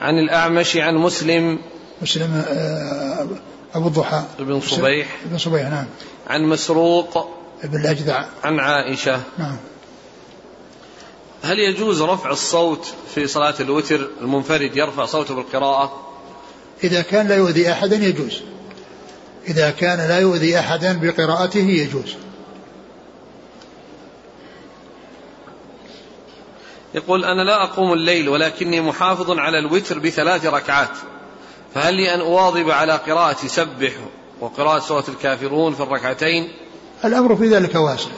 عن 0.00 0.18
الأعمش 0.18 0.76
عن 0.76 0.94
مسلم. 0.94 1.58
مسلم 2.02 2.42
آه، 2.48 3.28
أبو 3.74 3.88
الضحى. 3.88 4.22
بن 4.38 4.60
صبيح. 4.60 5.16
بن 5.24 5.38
صبيح 5.38 5.62
نعم. 5.62 5.86
عن 6.26 6.42
مسروق. 6.42 7.41
بن 7.64 7.80
الأجدع. 7.80 8.24
عن 8.44 8.60
عائشة. 8.60 9.20
نعم. 9.38 9.56
هل 11.42 11.58
يجوز 11.58 12.02
رفع 12.02 12.30
الصوت 12.30 12.94
في 13.14 13.26
صلاة 13.26 13.54
الوتر؟ 13.60 14.08
المنفرد 14.20 14.76
يرفع 14.76 15.04
صوته 15.04 15.34
بالقراءة. 15.34 16.08
إذا 16.84 17.02
كان 17.02 17.28
لا 17.28 17.36
يؤذي 17.36 17.72
أحدا 17.72 17.96
يجوز. 17.96 18.42
إذا 19.48 19.70
كان 19.70 19.98
لا 19.98 20.18
يؤذي 20.18 20.58
أحدا 20.58 21.00
بقراءته 21.02 21.60
يجوز. 21.60 22.14
يقول 26.94 27.24
أنا 27.24 27.42
لا 27.42 27.64
أقوم 27.64 27.92
الليل 27.92 28.28
ولكني 28.28 28.80
محافظ 28.80 29.30
على 29.30 29.58
الوتر 29.58 29.98
بثلاث 29.98 30.46
ركعات. 30.46 30.96
فهل 31.74 31.94
لي 31.94 32.14
أن 32.14 32.20
أواظب 32.20 32.70
على 32.70 32.92
قراءة 32.92 33.46
سبح 33.46 33.92
وقراءة 34.40 34.78
سورة 34.78 35.04
الكافرون 35.08 35.74
في 35.74 35.82
الركعتين؟ 35.82 36.52
الأمر 37.04 37.36
في 37.36 37.48
ذلك 37.48 37.74
واسع. 37.74 38.10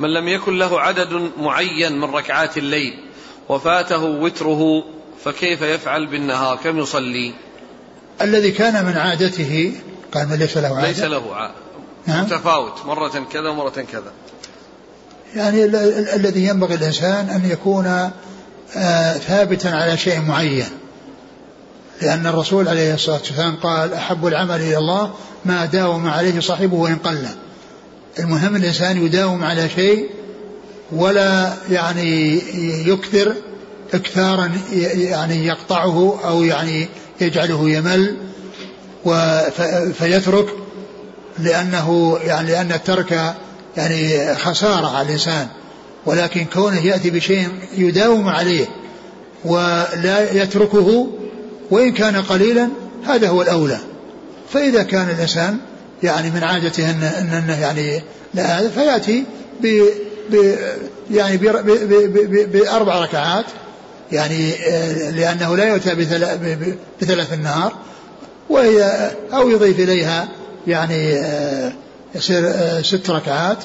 من 0.00 0.14
لم 0.14 0.28
يكن 0.28 0.58
له 0.58 0.80
عدد 0.80 1.30
معين 1.38 2.00
من 2.00 2.04
ركعات 2.04 2.58
الليل 2.58 3.04
وفاته 3.48 4.02
وتره 4.04 4.84
فكيف 5.24 5.62
يفعل 5.62 6.06
بالنهار 6.06 6.56
كم 6.56 6.78
يصلي؟ 6.78 7.34
الذي 8.22 8.50
كان 8.50 8.84
من 8.84 8.96
عادته 8.96 9.72
قال 10.14 10.28
من 10.28 10.36
ليس 10.36 10.56
له 10.56 10.76
عادة. 10.76 10.88
ليس 10.88 11.00
له 11.00 11.34
عادة 11.34 11.54
نعم. 12.06 12.24
متفاوت 12.24 12.86
مرة 12.86 13.26
كذا 13.32 13.48
ومرة 13.48 13.84
كذا. 13.92 14.12
يعني 15.34 15.64
الذي 16.14 16.46
ينبغي 16.46 16.74
الإنسان 16.74 17.28
أن 17.28 17.50
يكون 17.50 18.10
آه، 18.76 19.12
ثابتا 19.12 19.68
على 19.68 19.96
شيء 19.96 20.20
معين. 20.20 20.81
لأن 22.02 22.26
الرسول 22.26 22.68
عليه 22.68 22.94
الصلاة 22.94 23.18
والسلام 23.18 23.56
قال 23.56 23.94
أحب 23.94 24.26
العمل 24.26 24.60
إلى 24.60 24.78
الله 24.78 25.10
ما 25.44 25.64
داوم 25.64 26.08
عليه 26.08 26.40
صاحبه 26.40 26.76
وإن 26.76 26.96
قل. 26.96 27.26
المهم 28.18 28.56
الإنسان 28.56 29.06
يداوم 29.06 29.44
على 29.44 29.68
شيء 29.68 30.10
ولا 30.92 31.52
يعني 31.70 32.42
يكثر 32.88 33.34
إكثارا 33.94 34.52
يعني 34.94 35.46
يقطعه 35.46 36.20
أو 36.24 36.42
يعني 36.42 36.88
يجعله 37.20 37.70
يمل 37.70 38.16
فيترك 39.92 40.46
لأنه 41.38 42.18
يعني 42.24 42.50
لأن 42.50 42.72
الترك 42.72 43.34
يعني 43.76 44.34
خسارة 44.34 44.86
على 44.96 45.06
الإنسان 45.06 45.46
ولكن 46.06 46.44
كونه 46.44 46.86
يأتي 46.86 47.10
بشيء 47.10 47.48
يداوم 47.76 48.28
عليه 48.28 48.66
ولا 49.44 50.32
يتركه 50.42 51.08
وإن 51.70 51.92
كان 51.92 52.16
قليلا 52.16 52.68
هذا 53.06 53.28
هو 53.28 53.42
الأولى. 53.42 53.78
فإذا 54.52 54.82
كان 54.82 55.10
الإنسان 55.10 55.58
يعني 56.02 56.30
من 56.30 56.44
عادته 56.44 56.90
أن 56.90 57.02
أنه 57.02 57.60
يعني 57.60 58.02
لا 58.34 58.60
هذا 58.60 58.68
فيأتي 58.68 59.24
ب 59.60 59.84
يعني 61.10 61.36
بأربع 62.46 62.98
ركعات 62.98 63.44
يعني 64.12 64.52
آه، 64.54 65.10
لأنه 65.10 65.56
لا 65.56 65.64
يؤتى 65.64 65.94
بثلاث 67.00 67.32
النهار 67.32 67.72
وهي 68.50 69.10
أو 69.32 69.50
يضيف 69.50 69.80
إليها 69.80 70.28
يعني 70.66 71.14
آه، 71.14 71.72
يصير 72.14 72.42
آه، 72.46 72.82
ست 72.82 73.10
ركعات 73.10 73.58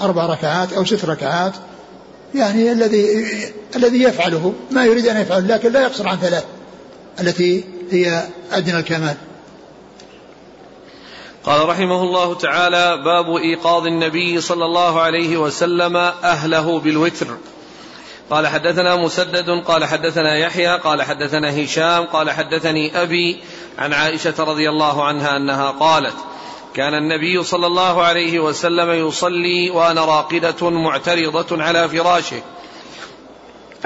أربع 0.00 0.26
ركعات 0.26 0.72
أو 0.72 0.84
ست 0.84 1.04
ركعات 1.04 1.52
يعني 2.34 2.72
الذي 2.72 3.26
الذي 3.76 4.02
يفعله 4.02 4.52
ما 4.70 4.84
يريد 4.84 5.06
أن 5.06 5.20
يفعله 5.20 5.46
لكن 5.46 5.72
لا 5.72 5.82
يقصر 5.82 6.08
عن 6.08 6.18
ثلاث. 6.18 6.44
التي 7.20 7.64
هي 7.90 8.28
أدنى 8.52 8.78
الكمال. 8.78 9.16
قال 11.44 11.68
رحمه 11.68 12.02
الله 12.02 12.34
تعالى 12.34 13.02
باب 13.04 13.36
إيقاظ 13.36 13.86
النبي 13.86 14.40
صلى 14.40 14.64
الله 14.64 15.00
عليه 15.00 15.36
وسلم 15.36 15.96
أهله 15.96 16.80
بالوتر. 16.80 17.26
قال 18.30 18.46
حدثنا 18.46 18.96
مسدد 18.96 19.50
قال 19.50 19.84
حدثنا 19.84 20.38
يحيى 20.38 20.78
قال 20.78 21.02
حدثنا 21.02 21.64
هشام 21.64 22.04
قال 22.04 22.30
حدثني 22.30 23.02
أبي 23.02 23.38
عن 23.78 23.92
عائشة 23.92 24.34
رضي 24.38 24.68
الله 24.68 25.04
عنها 25.04 25.36
أنها 25.36 25.70
قالت 25.70 26.14
كان 26.74 26.94
النبي 26.94 27.42
صلى 27.42 27.66
الله 27.66 28.02
عليه 28.02 28.40
وسلم 28.40 29.08
يصلي 29.08 29.70
وأنا 29.70 30.04
راقدة 30.04 30.70
معترضة 30.70 31.62
على 31.62 31.88
فراشه. 31.88 32.42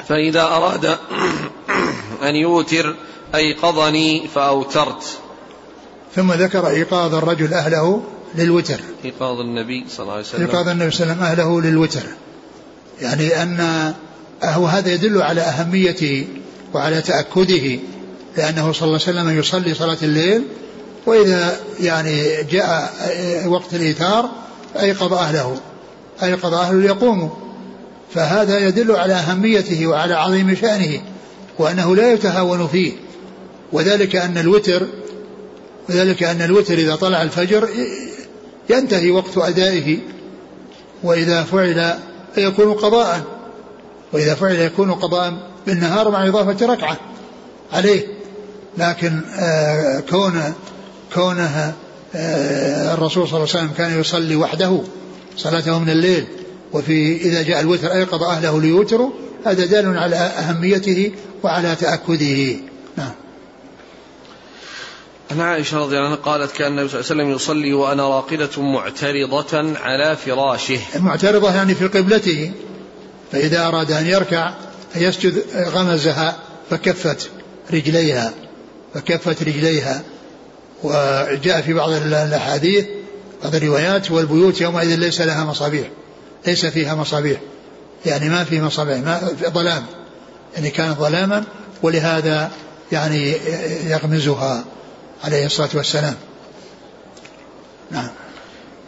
فإذا 0.07 0.41
أراد 0.41 0.85
أن 2.27 2.35
يوتر 2.35 2.95
أيقظني 3.35 4.27
فأوترت. 4.35 5.03
ثم 6.15 6.31
ذكر 6.31 6.67
إيقاظ 6.67 7.15
الرجل 7.15 7.53
أهله 7.53 8.03
للوتر. 8.35 8.79
إيقاظ 9.05 9.39
النبي 9.39 9.85
صلى 9.89 10.03
الله 10.03 10.13
عليه 10.13 10.23
وسلم. 10.23 10.41
إيقاظ 10.41 10.69
النبي 10.69 10.91
صلى 10.91 11.03
الله 11.03 11.23
عليه 11.23 11.33
وسلم 11.33 11.49
أهله 11.49 11.61
للوتر. 11.61 12.03
يعني 13.01 13.41
أن 13.41 13.93
وهذا 14.57 14.93
يدل 14.93 15.21
على 15.21 15.41
اهميته 15.41 16.27
وعلى 16.73 17.01
تأكده 17.01 17.79
لأنه 18.37 18.71
صلى 18.71 18.87
الله 18.87 18.99
عليه 19.07 19.19
وسلم 19.19 19.39
يصلي 19.39 19.73
صلاة 19.73 19.97
الليل 20.03 20.43
وإذا 21.05 21.59
يعني 21.79 22.43
جاء 22.43 22.93
وقت 23.45 23.73
الإيثار 23.73 24.29
أيقظ 24.79 25.13
أهله 25.13 25.57
أيقظ 26.23 26.53
أهله 26.53 26.81
ليقوموا. 26.81 27.29
فهذا 28.13 28.59
يدل 28.59 28.95
على 28.95 29.13
أهميته 29.13 29.87
وعلى 29.87 30.13
عظيم 30.13 30.55
شأنه 30.55 31.01
وأنه 31.59 31.95
لا 31.95 32.13
يتهاون 32.13 32.67
فيه. 32.67 32.93
وذلك 33.73 34.15
أن 34.15 34.37
الوتر 34.37 34.87
وذلك 35.89 36.23
أن 36.23 36.41
الوتر 36.41 36.73
إذا 36.73 36.95
طلع 36.95 37.21
الفجر 37.21 37.69
ينتهي 38.69 39.11
وقت 39.11 39.37
أدائه 39.37 39.97
وإذا 41.03 41.43
فعل 41.43 41.99
يكون 42.37 42.73
قضاء 42.73 43.23
وإذا 44.13 44.35
فعل 44.35 44.55
يكون 44.55 44.91
قضاء 44.91 45.33
بالنهار 45.67 46.11
مع 46.11 46.27
إضافة 46.27 46.65
ركعة 46.65 46.97
عليه. 47.73 48.07
لكن 48.77 49.21
آه 49.39 49.99
كون 49.99 50.53
كونها 51.13 51.73
آه، 52.15 52.93
الرسول 52.93 53.27
صلى 53.27 53.37
الله 53.37 53.49
عليه 53.55 53.65
وسلم 53.65 53.71
كان 53.77 53.99
يصلي 53.99 54.35
وحده 54.35 54.79
صلاته 55.37 55.79
من 55.79 55.89
الليل 55.89 56.25
وفي 56.73 57.15
إذا 57.21 57.41
جاء 57.41 57.59
الوتر 57.59 57.93
أيقظ 57.93 58.23
أهله 58.23 58.61
ليوتروا 58.61 59.09
هذا 59.45 59.65
دال 59.65 59.97
على 59.97 60.15
أهميته 60.15 61.11
وعلى 61.43 61.75
تأكده. 61.75 62.55
نعم. 62.97 63.11
عن 65.31 65.41
عائشة 65.41 65.77
رضي 65.77 65.97
الله 65.97 66.07
عنها 66.07 66.17
قالت 66.17 66.51
كان 66.51 66.71
النبي 66.71 66.89
صلى 66.89 66.99
الله 66.99 67.11
عليه 67.11 67.23
وسلم 67.23 67.35
يصلي 67.35 67.73
وأنا 67.73 68.09
راقدة 68.09 68.61
معترضة 68.61 69.77
على 69.79 70.15
فراشه. 70.15 70.79
المعترضة 70.95 71.55
يعني 71.55 71.75
في 71.75 71.87
قبلته 71.87 72.51
فإذا 73.31 73.67
أراد 73.67 73.91
أن 73.91 74.07
يركع 74.07 74.53
يسجد 74.95 75.43
غمزها 75.55 76.35
فكفت 76.69 77.29
رجليها 77.73 78.33
فكفت 78.93 79.43
رجليها. 79.43 80.01
وجاء 80.83 81.61
في 81.61 81.73
بعض 81.73 81.89
الأحاديث 81.89 82.85
بعض 83.43 83.55
الروايات 83.55 84.11
والبيوت 84.11 84.61
يومئذ 84.61 84.95
ليس 84.95 85.21
لها 85.21 85.43
مصابيح 85.43 85.87
ليس 86.47 86.65
فيها 86.65 86.95
مصابيح. 86.95 87.39
يعني 88.05 88.29
ما 88.29 88.43
في 88.43 88.61
مصابيح 88.61 88.97
ما 88.97 89.19
في 89.39 89.47
ظلام. 89.47 89.85
يعني 90.55 90.69
كانت 90.69 90.97
ظلاما 90.99 91.43
ولهذا 91.83 92.51
يعني 92.91 93.33
يغمزها. 93.85 94.63
عليه 95.23 95.45
الصلاة 95.45 95.69
والسلام. 95.73 96.15
نعم. 97.91 98.09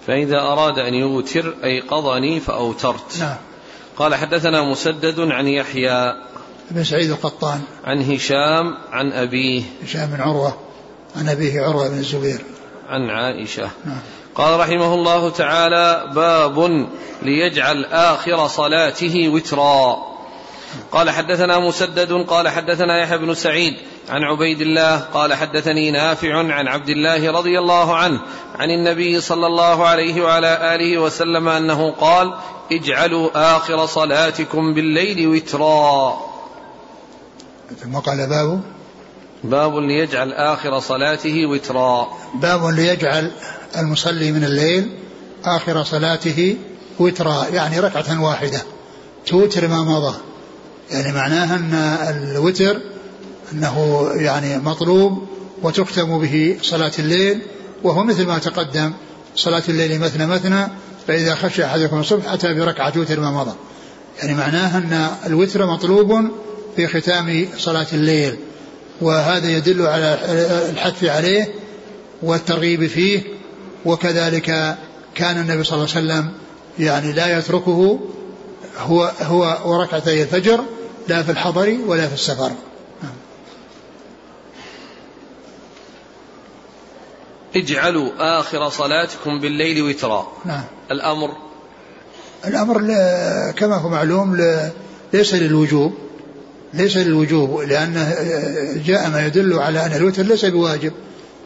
فإذا 0.08 0.40
أراد 0.40 0.80
أن 0.80 0.94
يوتر 0.94 1.54
أيقظني 1.64 2.40
فأوترت. 2.40 3.18
نعم. 3.20 3.36
قال 3.98 4.16
حدثنا 4.16 4.64
مسدد 4.72 5.20
عن 5.20 5.48
يحيى 5.48 6.14
بن 6.72 6.84
سعيد 6.84 7.12
القطان. 7.12 7.62
عن 7.86 8.12
هشام 8.12 8.78
عن 8.92 9.12
أبيه. 9.12 9.64
هشام 9.84 10.10
بن 10.10 10.22
عروة. 10.22 10.58
عن 11.16 11.30
أبيه 11.30 11.62
عروة 11.62 11.90
بن 11.90 11.98
الزبير. 11.98 12.46
عن 12.90 13.10
عائشة. 13.10 13.70
نعم. 13.86 14.00
قال 14.36 14.60
رحمه 14.60 14.94
الله 14.94 15.30
تعالى 15.30 16.12
باب 16.16 16.88
ليجعل 17.22 17.86
آخر 17.86 18.48
صلاته 18.48 19.30
وترا. 19.30 20.14
قال 20.91 21.09
حدثنا 21.09 21.59
مسدد 21.59 22.11
قال 22.11 22.49
حدثنا 22.49 23.01
يحيى 23.03 23.18
بن 23.18 23.34
سعيد 23.34 23.74
عن 24.09 24.24
عبيد 24.24 24.61
الله 24.61 24.99
قال 24.99 25.34
حدثني 25.34 25.91
نافع 25.91 26.38
عن 26.38 26.68
عبد 26.68 26.89
الله 26.89 27.32
رضي 27.32 27.59
الله 27.59 27.95
عنه 27.95 28.22
عن 28.55 28.72
النبي 28.72 29.22
صلى 29.22 29.47
الله 29.47 29.88
عليه 29.88 30.22
وعلى 30.22 30.76
آله 30.76 30.97
وسلم 30.97 31.47
أنه 31.49 31.91
قال 31.91 32.34
اجعلوا 32.72 33.55
آخر 33.57 33.86
صلاتكم 33.86 34.74
بالليل 34.74 35.28
وترا. 35.28 36.18
ثم 37.84 37.97
قال 37.97 38.30
باب. 38.30 38.61
باب 39.43 39.76
ليجعل 39.76 40.34
آخر 40.34 40.80
صلاته 40.80 41.45
وترا. 41.45 42.07
باب 42.34 42.66
ليجعل 42.66 43.32
المصلي 43.78 44.32
من 44.32 44.43
الليل 44.43 44.91
آخر 45.45 45.84
صلاته 45.84 46.57
وترا 46.99 47.45
يعني 47.47 47.80
ركعة 47.80 48.24
واحدة 48.24 48.61
توتر 49.26 49.68
ما 49.68 49.82
مضى. 49.84 50.16
يعني 50.92 51.14
معناها 51.14 51.56
أن 51.56 51.74
الوتر 52.32 52.82
أنه 53.54 54.08
يعني 54.16 54.58
مطلوب 54.58 55.28
وتختم 55.64 56.20
به 56.20 56.58
صلاة 56.62 56.92
الليل 57.00 57.42
وهو 57.84 58.04
مثل 58.04 58.26
ما 58.26 58.40
تقدم 58.40 58.94
صلاة 59.36 59.64
الليل 59.70 60.00
مثنى 60.00 60.28
مثنى 60.28 60.68
فإذا 61.08 61.36
خشي 61.36 61.66
أحدكم 61.66 62.00
الصبح 62.00 62.32
أتى 62.34 62.54
بركعة 62.54 62.94
وتر 62.98 63.20
ما 63.20 63.32
مضى. 63.32 63.56
يعني 64.20 64.34
معناها 64.34 64.78
أن 64.78 65.08
الوتر 65.26 65.66
مطلوب 65.66 66.32
في 66.76 66.88
ختام 66.88 67.48
صلاة 67.58 67.88
الليل 67.94 68.36
وهذا 69.02 69.50
يدل 69.50 69.88
على 69.88 70.20
الحث 70.70 71.04
عليه 71.04 71.54
والترغيب 72.24 72.88
فيه 72.88 73.24
وكذلك 73.86 74.78
كان 75.16 75.42
النبي 75.42 75.64
صلى 75.64 75.76
الله 75.78 75.96
عليه 75.96 76.06
وسلم 76.06 76.32
يعني 76.80 77.14
لا 77.14 77.38
يتركه 77.38 78.00
هو 78.80 79.12
هو 79.22 79.58
وركعتي 79.66 80.24
الفجر 80.24 80.60
لا 81.08 81.24
في 81.24 81.32
الحضر 81.32 81.78
ولا 81.88 82.08
في 82.08 82.14
السفر. 82.14 82.51
اجعلوا 87.56 88.39
آخر 88.39 88.70
صلاتكم 88.70 89.41
بالليل 89.41 89.84
وترا. 89.84 90.28
نعم. 90.45 90.64
الأمر 90.91 91.30
الأمر 92.45 92.78
كما 93.51 93.76
هو 93.76 93.89
معلوم 93.89 94.38
ليس 95.14 95.34
للوجوب 95.34 95.93
ليس 96.74 96.97
للوجوب 96.97 97.62
لأنه 97.62 98.16
جاء 98.86 99.10
ما 99.10 99.26
يدل 99.26 99.60
على 99.60 99.86
أن 99.86 99.91
الوتر 99.93 100.24
ليس 100.24 100.45
بواجب. 100.45 100.93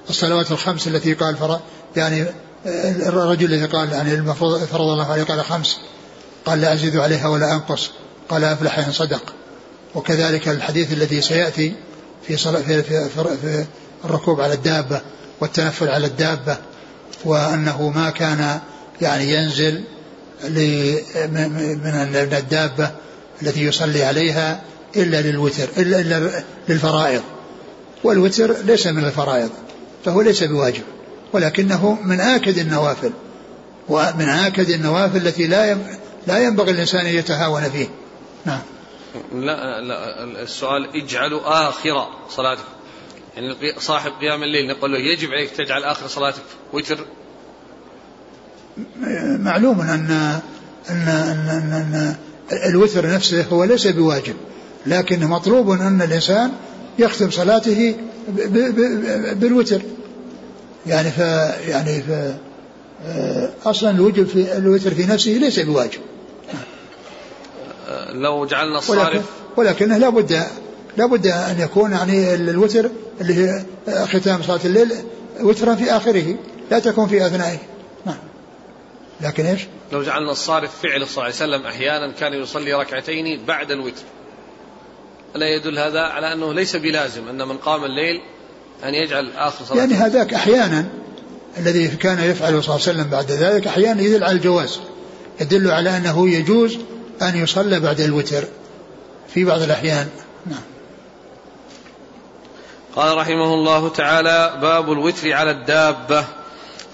الصلوات 0.10 0.52
الخمس 0.52 0.88
التي 0.88 1.14
قال 1.14 1.38
فرا 1.38 1.62
يعني 1.96 2.26
الرجل 3.06 3.54
الذي 3.54 3.66
قال 3.66 3.92
يعني 3.92 4.14
المفروض 4.14 4.60
فرض 4.60 4.82
الله 4.82 5.12
عليه 5.12 5.24
قال 5.24 5.46
خمس 5.46 5.80
قال 6.46 6.62
لا 6.62 6.74
أزيد 6.74 6.98
عليها 6.98 7.28
ولا 7.28 7.54
أنقص 7.54 7.92
قال 8.30 8.44
أفلح 8.44 8.80
إن 8.80 8.92
صدق. 8.92 9.34
وكذلك 9.96 10.48
الحديث 10.48 10.94
الذي 10.94 11.22
سيأتي 11.22 11.74
في, 12.28 12.38
صلاة 12.38 12.62
في, 12.62 12.84
في, 12.84 13.10
في 13.42 13.66
الركوب 14.06 14.42
على 14.42 14.54
الدابة 14.54 15.02
والتنفل 15.42 15.88
على 15.88 16.08
الدابة 16.08 16.58
وأنه 17.26 17.90
ما 17.90 18.10
كان 18.10 18.60
يعني 19.02 19.34
ينزل 19.34 19.84
من 20.44 22.34
الدابة 22.34 22.92
التي 23.42 23.64
يصلي 23.64 24.04
عليها 24.04 24.62
إلا 24.96 25.22
للوتر 25.22 25.70
إلا, 25.78 26.00
إلا 26.00 26.44
للفرائض. 26.70 27.22
والوتر 28.04 28.56
ليس 28.66 28.88
من 28.88 29.06
الفرائض 29.06 29.50
فهو 30.06 30.22
ليس 30.22 30.44
بواجب 30.44 30.84
ولكنه 31.34 31.98
من 32.04 32.20
آكد 32.20 32.58
النوافل 32.58 33.12
ومن 33.90 34.30
آكد 34.30 34.70
النوافل 34.70 35.18
التي 35.18 35.48
لا 35.48 35.78
لا 36.28 36.38
ينبغي 36.38 36.72
الإنسان 36.72 37.06
أن 37.06 37.16
يتهاون 37.16 37.70
فيه. 37.70 37.88
نعم. 38.46 38.60
لا 39.34 39.82
لا 39.82 40.24
السؤال 40.42 40.90
اجعلوا 40.96 41.70
آخر 41.70 42.08
صلاتك 42.30 42.64
يعني 43.36 43.56
صاحب 43.80 44.12
قيام 44.22 44.44
الليل 44.44 44.68
نقول 44.68 44.92
له 44.92 44.98
يجب 44.98 45.30
عليك 45.30 45.50
تجعل 45.50 45.84
آخر 45.84 46.08
صلاتك 46.08 46.42
وتر. 46.74 47.06
معلوم 49.40 49.82
أن 49.82 49.90
أن 50.90 51.08
أن, 51.08 51.50
أن, 51.50 51.74
أن 51.74 52.16
الوتر 52.70 53.10
نفسه 53.10 53.44
هو 53.44 53.64
ليس 53.64 53.88
بواجب 53.88 54.36
لكن 54.86 55.28
مطلوب 55.28 55.70
أن 55.70 56.02
الإنسان 56.02 56.52
يختم 57.00 57.32
صلاته 57.32 57.96
بالوتر. 59.34 59.82
يعني 60.88 61.12
ف 61.12 61.20
يعني 61.68 62.02
ف 62.02 62.12
أصلا 63.66 63.90
الوجب 63.90 64.28
في 64.28 64.58
الوتر 64.58 64.92
في 64.92 65.06
نفسه 65.06 65.32
ليس 65.32 65.60
بواجب. 65.60 66.02
لو 68.10 68.46
جعلنا 68.46 68.78
الصارف 68.78 69.02
ولكن 69.04 69.24
ولكنه 69.58 69.98
لابد 69.98 70.44
لابد 70.98 71.28
أن 71.28 71.60
يكون 71.60 71.92
يعني 71.92 72.34
الوتر 72.34 72.90
اللي 73.22 73.34
هي 73.34 73.66
ختام 74.06 74.44
صلاة 74.44 74.60
الليل 74.66 74.92
وترا 75.42 75.76
في 75.76 75.92
آخره 75.92 76.36
لا 76.72 76.80
تكون 76.80 77.08
في 77.08 77.26
أثنائه. 77.26 77.58
نعم. 78.06 78.18
لكن 79.22 79.46
إيش؟ 79.46 79.62
لو 79.92 80.04
جعلنا 80.04 80.32
الصارف 80.32 80.72
فعل 80.84 81.08
صلى 81.08 81.12
الله 81.12 81.24
عليه 81.24 81.36
وسلم 81.36 81.66
أحيانا 81.66 82.12
كان 82.12 82.34
يصلي 82.34 82.74
ركعتين 82.74 83.46
بعد 83.46 83.72
الوتر. 83.72 84.04
لا 85.36 85.56
يدل 85.56 85.80
هذا 85.80 86.02
على 86.02 86.34
أنه 86.34 86.54
ليس 86.54 86.76
بلازم 86.76 87.28
أن 87.28 87.48
من 87.48 87.58
قام 87.58 87.84
الليل 87.84 88.22
أن 88.84 88.94
يجعل 88.94 89.32
آخر 89.36 89.66
صلاة 89.66 89.78
يعني 89.78 89.94
هذاك 89.94 90.34
أحيانا 90.34 90.86
الذي 91.58 91.88
كان 91.88 92.32
يفعله 92.32 92.62
صلى 92.62 92.76
الله 92.76 92.88
عليه 92.88 93.00
وسلم 93.00 93.10
بعد 93.10 93.32
ذلك 93.32 93.68
أحيانا 93.68 94.02
يدل 94.02 94.24
على 94.24 94.38
الجواز 94.38 94.80
يدل 95.42 95.72
على 95.72 95.98
أنه 95.98 96.30
يجوز 96.30 96.78
أن 97.22 97.36
يصلى 97.36 97.80
بعد 97.80 98.00
الوتر 98.00 98.44
في 99.34 99.46
بعض 99.46 99.62
الأحيان. 99.62 100.08
نعم. 100.46 100.62
قال 102.96 103.18
رحمه 103.18 103.54
الله 103.54 103.90
تعالى 103.90 104.60
باب 104.62 104.92
الوتر 104.92 105.34
على 105.34 105.52
الدابة. 105.52 106.26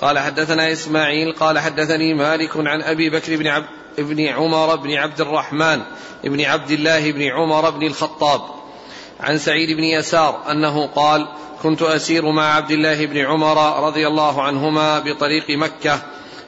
قال 0.01 0.19
حدثنا 0.19 0.71
إسماعيل 0.71 1.33
قال 1.33 1.59
حدثني 1.59 2.13
مالك 2.13 2.51
عن 2.57 2.81
أبي 2.81 3.09
بكر 3.09 3.35
بن 3.35 3.47
عبد 3.47 3.65
ابن 3.99 4.27
عمر 4.27 4.75
بن 4.75 4.93
عبد 4.93 5.21
الرحمن 5.21 5.81
بن 6.23 6.41
عبد 6.41 6.71
الله 6.71 7.11
بن 7.11 7.21
عمر 7.21 7.69
بن 7.69 7.87
الخطاب 7.87 8.41
عن 9.19 9.37
سعيد 9.37 9.77
بن 9.77 9.83
يسار 9.83 10.51
أنه 10.51 10.87
قال 10.87 11.27
كنت 11.63 11.81
أسير 11.81 12.31
مع 12.31 12.55
عبد 12.55 12.71
الله 12.71 13.05
بن 13.05 13.17
عمر 13.17 13.87
رضي 13.87 14.07
الله 14.07 14.41
عنهما 14.41 14.99
بطريق 14.99 15.49
مكة 15.49 16.01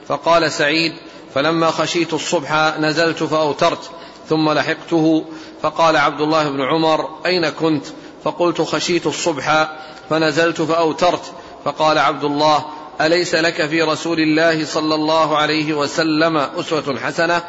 فقال 0.07 0.51
سعيد 0.51 0.93
فلما 1.37 1.71
خشيت 1.71 2.13
الصبح 2.13 2.77
نزلت 2.79 3.23
فأوترت 3.23 3.89
ثم 4.29 4.49
لحقته. 4.49 5.25
فقال 5.61 5.97
عبد 5.97 6.21
الله 6.21 6.49
بن 6.49 6.61
عمر 6.61 7.09
أين 7.25 7.49
كنت؟ 7.49 7.85
فقلت 8.23 8.61
خشيت 8.61 9.07
الصبح 9.07 9.71
فنزلت 10.09 10.61
فأوترت. 10.61 11.33
فقال 11.65 11.97
عبد 11.97 12.23
الله 12.23 12.65
أليس 13.01 13.35
لك 13.35 13.65
في 13.65 13.81
رسول 13.81 14.19
الله 14.19 14.65
صلى 14.65 14.95
الله 14.95 15.37
عليه 15.37 15.73
وسلم 15.73 16.37
أسوة 16.37 16.99
حسنة؟ 16.99 17.43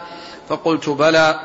فقلت 0.48 0.88
بلى 0.88 1.40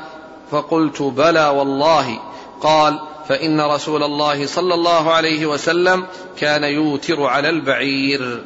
فقلت 0.50 1.02
بلى 1.02 1.48
والله. 1.48 2.20
قال 2.60 3.00
فإن 3.28 3.60
رسول 3.60 4.02
الله 4.02 4.46
صلى 4.46 4.74
الله 4.74 5.12
عليه 5.12 5.46
وسلم 5.46 6.06
كان 6.38 6.64
يوتر 6.64 7.22
على 7.22 7.50
البعير. 7.50 8.44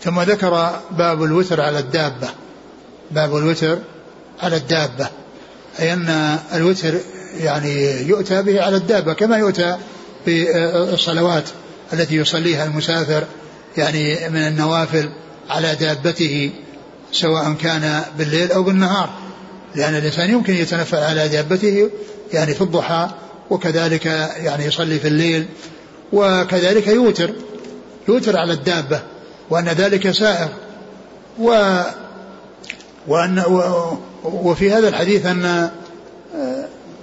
ثم 0.00 0.20
ذكر 0.20 0.80
باب 0.90 1.22
الوتر 1.22 1.60
على 1.60 1.78
الدابة. 1.78 2.28
باب 3.12 3.36
الوتر 3.36 3.78
على 4.42 4.56
الدابة 4.56 5.08
أي 5.80 5.92
أن 5.92 6.38
الوتر 6.54 6.94
يعني 7.40 8.02
يؤتى 8.08 8.42
به 8.42 8.62
على 8.62 8.76
الدابة 8.76 9.12
كما 9.12 9.36
يؤتى 9.36 9.76
بالصلوات 10.26 11.44
التي 11.92 12.16
يصليها 12.16 12.64
المسافر 12.64 13.24
يعني 13.76 14.28
من 14.28 14.46
النوافل 14.46 15.10
على 15.50 15.74
دابته 15.74 16.50
سواء 17.12 17.52
كان 17.52 18.02
بالليل 18.18 18.52
أو 18.52 18.62
بالنهار 18.62 19.10
لأن 19.74 19.94
الإنسان 19.94 20.30
يمكن 20.30 20.54
يتنفل 20.54 20.98
على 20.98 21.28
دابته 21.28 21.90
يعني 22.32 22.54
في 22.54 22.60
الضحى 22.60 23.08
وكذلك 23.50 24.06
يعني 24.36 24.64
يصلي 24.64 24.98
في 24.98 25.08
الليل 25.08 25.46
وكذلك 26.12 26.86
يوتر 26.86 27.30
يوتر 28.08 28.36
على 28.36 28.52
الدابة 28.52 29.00
وأن 29.50 29.68
ذلك 29.68 30.10
سائر 30.10 30.48
و 31.38 31.80
وان 33.08 33.42
وفي 34.24 34.72
هذا 34.72 34.88
الحديث 34.88 35.26
أن 35.26 35.70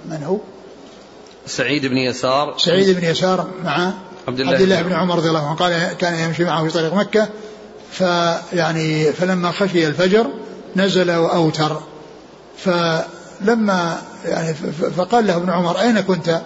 من 0.08 0.22
هو؟ 0.24 0.38
سعيد 1.46 1.86
بن 1.86 1.96
يسار. 1.96 2.54
سعيد 2.58 3.00
بن 3.00 3.04
يسار 3.04 3.48
مع 3.64 3.92
عبد 4.28 4.40
الله, 4.40 4.52
عبد 4.52 4.62
الله 4.62 4.82
بن 4.82 4.92
عمر 4.92 5.16
رضي 5.16 5.28
الله 5.28 5.48
عنه. 5.48 5.56
قال 5.56 5.96
كان 5.98 6.14
يمشي 6.14 6.44
معه 6.44 6.64
في 6.64 6.70
طريق 6.70 6.94
مكة 6.94 7.28
فيعني 7.92 9.12
فلما 9.12 9.52
خشي 9.52 9.86
الفجر 9.86 10.26
نزل 10.76 11.10
وأوتر. 11.10 11.82
فلما 12.56 14.02
يعني 14.24 14.54
فقال 14.96 15.26
له 15.26 15.36
ابن 15.36 15.50
عمر 15.50 15.80
أين 15.80 16.00
كنت؟ 16.00 16.40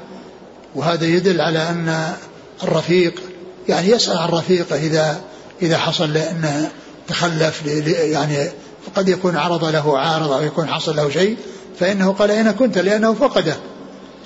وهذا 0.74 1.04
يدل 1.04 1.40
على 1.40 1.68
أن 1.68 2.14
الرفيق 2.62 3.20
يعني 3.68 3.88
يسأل 3.88 4.18
عن 4.18 4.28
رفيقه 4.28 4.76
إذا 4.76 5.20
إذا 5.62 5.78
حصل 5.78 6.16
أنه 6.16 6.70
تخلف 7.08 7.66
يعني 7.86 8.48
قد 8.96 9.08
يكون 9.08 9.36
عرض 9.36 9.64
له 9.64 9.98
عارض 9.98 10.32
أو 10.32 10.42
يكون 10.42 10.68
حصل 10.68 10.96
له 10.96 11.10
شيء 11.10 11.36
فإنه 11.80 12.12
قال 12.12 12.30
أين 12.30 12.50
كنت 12.50 12.78
لأنه 12.78 13.14
فقده. 13.14 13.56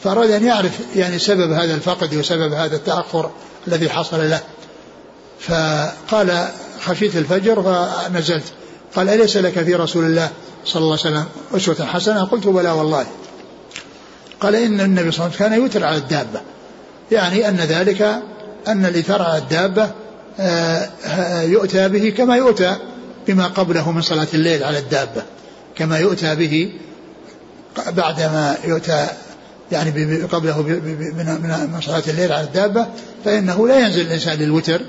فأراد 0.05 0.31
أن 0.31 0.45
يعرف 0.45 0.81
يعني 0.97 1.19
سبب 1.19 1.53
هذا 1.53 1.75
الفقد 1.75 2.15
وسبب 2.15 2.53
هذا 2.53 2.77
التأخر 2.77 3.31
الذي 3.69 3.91
حصل 3.91 4.31
له. 4.31 4.41
فقال 5.41 6.49
خشيت 6.81 7.17
الفجر 7.17 7.63
فنزلت. 7.63 8.45
قال 8.97 9.09
أليس 9.09 9.37
لك 9.37 9.65
في 9.65 9.75
رسول 9.75 10.05
الله 10.05 10.29
صلى 10.65 10.83
الله 10.83 10.99
عليه 11.05 11.17
وسلم 11.17 11.25
أسوة 11.57 11.87
حسنة؟ 11.87 12.25
قلت 12.25 12.47
بلى 12.47 12.71
والله. 12.71 13.07
قال 14.41 14.57
إن 14.57 14.81
النبي 14.81 15.11
صلى 15.11 15.27
الله 15.27 15.37
عليه 15.37 15.37
وسلم 15.37 15.49
كان 15.49 15.53
يوتر 15.53 15.85
على 15.85 15.97
الدابة. 15.97 16.41
يعني 17.13 17.49
أن 17.49 17.57
ذلك 17.57 18.03
أن 18.69 18.87
الإيثار 18.87 19.23
على 19.23 19.39
الدابة 19.39 19.91
آه، 20.41 21.43
يؤتى 21.43 21.89
به 21.89 22.15
كما 22.17 22.37
يؤتى. 22.37 22.77
بما 23.29 23.47
قبله 23.47 23.93
من 23.93 24.03
صلاة 24.03 24.27
الليل 24.35 24.65
على 24.65 24.79
الدابة 24.79 25.23
كما 25.77 25.99
يؤتى 25.99 26.35
به 26.35 26.73
بعدما 27.89 28.57
يؤتى 28.65 29.09
يعني 29.73 30.23
قبله 30.23 30.63
من 31.73 31.81
صلاة 31.81 32.03
الليل 32.09 32.33
على 32.33 32.45
الدابة 32.45 32.87
فإنه 33.25 33.69
لا 33.69 33.79
ينزل 33.79 34.01
الإنسان 34.01 34.39
للوتر 34.39 34.81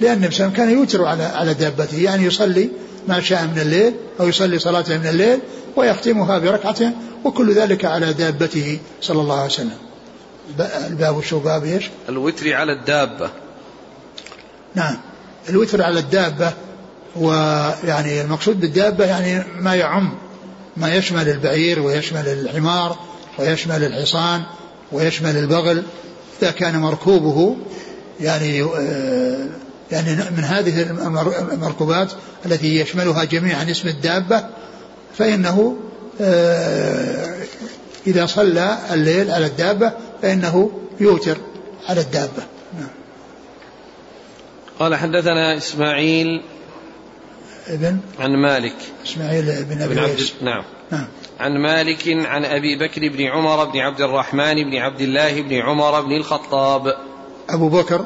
لأن 0.00 0.24
النبي 0.24 0.56
كان 0.56 0.70
يوتر 0.70 1.04
على 1.04 1.22
على 1.22 1.54
دابته 1.54 1.98
يعني 1.98 2.24
يصلي 2.24 2.68
ما 3.08 3.20
شاء 3.20 3.44
من 3.44 3.58
الليل 3.58 3.94
أو 4.20 4.28
يصلي 4.28 4.58
صلاته 4.58 4.98
من 4.98 5.06
الليل 5.06 5.38
ويختمها 5.76 6.38
بركعة 6.38 6.92
وكل 7.24 7.52
ذلك 7.52 7.84
على 7.84 8.12
دابته 8.12 8.78
صلى 9.00 9.20
الله 9.20 9.34
عليه 9.34 9.50
وسلم. 9.50 9.78
الباب 10.86 11.22
شو 11.22 11.38
باب 11.38 11.64
إيش؟ 11.64 11.90
الوتر 12.08 12.52
على 12.52 12.72
الدابة. 12.72 13.30
نعم. 14.74 14.96
الوتر 15.48 15.82
على 15.82 15.98
الدابة 15.98 16.52
ويعني 17.18 18.20
المقصود 18.20 18.60
بالدابة 18.60 19.04
يعني 19.04 19.44
ما 19.60 19.74
يعم 19.74 20.14
ما 20.76 20.94
يشمل 20.94 21.28
البعير 21.28 21.80
ويشمل 21.80 22.28
الحمار 22.28 22.98
ويشمل 23.38 23.84
الحصان 23.84 24.42
ويشمل 24.92 25.36
البغل 25.36 25.82
إذا 26.42 26.50
كان 26.50 26.78
مركوبه 26.78 27.56
يعني 28.20 28.62
آه، 28.62 29.48
يعني 29.92 30.16
من 30.36 30.44
هذه 30.44 30.82
المركوبات 31.52 32.12
التي 32.46 32.80
يشملها 32.80 33.24
جميعا 33.24 33.70
اسم 33.70 33.88
الدابة 33.88 34.44
فإنه 35.18 35.76
آه، 36.20 37.34
إذا 38.06 38.26
صلى 38.26 38.78
الليل 38.92 39.30
على 39.30 39.46
الدابة 39.46 39.92
فإنه 40.22 40.70
يوتر 41.00 41.38
على 41.88 42.00
الدابة 42.00 42.42
نعم. 42.78 42.88
قال 44.78 44.94
حدثنا 44.94 45.56
إسماعيل 45.56 46.42
ابن 47.68 47.98
عن 48.20 48.36
مالك. 48.36 48.76
إسماعيل 49.06 49.64
بن 49.64 49.82
أبي 49.82 50.00
عبد 50.00 50.20
نعم. 50.42 50.64
نعم. 50.90 51.06
عن 51.40 51.52
مالك 51.62 52.08
عن 52.08 52.44
أبي 52.44 52.78
بكر 52.78 53.08
بن 53.08 53.24
عمر 53.24 53.64
بن 53.64 53.78
عبد 53.78 54.00
الرحمن 54.00 54.54
بن 54.54 54.76
عبد 54.76 55.00
الله 55.00 55.42
بن 55.42 55.54
عمر 55.54 56.00
بن 56.00 56.16
الخطاب. 56.16 56.94
أبو 57.50 57.68
بكر 57.68 58.04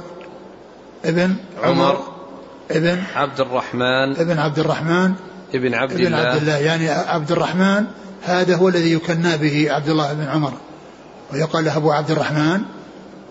ابن 1.04 1.36
عمر 1.62 2.00
ابن 2.70 3.02
عبد 3.14 3.40
الرحمن 3.40 4.16
ابن 4.16 4.38
عبد 4.38 4.58
الرحمن 4.58 5.12
ابن 5.54 5.74
عبد 5.74 5.92
ابن 5.92 6.06
الله. 6.06 6.18
عبد 6.18 6.40
الله. 6.40 6.56
يعني 6.56 6.88
عبد 6.88 7.32
الرحمن 7.32 7.84
هذا 8.22 8.56
هو 8.56 8.68
الذي 8.68 8.92
يكنى 8.92 9.36
به 9.36 9.72
عبد 9.72 9.88
الله 9.88 10.12
بن 10.12 10.24
عمر. 10.24 10.52
ويقال 11.32 11.64
له 11.64 11.76
أبو 11.76 11.90
عبد 11.90 12.10
الرحمن. 12.10 12.60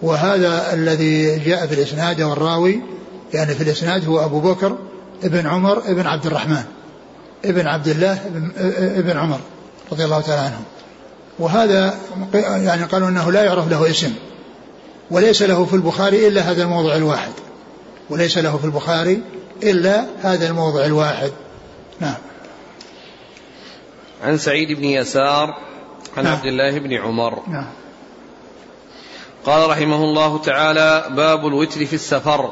وهذا 0.01 0.73
الذي 0.73 1.39
جاء 1.39 1.67
في 1.67 1.73
الإسناد 1.73 2.21
والراوي 2.21 2.81
يعني 3.33 3.55
في 3.55 3.63
الإسناد 3.63 4.05
هو 4.05 4.25
أبو 4.25 4.39
بكر 4.39 4.77
ابن 5.23 5.47
عمر 5.47 5.77
ابن 5.77 6.07
عبد 6.07 6.25
الرحمن 6.25 6.63
ابن 7.45 7.67
عبد 7.67 7.87
الله 7.87 8.13
ابن, 8.25 8.51
ابن 8.97 9.17
عمر 9.17 9.39
رضي 9.91 10.05
الله 10.05 10.21
تعالى 10.21 10.41
عنه 10.41 10.61
وهذا 11.39 11.99
يعني 12.33 12.83
قالوا 12.83 13.09
إنه 13.09 13.31
لا 13.31 13.43
يعرف 13.43 13.67
له 13.67 13.89
اسم 13.89 14.13
وليس 15.11 15.41
له 15.41 15.65
في 15.65 15.73
البخاري 15.73 16.27
إلا 16.27 16.41
هذا 16.41 16.63
الموضع 16.63 16.95
الواحد. 16.95 17.31
وليس 18.09 18.37
له 18.37 18.57
في 18.57 18.65
البخاري 18.65 19.21
إلا 19.63 20.05
هذا 20.21 20.47
الموضع 20.47 20.85
الواحد. 20.85 21.31
نعم. 21.99 22.15
عن 24.23 24.37
سعيد 24.37 24.77
بن 24.77 24.83
يسار 24.83 25.57
عن 26.17 26.23
نعم. 26.23 26.33
عبد 26.33 26.45
الله 26.45 26.79
بن 26.79 26.93
عمر. 26.93 27.39
نعم. 27.47 27.67
قال 29.45 29.69
رحمه 29.69 30.03
الله 30.03 30.37
تعالى 30.37 31.05
باب 31.15 31.47
الوتر 31.47 31.85
في 31.85 31.93
السفر. 31.93 32.51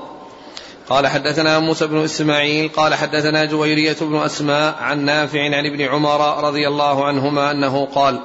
قال 0.90 1.08
حدثنا 1.08 1.60
موسى 1.60 1.88
بن 1.88 2.04
إسماعيل 2.04 2.70
قال 2.70 2.96
حدثنا 2.96 3.46
جويرية 3.46 3.98
بن 4.02 4.16
أسماء 4.16 4.76
عن 4.80 5.06
نافع 5.06 5.44
عن 5.44 5.66
ابن 5.66 5.82
عمر 5.82 6.44
رضي 6.44 6.68
الله 6.68 7.06
عنهما 7.06 7.52
أنه 7.52 7.86
قال 7.86 8.22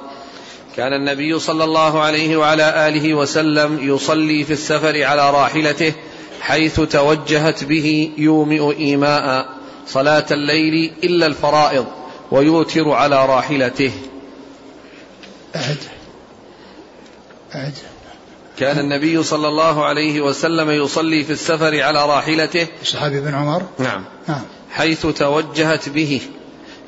كان 0.75 0.93
النبي 0.93 1.39
صلى 1.39 1.63
الله 1.63 2.01
عليه 2.01 2.37
وعلى 2.37 2.87
آله 2.87 3.13
وسلم 3.13 3.79
يصلي 3.81 4.43
في 4.43 4.53
السفر 4.53 5.03
على 5.03 5.31
راحلته 5.31 5.93
حيث 6.41 6.79
توجهت 6.79 7.63
به 7.63 8.11
يومئ 8.17 8.77
إيماء 8.77 9.49
صلاة 9.87 10.25
الليل 10.31 10.93
إلا 11.03 11.25
الفرائض 11.25 11.85
ويوتر 12.31 12.91
على 12.91 13.25
راحلته. 13.25 13.91
أعد 15.55 15.77
أعد 17.55 17.73
كان 18.59 18.79
النبي 18.79 19.23
صلى 19.23 19.47
الله 19.47 19.85
عليه 19.85 20.21
وسلم 20.21 20.69
يصلي 20.71 21.23
في 21.23 21.31
السفر 21.33 21.81
على 21.81 22.05
راحلته. 22.05 22.67
الصحابي 22.81 23.21
بن 23.21 23.33
عمر؟ 23.33 23.63
نعم. 23.79 24.03
نعم. 24.27 24.41
حيث 24.71 25.05
توجهت 25.05 25.89
به 25.89 26.21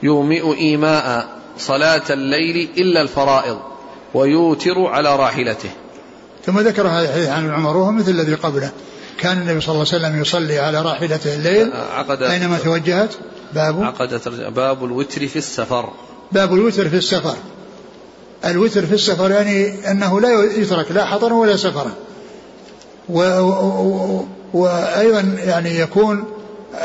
يومئ 0.03 0.57
إيماء 0.57 1.28
صلاة 1.57 2.03
الليل 2.09 2.70
إلا 2.78 3.01
الفرائض 3.01 3.59
ويوتر 4.13 4.86
على 4.86 5.16
راحلته. 5.16 5.70
ثم 6.45 6.59
ذكر 6.59 6.88
هذا 6.88 7.09
الحديث 7.09 7.30
عن 7.30 7.43
ابن 7.43 7.53
عمر 7.53 7.78
وهو 7.78 7.91
مثل 7.91 8.11
الذي 8.11 8.34
قبله. 8.34 8.72
كان 9.20 9.38
النبي 9.38 9.61
صلى 9.61 9.76
الله 9.76 9.86
عليه 9.93 10.05
وسلم 10.05 10.22
يصلي 10.22 10.59
على 10.59 10.82
راحلته 10.82 11.36
الليل. 11.36 11.74
عقد 11.74 12.24
أينما 12.24 12.57
توجهت؟ 12.57 13.13
باب. 13.53 13.84
عقد 13.84 14.22
باب 14.55 14.86
الوتر 14.86 15.28
في 15.28 15.36
السفر. 15.36 15.89
باب 16.32 16.53
الوتر 16.53 16.89
في 16.89 16.95
السفر. 16.95 17.36
الوتر 18.45 18.85
في 18.85 18.93
السفر 18.93 19.31
يعني 19.31 19.73
أنه 19.91 20.21
لا 20.21 20.43
يترك 20.43 20.91
لا 20.91 21.05
حضرا 21.05 21.33
ولا 21.33 21.55
سفرا. 21.55 21.91
وأيضا 24.53 25.35
يعني 25.45 25.79
يكون 25.79 26.23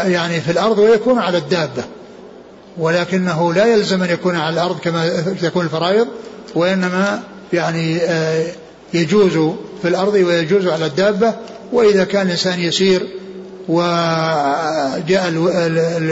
يعني 0.04 0.40
في 0.40 0.50
الأرض 0.50 0.78
ويكون 0.78 1.18
على 1.18 1.38
الدابة. 1.38 1.84
ولكنه 2.78 3.54
لا 3.54 3.66
يلزم 3.66 4.02
أن 4.02 4.10
يكون 4.10 4.36
على 4.36 4.54
الأرض 4.54 4.78
كما 4.78 5.20
تكون 5.42 5.64
الفرائض 5.64 6.08
وإنما 6.54 7.22
يعني 7.52 7.98
آه، 8.02 8.46
يجوز 8.94 9.54
في 9.82 9.88
الأرض 9.88 10.14
ويجوز 10.14 10.66
على 10.66 10.86
الدابة. 10.86 11.34
وإذا 11.72 12.04
كان 12.04 12.26
الإنسان 12.26 12.60
يسير 12.60 13.06
وجاء 13.68 15.32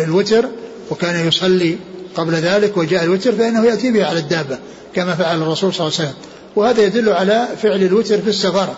الوتر 0.05 0.45
وكان 0.91 1.29
يصلي 1.29 1.79
قبل 2.15 2.35
ذلك 2.35 2.77
وجاء 2.77 3.05
الوتر 3.05 3.33
فإنه 3.33 3.65
يأتي 3.65 3.91
به 3.91 4.07
على 4.07 4.19
الدابة 4.19 4.59
كما 4.95 5.15
فعل 5.15 5.43
الرسول 5.43 5.75
صلى 5.75 5.87
الله 5.87 5.99
عليه 5.99 6.09
وسلم. 6.09 6.23
وهذا 6.57 6.83
يدل 6.83 7.09
على 7.09 7.49
فعل 7.63 7.83
الوتر 7.83 8.21
في 8.21 8.29
السفر 8.29 8.69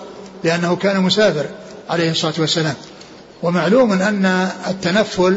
لأنه 0.45 0.77
كان 0.77 1.01
مسافر 1.01 1.47
عليه 1.91 2.11
الصلاة 2.11 2.35
والسلام. 2.39 2.75
ومعلوم 3.43 3.93
أن 3.93 4.49
التنفل 4.69 5.35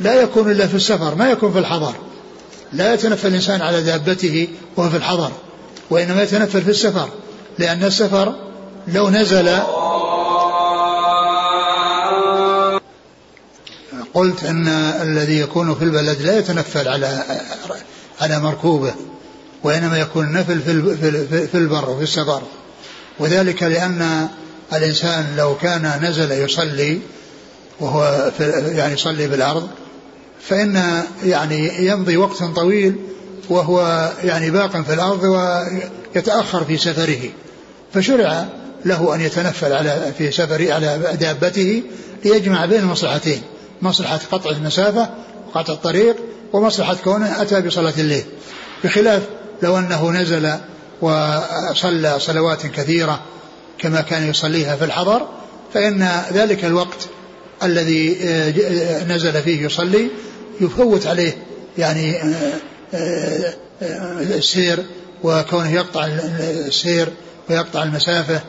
لا 0.00 0.22
يكون 0.22 0.50
إلا 0.50 0.66
في 0.66 0.74
السفر 0.74 1.14
ما 1.14 1.30
يكون 1.30 1.52
في 1.52 1.58
الحضر. 1.58 1.94
لا 2.72 2.94
يتنفل 2.94 3.28
الإنسان 3.28 3.62
على 3.62 3.82
دابته 3.82 4.48
وهو 4.76 4.90
في 4.90 4.96
الحضر 4.96 5.30
وإنما 5.90 6.22
يتنفل 6.22 6.62
في 6.62 6.70
السفر 6.70 7.08
لأن 7.58 7.84
السفر 7.84 8.34
لو 8.88 9.10
نزل 9.10 9.48
قلت 14.14 14.44
أن 14.44 14.68
الذي 15.02 15.40
يكون 15.40 15.74
في 15.74 15.84
البلد 15.84 16.22
لا 16.22 16.38
يتنفل 16.38 16.88
على 16.88 17.24
على 18.20 18.40
مركوبه 18.40 18.94
وإنما 19.62 19.98
يكون 19.98 20.24
النفل 20.24 20.60
في 20.60 21.46
في 21.46 21.54
البر 21.54 21.90
وفي 21.90 22.02
السفر 22.02 22.42
وذلك 23.18 23.62
لأن 23.62 24.28
الإنسان 24.72 25.26
لو 25.36 25.56
كان 25.56 26.00
نزل 26.02 26.32
يصلي 26.32 27.00
وهو 27.80 28.30
في 28.38 28.50
يعني 28.50 28.92
يصلي 28.92 29.28
بالأرض 29.28 29.68
فإن 30.48 31.02
يعني 31.24 31.86
يمضي 31.86 32.16
وقت 32.16 32.42
طويل 32.42 32.94
وهو 33.48 34.10
يعني 34.24 34.50
باق 34.50 34.82
في 34.82 34.94
الأرض 34.94 35.22
ويتأخر 35.22 36.64
في 36.64 36.76
سفره. 36.76 37.30
فشرع 37.94 38.46
له 38.84 39.14
أن 39.14 39.20
يتنفل 39.20 39.72
على 39.72 40.12
في 40.18 40.30
سفره 40.30 40.72
على 40.72 41.16
دابته 41.20 41.82
ليجمع 42.24 42.66
بين 42.66 42.80
المصلحتين 42.80 43.42
مصلحة 43.82 44.20
قطع 44.32 44.50
المسافة 44.50 45.10
وقطع 45.48 45.72
الطريق 45.72 46.16
ومصلحة 46.52 46.96
كونه 47.04 47.42
أتى 47.42 47.60
بصلاة 47.60 47.94
الليل. 47.98 48.24
بخلاف 48.84 49.22
لو 49.62 49.78
أنه 49.78 50.10
نزل 50.10 50.52
وصلى 51.02 52.20
صلوات 52.20 52.66
كثيرة 52.66 53.20
كما 53.78 54.00
كان 54.00 54.30
يصليها 54.30 54.76
في 54.76 54.84
الحضر 54.84 55.28
فإن 55.74 56.22
ذلك 56.32 56.64
الوقت 56.64 57.08
الذي 57.62 58.16
آه، 58.24 59.04
نزل 59.04 59.42
فيه 59.42 59.64
يصلي 59.64 60.08
يفوت 60.60 61.06
عليه 61.06 61.36
يعني 61.78 62.22
آه، 62.22 62.52
آه، 62.94 63.54
السير 64.20 64.78
وكونه 65.22 65.72
يقطع 65.72 66.06
السير 66.40 67.08
ويقطع 67.50 67.82
المسافة. 67.82 68.40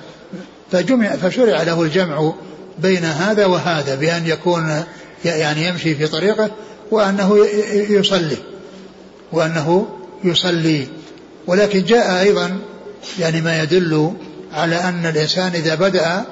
فجمع 0.72 1.16
فشرع 1.16 1.64
له 1.64 1.82
الجمع 1.82 2.34
بين 2.80 3.06
هذا 3.06 3.46
وهذا 3.46 3.96
بأن 3.96 4.28
يكون 4.28 4.84
يعني 5.26 5.68
يمشي 5.68 5.96
في 5.96 6.08
طريقه 6.08 6.52
وأنه 6.92 7.46
يصلي 7.90 8.38
وأنه 9.32 9.88
يصلي. 10.24 10.88
ولكن 11.48 11.84
جاء 11.84 12.22
أيضا 12.22 12.60
يعني 13.20 13.42
ما 13.42 13.64
يدل 13.64 14.14
على 14.54 14.76
أن 14.76 15.06
الإنسان 15.06 15.52
إذا 15.52 15.76
بدأ 15.76 16.26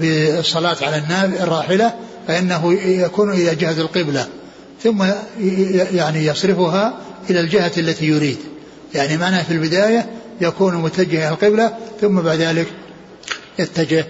بالصلاة 0.00 0.76
على 0.82 1.02
الراحلة 1.42 1.94
فإنه 2.28 2.72
يكون 2.82 3.32
إلى 3.32 3.54
جهة 3.54 3.80
القبلة 3.80 4.26
ثم 4.82 5.04
يعني 5.94 6.26
يصرفها 6.26 6.98
إلى 7.30 7.40
الجهة 7.40 7.72
التي 7.78 8.06
يريد. 8.06 8.38
يعني 8.94 9.16
معناه 9.16 9.42
في 9.42 9.52
البداية 9.52 10.06
يكون 10.40 10.74
متجه 10.74 11.18
إلى 11.18 11.28
القبلة 11.28 11.74
ثم 12.00 12.20
بعد 12.20 12.40
ذلك 12.40 12.66
يتجه 13.58 14.04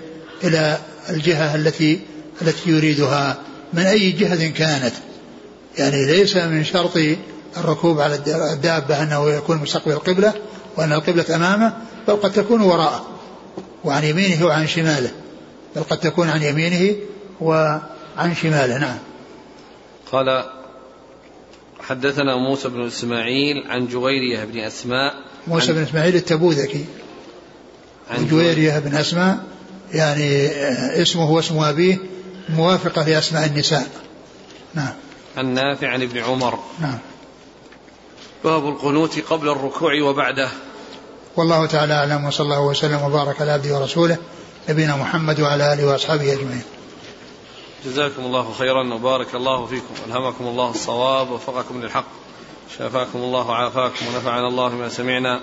إلى 0.44 0.78
الجهة 1.10 1.54
التي 1.54 2.00
التي 2.42 2.70
يريدها. 2.70 3.38
من 3.76 3.82
أي 3.82 4.12
جهة 4.12 4.48
كانت. 4.48 4.92
يعني 5.78 6.06
ليس 6.06 6.36
من 6.36 6.64
شرط 6.64 6.98
الركوب 7.56 8.00
على 8.00 8.14
الدابة 8.52 9.02
أنه 9.02 9.30
يكون 9.30 9.56
مستقبل 9.56 9.92
القبلة 9.92 10.34
وأن 10.76 10.92
القبلة 10.92 11.36
أمامه 11.36 11.76
بل 12.08 12.16
قد 12.16 12.32
تكون 12.32 12.60
وراءه 12.60 13.06
وعن 13.84 14.04
يمينه 14.04 14.46
وعن 14.46 14.66
شماله. 14.66 15.10
بل 15.76 15.82
قد 15.82 15.98
تكون 15.98 16.28
عن 16.28 16.42
يمينه 16.42 16.96
وعن 17.40 18.34
شماله. 18.42 18.78
نعم. 18.78 18.98
قال 20.12 20.44
حدثنا 21.80 22.36
موسى 22.36 22.68
بن 22.68 22.86
إسماعيل 22.86 23.64
عن 23.68 23.86
جويرية 23.86 24.44
بن 24.44 24.58
أسماء 24.58 25.14
موسى 25.46 25.72
بن 25.72 25.82
إسماعيل 25.82 26.16
التبوذكي. 26.16 26.84
عن 28.10 28.28
جويرية 28.28 28.78
بن 28.78 28.94
أسماء 28.94 29.38
يعني 29.92 30.46
اسمه 31.02 31.30
واسم 31.30 31.58
أبيه 31.58 31.98
موافقة 32.48 33.08
لاسماء 33.08 33.46
النساء. 33.46 33.88
نعم. 34.74 34.92
عن 35.36 35.54
نافع 35.54 35.88
عن 35.88 36.02
ابن 36.02 36.18
عمر. 36.18 36.58
نعم. 36.80 36.98
باب 38.44 38.68
القنوت 38.68 39.18
قبل 39.18 39.48
الركوع 39.48 40.02
وبعده. 40.02 40.48
والله 41.36 41.66
تعالى 41.66 41.94
أعلم 41.94 42.24
وصلى 42.24 42.44
الله 42.44 42.60
وسلم 42.60 43.02
وبارك 43.02 43.40
على 43.40 43.52
عبده 43.52 43.78
ورسوله 43.78 44.16
نبينا 44.68 44.96
محمد 44.96 45.40
وعلى 45.40 45.72
آله 45.72 45.86
وأصحابه 45.86 46.32
أجمعين. 46.32 46.62
جزاكم 47.84 48.24
الله 48.24 48.52
خيرا 48.58 48.94
وبارك 48.94 49.34
الله 49.34 49.66
فيكم. 49.66 49.94
ألهمكم 50.06 50.44
الله 50.44 50.70
الصواب 50.70 51.30
ووفقكم 51.30 51.82
للحق. 51.82 52.06
شافاكم 52.78 53.18
الله 53.18 53.46
وعافاكم 53.46 54.06
ونفعنا 54.06 54.48
الله 54.48 54.68
بما 54.68 54.88
سمعنا. 54.88 55.40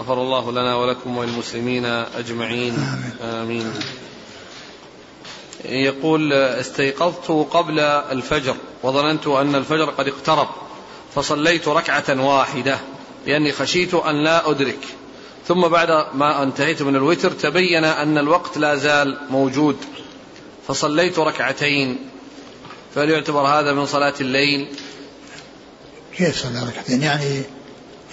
غفر 0.00 0.22
الله 0.22 0.52
لنا 0.52 0.76
ولكم 0.76 1.18
وللمسلمين 1.18 1.84
أجمعين. 1.84 2.74
آمين, 2.74 3.34
آمين. 3.34 3.72
يقول 5.64 6.32
استيقظت 6.32 7.30
قبل 7.50 7.80
الفجر 7.80 8.56
وظننت 8.82 9.26
أن 9.26 9.54
الفجر 9.54 9.90
قد 9.90 10.08
اقترب 10.08 10.48
فصليت 11.14 11.68
ركعة 11.68 12.24
واحدة 12.26 12.78
لأني 13.26 13.52
خشيت 13.52 13.94
أن 13.94 14.24
لا 14.24 14.50
أدرك. 14.50 14.78
ثم 15.48 15.68
بعد 15.68 15.88
ما 16.14 16.42
انتهيت 16.42 16.82
من 16.82 16.96
الوتر 16.96 17.30
تبين 17.30 17.84
أن 17.84 18.18
الوقت 18.18 18.58
لا 18.58 18.76
زال 18.76 19.18
موجود 19.30 19.76
فصليت 20.68 21.18
ركعتين. 21.18 21.98
فهل 22.94 23.10
يعتبر 23.10 23.40
هذا 23.40 23.72
من 23.72 23.86
صلاة 23.86 24.14
الليل؟ 24.20 24.66
كيف 26.16 26.42
صلى 26.42 26.68
ركعتين؟ 26.68 27.02
يعني 27.02 27.42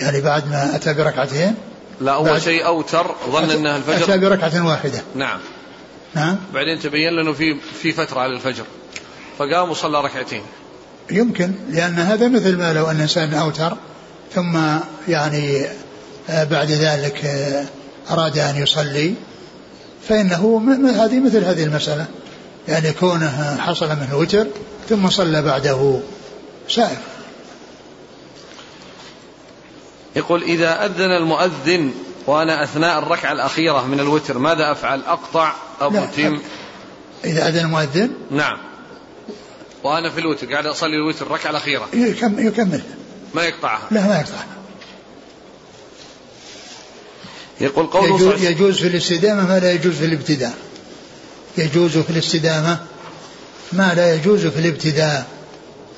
يعني 0.01 0.21
بعد 0.21 0.49
ما 0.49 0.75
أتى 0.75 0.93
بركعتين؟ 0.93 1.55
لا 2.01 2.11
أول 2.11 2.41
شيء 2.41 2.65
أوتر 2.65 3.15
ظن 3.29 3.49
أنها 3.51 3.77
الفجر. 3.77 4.03
أتى 4.03 4.17
بركعة 4.17 4.67
واحدة. 4.67 5.03
نعم. 5.15 5.39
نعم. 6.15 6.37
بعدين 6.53 6.79
تبين 6.79 7.13
له 7.13 7.33
في 7.33 7.55
في 7.81 7.91
فترة 7.91 8.19
على 8.19 8.33
الفجر. 8.33 8.63
فقام 9.37 9.69
وصلى 9.69 10.01
ركعتين. 10.01 10.41
يمكن 11.11 11.51
لأن 11.69 11.99
هذا 11.99 12.27
مثل 12.27 12.57
ما 12.57 12.73
لو 12.73 12.85
أن 12.85 12.95
الإنسان 12.95 13.33
أوتر 13.33 13.77
ثم 14.35 14.59
يعني 15.07 15.65
آه، 16.29 16.43
بعد 16.43 16.71
ذلك 16.71 17.25
آه، 17.25 17.65
أراد 18.11 18.37
أن 18.37 18.55
يصلي 18.63 19.13
فإنه 20.07 20.61
هذه 20.95 21.19
مثل 21.19 21.43
هذه 21.43 21.63
المسألة. 21.63 22.07
يعني 22.67 22.91
كونه 22.93 23.57
حصل 23.59 23.89
منه 23.89 24.17
وتر 24.17 24.47
ثم 24.89 25.09
صلى 25.09 25.41
بعده 25.41 25.99
سائر 26.69 26.97
يقول 30.15 30.43
إذا 30.43 30.85
أذن 30.85 31.11
المؤذن 31.11 31.93
وأنا 32.27 32.63
أثناء 32.63 32.99
الركعة 32.99 33.31
الأخيرة 33.31 33.87
من 33.87 33.99
الوتر 33.99 34.37
ماذا 34.37 34.71
أفعل؟ 34.71 35.01
أقطع 35.07 35.53
أو 35.81 36.03
أتم؟ 36.03 36.39
إذا 37.25 37.47
أذن 37.47 37.65
المؤذن 37.65 38.09
نعم. 38.31 38.57
وأنا 39.83 40.09
في 40.09 40.19
الوتر 40.19 40.51
قاعد 40.51 40.65
أصلي 40.65 40.95
الوتر 40.95 41.25
الركعة 41.25 41.49
الأخيرة. 41.49 41.87
يكمل. 41.93 42.81
ما 43.33 43.43
يقطعها. 43.43 43.87
لا 43.91 44.07
ما 44.07 44.15
يقطعها. 44.19 44.47
يقول 47.61 47.85
قوله 47.87 48.15
يجوز, 48.15 48.43
يجوز 48.43 48.77
في 48.77 48.87
الاستدامة 48.87 49.47
ما 49.47 49.59
لا 49.59 49.71
يجوز 49.71 49.93
في 49.93 50.05
الابتداء. 50.05 50.53
يجوز 51.57 51.97
في 51.97 52.09
الاستدامة 52.09 52.79
ما 53.71 53.93
لا 53.93 54.15
يجوز 54.15 54.47
في 54.47 54.59
الابتداء. 54.59 55.27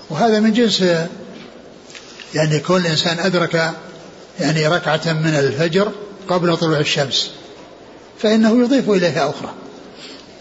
وهذا 0.10 0.40
من 0.40 0.54
جنس 0.54 0.84
يعني 2.36 2.60
كل 2.60 2.88
إنسان 2.88 3.20
أدرك 3.20 3.74
يعني 4.40 4.68
ركعة 4.68 5.02
من 5.06 5.36
الفجر 5.36 5.92
قبل 6.34 6.58
طلوع 6.58 6.80
الشمس 6.80 7.32
فإنه 8.20 8.60
يضيف 8.64 8.90
إليها 8.90 9.30
أخرى. 9.30 9.54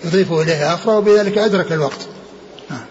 يضيف 0.05 0.32
إليها 0.32 0.74
أخرى 0.74 0.95
وبذلك 0.95 1.38
أدرك 1.38 1.72
الوقت. 1.72 2.09
نعم. 2.70 2.84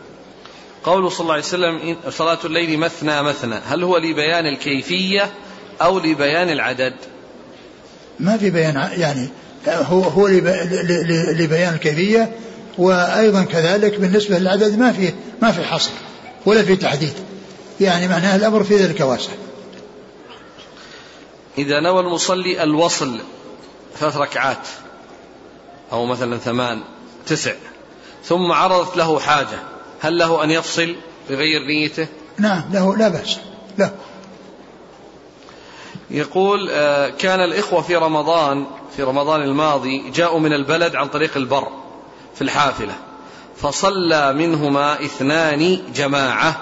قوله 0.84 1.10
صلى 1.10 1.20
الله 1.20 1.34
عليه 1.34 1.44
وسلم 1.44 1.98
صلاة 2.10 2.40
الليل 2.46 2.80
مثنى 2.80 3.22
مثنى. 3.22 3.56
هل 3.66 3.84
هو 3.84 3.98
لبيان 3.98 4.46
الكيفية 4.46 5.30
أو 5.82 6.00
لبيان 6.00 6.50
العدد؟ 6.50 6.94
ما 8.20 8.38
في 8.38 8.50
بيان 8.50 8.90
يعني 8.98 9.28
هو 9.68 10.02
هو 10.02 10.28
لبيان 10.28 11.74
الكيفية 11.74 12.36
وأيضا 12.78 13.44
كذلك 13.44 14.00
بالنسبة 14.00 14.38
للعدد 14.40 14.80
ما 14.80 14.92
في 14.92 15.14
ما 15.42 15.52
في 15.52 15.64
حصر 15.64 15.92
ولا 16.46 16.64
في 16.64 16.76
تحديد. 16.76 17.14
يعني 17.82 18.08
معناه 18.08 18.36
الأمر 18.36 18.64
في 18.64 18.76
ذلك 18.76 19.00
واسع. 19.00 19.32
إذا 21.58 21.80
نوى 21.80 22.00
المصلي 22.00 22.64
الوصل 22.64 23.20
ثلاث 24.00 24.18
ركعات 24.18 24.68
أو 25.92 26.06
مثلا 26.06 26.38
ثمان 26.38 26.82
تسع. 27.26 27.54
ثم 28.24 28.52
عرضت 28.52 28.98
له 28.98 29.20
حاجة 29.20 29.60
هل 30.00 30.18
له 30.18 30.44
أن 30.44 30.52
يفصل 30.52 30.96
بغير 31.30 31.62
نيته؟ 31.62 32.08
نعم 32.38 32.64
له 32.72 32.98
لا 32.98 33.08
بأس 33.08 33.40
له 33.78 33.92
يقول 36.12 36.70
آه، 36.72 37.10
كان 37.10 37.40
الإخوة 37.40 37.82
في 37.82 37.96
رمضان 37.96 38.66
في 38.96 39.04
رمضان 39.04 39.42
الماضي 39.42 40.10
جاءوا 40.10 40.40
من 40.40 40.54
البلد 40.54 40.96
عن 40.96 41.08
طريق 41.08 41.38
البر 41.38 41.68
في 42.36 42.42
الحافلة 42.42 42.94
فصلى 43.58 44.34
منهما 44.34 45.06
اثنان 45.06 45.82
جماعة 45.96 46.62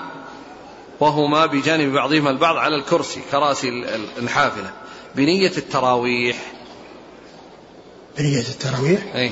وهما 0.99 1.45
بجانب 1.45 1.93
بعضهما 1.93 2.29
البعض 2.29 2.57
على 2.57 2.75
الكرسي 2.75 3.21
كراسي 3.31 3.69
الحافلة. 4.17 4.71
بنية 5.15 5.51
التراويح. 5.57 6.37
بنية 8.17 8.39
التراويح؟ 8.39 9.01
أي. 9.15 9.31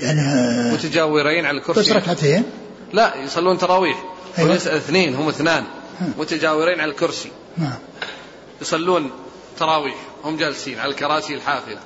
يعني 0.00 0.20
آه، 0.20 0.72
متجاورين 0.72 1.46
على 1.46 1.58
الكرسي. 1.58 1.80
بس 1.80 1.96
ركعتين؟ 1.96 2.44
لا 2.92 3.14
يصلون 3.24 3.58
تراويح. 3.58 4.04
أيوة. 4.38 4.54
اثنين 4.56 5.14
هم 5.14 5.28
اثنان. 5.28 5.64
متجاورين 6.18 6.80
على 6.80 6.90
الكرسي. 6.90 7.30
نعم. 7.58 7.78
يصلون 8.62 9.10
تراويح. 9.58 9.96
هم 10.24 10.36
جالسين 10.36 10.78
على 10.78 10.90
الكراسي 10.90 11.34
الحافلة. 11.34 11.78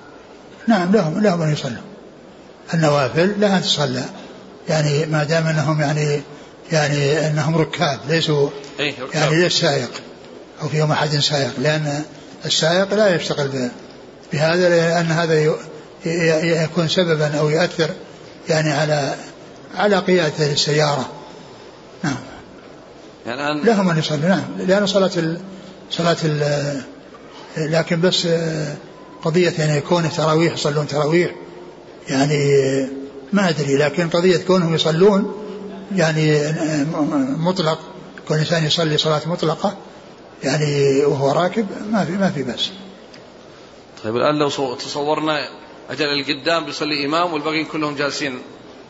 نعم 0.68 0.92
لهم 0.92 1.20
لهم 1.20 1.42
أن 1.42 1.52
يصلوا. 1.52 1.82
النوافل 2.74 3.40
لها 3.40 3.60
تصلى. 3.60 4.04
يعني 4.68 5.06
ما 5.06 5.24
دام 5.24 5.46
أنهم 5.46 5.80
يعني 5.80 6.22
يعني 6.72 7.26
أنهم 7.28 7.56
ركاب 7.56 8.00
ليسوا 8.08 8.50
إيه 8.80 8.94
ركاب. 9.00 9.14
يعني 9.14 9.42
ليس 9.42 9.60
سائق 9.60 9.90
أو 10.62 10.68
فيهم 10.68 10.92
أحد 10.92 11.16
سائق 11.16 11.52
لأن 11.58 12.02
السائق 12.44 12.94
لا 12.94 13.14
يشتغل 13.14 13.70
بهذا 14.32 14.68
لأن 14.68 15.06
هذا 15.06 15.54
يكون 16.64 16.88
سببا 16.88 17.38
أو 17.38 17.48
يؤثر 17.48 17.90
يعني 18.48 18.72
على 18.72 19.14
على 19.74 19.98
قيادة 19.98 20.52
السيارة. 20.52 21.08
يعني 23.26 23.40
الآن 23.40 23.66
لهم 23.66 23.90
أن 23.90 23.98
يصلوا 23.98 24.28
نعم. 24.28 24.44
لأن 24.58 24.86
صلاة 24.86 25.10
ال... 25.16 25.40
صلاة 25.90 26.16
ال... 26.24 26.82
لكن 27.56 28.00
بس 28.00 28.28
قضية 29.22 29.52
يعني 29.58 29.80
كون 29.80 30.04
التراويح 30.04 30.54
يصلون 30.54 30.86
تراويح 30.86 31.30
يعني 32.08 32.56
ما 33.32 33.48
أدري. 33.48 33.76
لكن 33.76 34.08
قضية 34.08 34.36
كونهم 34.36 34.74
يصلون 34.74 35.34
يعني 35.96 36.52
مطلق 37.38 37.78
كل 38.28 38.34
إنسان 38.34 38.64
يصلي 38.64 38.98
صلاة 38.98 39.20
مطلقة 39.26 39.76
يعني 40.42 41.04
وهو 41.04 41.30
راكب 41.30 41.66
ما 41.92 42.04
في 42.04 42.12
ما 42.12 42.30
في 42.30 42.42
بس. 42.42 42.70
طيب 44.04 44.16
الآن 44.16 44.38
لو 44.38 44.74
تصورنا 44.74 45.48
أجل 45.90 46.04
القدام 46.04 46.64
بيصلي 46.64 47.06
إمام 47.06 47.32
والباقيين 47.32 47.64
كلهم 47.64 47.94
جالسين 47.94 48.38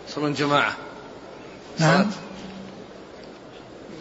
يصلون 0.09 0.35
جماعة. 0.35 0.77
نعم. 1.79 2.11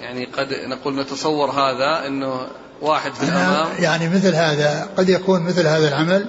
يعني 0.01 0.25
قد 0.25 0.53
نقول 0.53 0.95
نتصور 0.95 1.51
هذا 1.51 2.07
إنه 2.07 2.47
واحد 2.81 3.13
في 3.13 3.23
الأمام 3.23 3.67
يعني 3.79 4.09
مثل 4.09 4.35
هذا 4.35 4.89
قد 4.97 5.09
يكون 5.09 5.41
مثل 5.41 5.67
هذا 5.67 5.87
العمل 5.87 6.25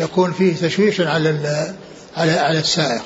يكون 0.00 0.32
فيه 0.32 0.56
تشويش 0.56 1.00
على 1.00 1.28
على 2.16 2.32
على 2.32 2.58
السائق 2.58 3.02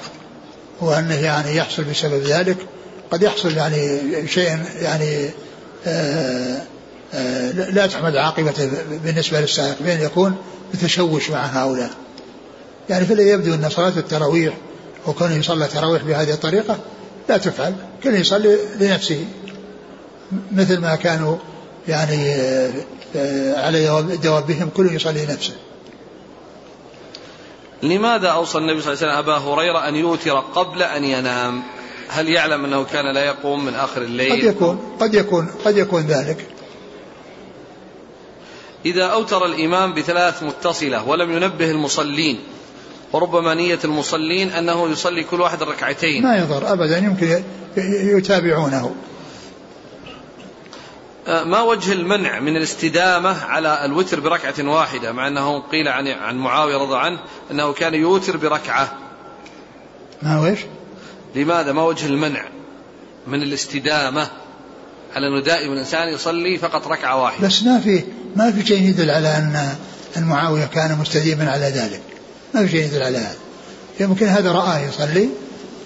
وأنه 0.80 1.14
يعني 1.14 1.56
يحصل 1.56 1.84
بسبب 1.84 2.22
ذلك 2.22 2.56
قد 3.10 3.22
يحصل 3.22 3.56
يعني 3.56 4.00
شيء 4.28 4.58
يعني 4.80 5.30
آآ 5.86 6.64
لا 7.54 7.86
تحمد 7.86 8.16
عاقبته 8.16 8.70
بالنسبة 9.04 9.40
للسائق 9.40 9.76
بين 9.82 10.00
يكون 10.00 10.36
بتشوش 10.74 11.30
مع 11.30 11.46
هؤلاء. 11.46 11.90
يعني 12.90 13.06
فلا 13.06 13.22
يبدو 13.22 13.54
أن 13.54 13.68
صلاة 13.70 13.92
التراويح 13.96 14.54
وكونه 15.06 15.34
يصلى 15.34 15.64
التراويح 15.64 16.02
بهذه 16.02 16.32
الطريقة 16.32 16.78
لا 17.28 17.36
تفعل 17.36 17.74
كل 18.04 18.14
يصلي 18.14 18.58
لنفسه. 18.80 19.24
مثل 20.52 20.78
ما 20.78 20.94
كانوا 20.94 21.36
يعني 21.88 22.34
على 23.56 24.04
دوابهم 24.22 24.68
كل 24.76 24.94
يصلي 24.94 25.26
نفسه 25.26 25.52
لماذا 27.82 28.28
أوصى 28.28 28.58
النبي 28.58 28.80
صلى 28.82 28.92
الله 28.92 29.04
عليه 29.04 29.12
وسلم 29.12 29.32
أبا 29.32 29.38
هريرة 29.38 29.88
أن 29.88 29.94
يوتر 29.94 30.40
قبل 30.40 30.82
أن 30.82 31.04
ينام؟ 31.04 31.62
هل 32.08 32.28
يعلم 32.28 32.64
أنه 32.64 32.84
كان 32.84 33.14
لا 33.14 33.24
يقوم 33.24 33.64
من 33.64 33.74
آخر 33.74 34.02
الليل؟ 34.02 34.32
قد 34.32 34.44
يكون 34.44 34.78
قد 35.00 35.14
يكون 35.14 35.50
قد 35.64 35.76
يكون 35.76 36.02
ذلك. 36.02 36.46
إذا 38.86 39.04
أوتر 39.04 39.46
الإمام 39.46 39.94
بثلاث 39.94 40.42
متصلة 40.42 41.08
ولم 41.08 41.32
ينبه 41.32 41.70
المصلين 41.70 42.38
وربما 43.12 43.54
نية 43.54 43.78
المصلين 43.84 44.50
أنه 44.50 44.88
يصلي 44.88 45.24
كل 45.24 45.40
واحد 45.40 45.62
ركعتين. 45.62 46.22
ما 46.22 46.36
يضر 46.36 46.72
أبدا 46.72 46.98
يمكن 46.98 47.42
يتابعونه. 48.16 48.94
أه، 51.26 51.44
ما 51.44 51.60
وجه 51.60 51.92
المنع 51.92 52.40
من 52.40 52.56
الاستدامة 52.56 53.44
على 53.44 53.84
الوتر 53.84 54.20
بركعة 54.20 54.68
واحدة 54.68 55.12
مع 55.12 55.28
أنه 55.28 55.60
قيل 55.60 55.88
عن 55.88 56.08
عن 56.08 56.36
معاوية 56.36 56.76
رضي 56.76 56.96
عنه 56.96 57.18
أنه 57.50 57.72
كان 57.72 57.94
يوتر 57.94 58.36
بركعة. 58.36 58.98
ما 60.22 60.40
وش 60.40 60.58
لماذا؟ 61.34 61.72
ما 61.72 61.82
وجه 61.82 62.06
المنع 62.06 62.44
من 63.26 63.42
الاستدامة؟ 63.42 64.30
على 65.14 65.28
أنه 65.28 65.40
دائما 65.40 65.72
الإنسان 65.72 66.08
يصلي 66.08 66.58
فقط 66.58 66.86
ركعة 66.86 67.22
واحدة. 67.22 67.46
بس 67.46 67.62
ما 67.62 67.80
في 67.80 68.04
ما 68.36 68.52
في 68.52 68.66
شيء 68.66 68.82
يدل 68.82 69.10
على 69.10 69.28
أن 69.28 69.68
أن 70.16 70.22
معاوية 70.22 70.64
كان 70.64 70.98
مستديما 70.98 71.50
على 71.50 71.66
ذلك. 71.66 72.00
ما 72.54 72.66
في 72.66 72.68
شيء 72.68 72.84
يدل 72.86 73.02
على 73.02 73.18
هذا. 73.18 73.36
يمكن 74.00 74.26
هذا 74.26 74.52
رآه 74.52 74.78
يصلي 74.78 75.28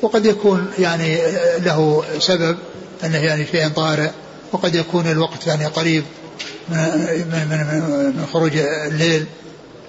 وقد 0.03 0.27
يكون 0.27 0.71
يعني 0.79 1.19
له 1.59 2.05
سبب 2.19 2.57
أنه 3.05 3.19
يعني 3.19 3.47
شيء 3.47 3.69
طارئ 3.69 4.11
وقد 4.53 4.75
يكون 4.75 5.07
الوقت 5.07 5.47
يعني 5.47 5.67
قريب 5.67 6.05
من 6.69 6.79
من 7.33 7.49
من, 7.51 8.17
من 8.17 8.27
خروج 8.33 8.53
الليل. 8.87 9.27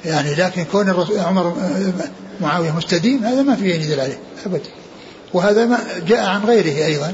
يعني 0.06 0.36
لكن 0.36 0.64
كون 0.64 1.06
عمر 1.18 1.56
معاوية 2.42 2.72
مستديم 2.72 3.24
هذا 3.24 3.42
ما 3.42 3.56
في 3.56 3.70
يدل 3.70 4.00
عليه 4.00 4.20
أبدا. 4.46 4.70
وهذا 5.34 5.66
ما 5.66 5.80
جاء 6.08 6.26
عن 6.26 6.46
غيره 6.46 6.86
أيضا. 6.86 7.14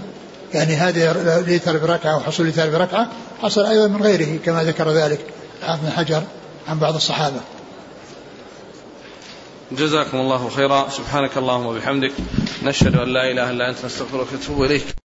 يعني 0.54 0.76
هذا 0.76 1.41
ليتر 1.41 1.78
بركعة 1.78 2.18
وحصول 2.18 2.46
ليتر 2.46 2.70
بركعة 2.70 3.10
حصل 3.41 3.66
أيضا 3.66 3.88
من 3.88 4.04
غيره 4.04 4.39
كما 4.46 4.64
ذكر 4.64 4.89
ذلك 4.89 5.20
حافظ 5.62 5.89
حجر 5.89 6.24
عن 6.68 6.80
بعض 6.80 6.96
الصحابة. 6.96 7.39
جزاكم 9.72 10.18
الله 10.18 10.50
خيرا. 10.50 10.89
سبحانك 10.89 11.38
اللهم 11.38 11.66
وبحمدك. 11.66 12.12
نشهد 12.64 12.96
أن 12.96 13.14
لا 13.14 13.32
إله 13.32 13.50
إلا 13.50 13.70
أنت 13.70 13.86
نستغفرك 13.86 14.28
ونتوب 14.34 14.64
إليك. 14.64 15.05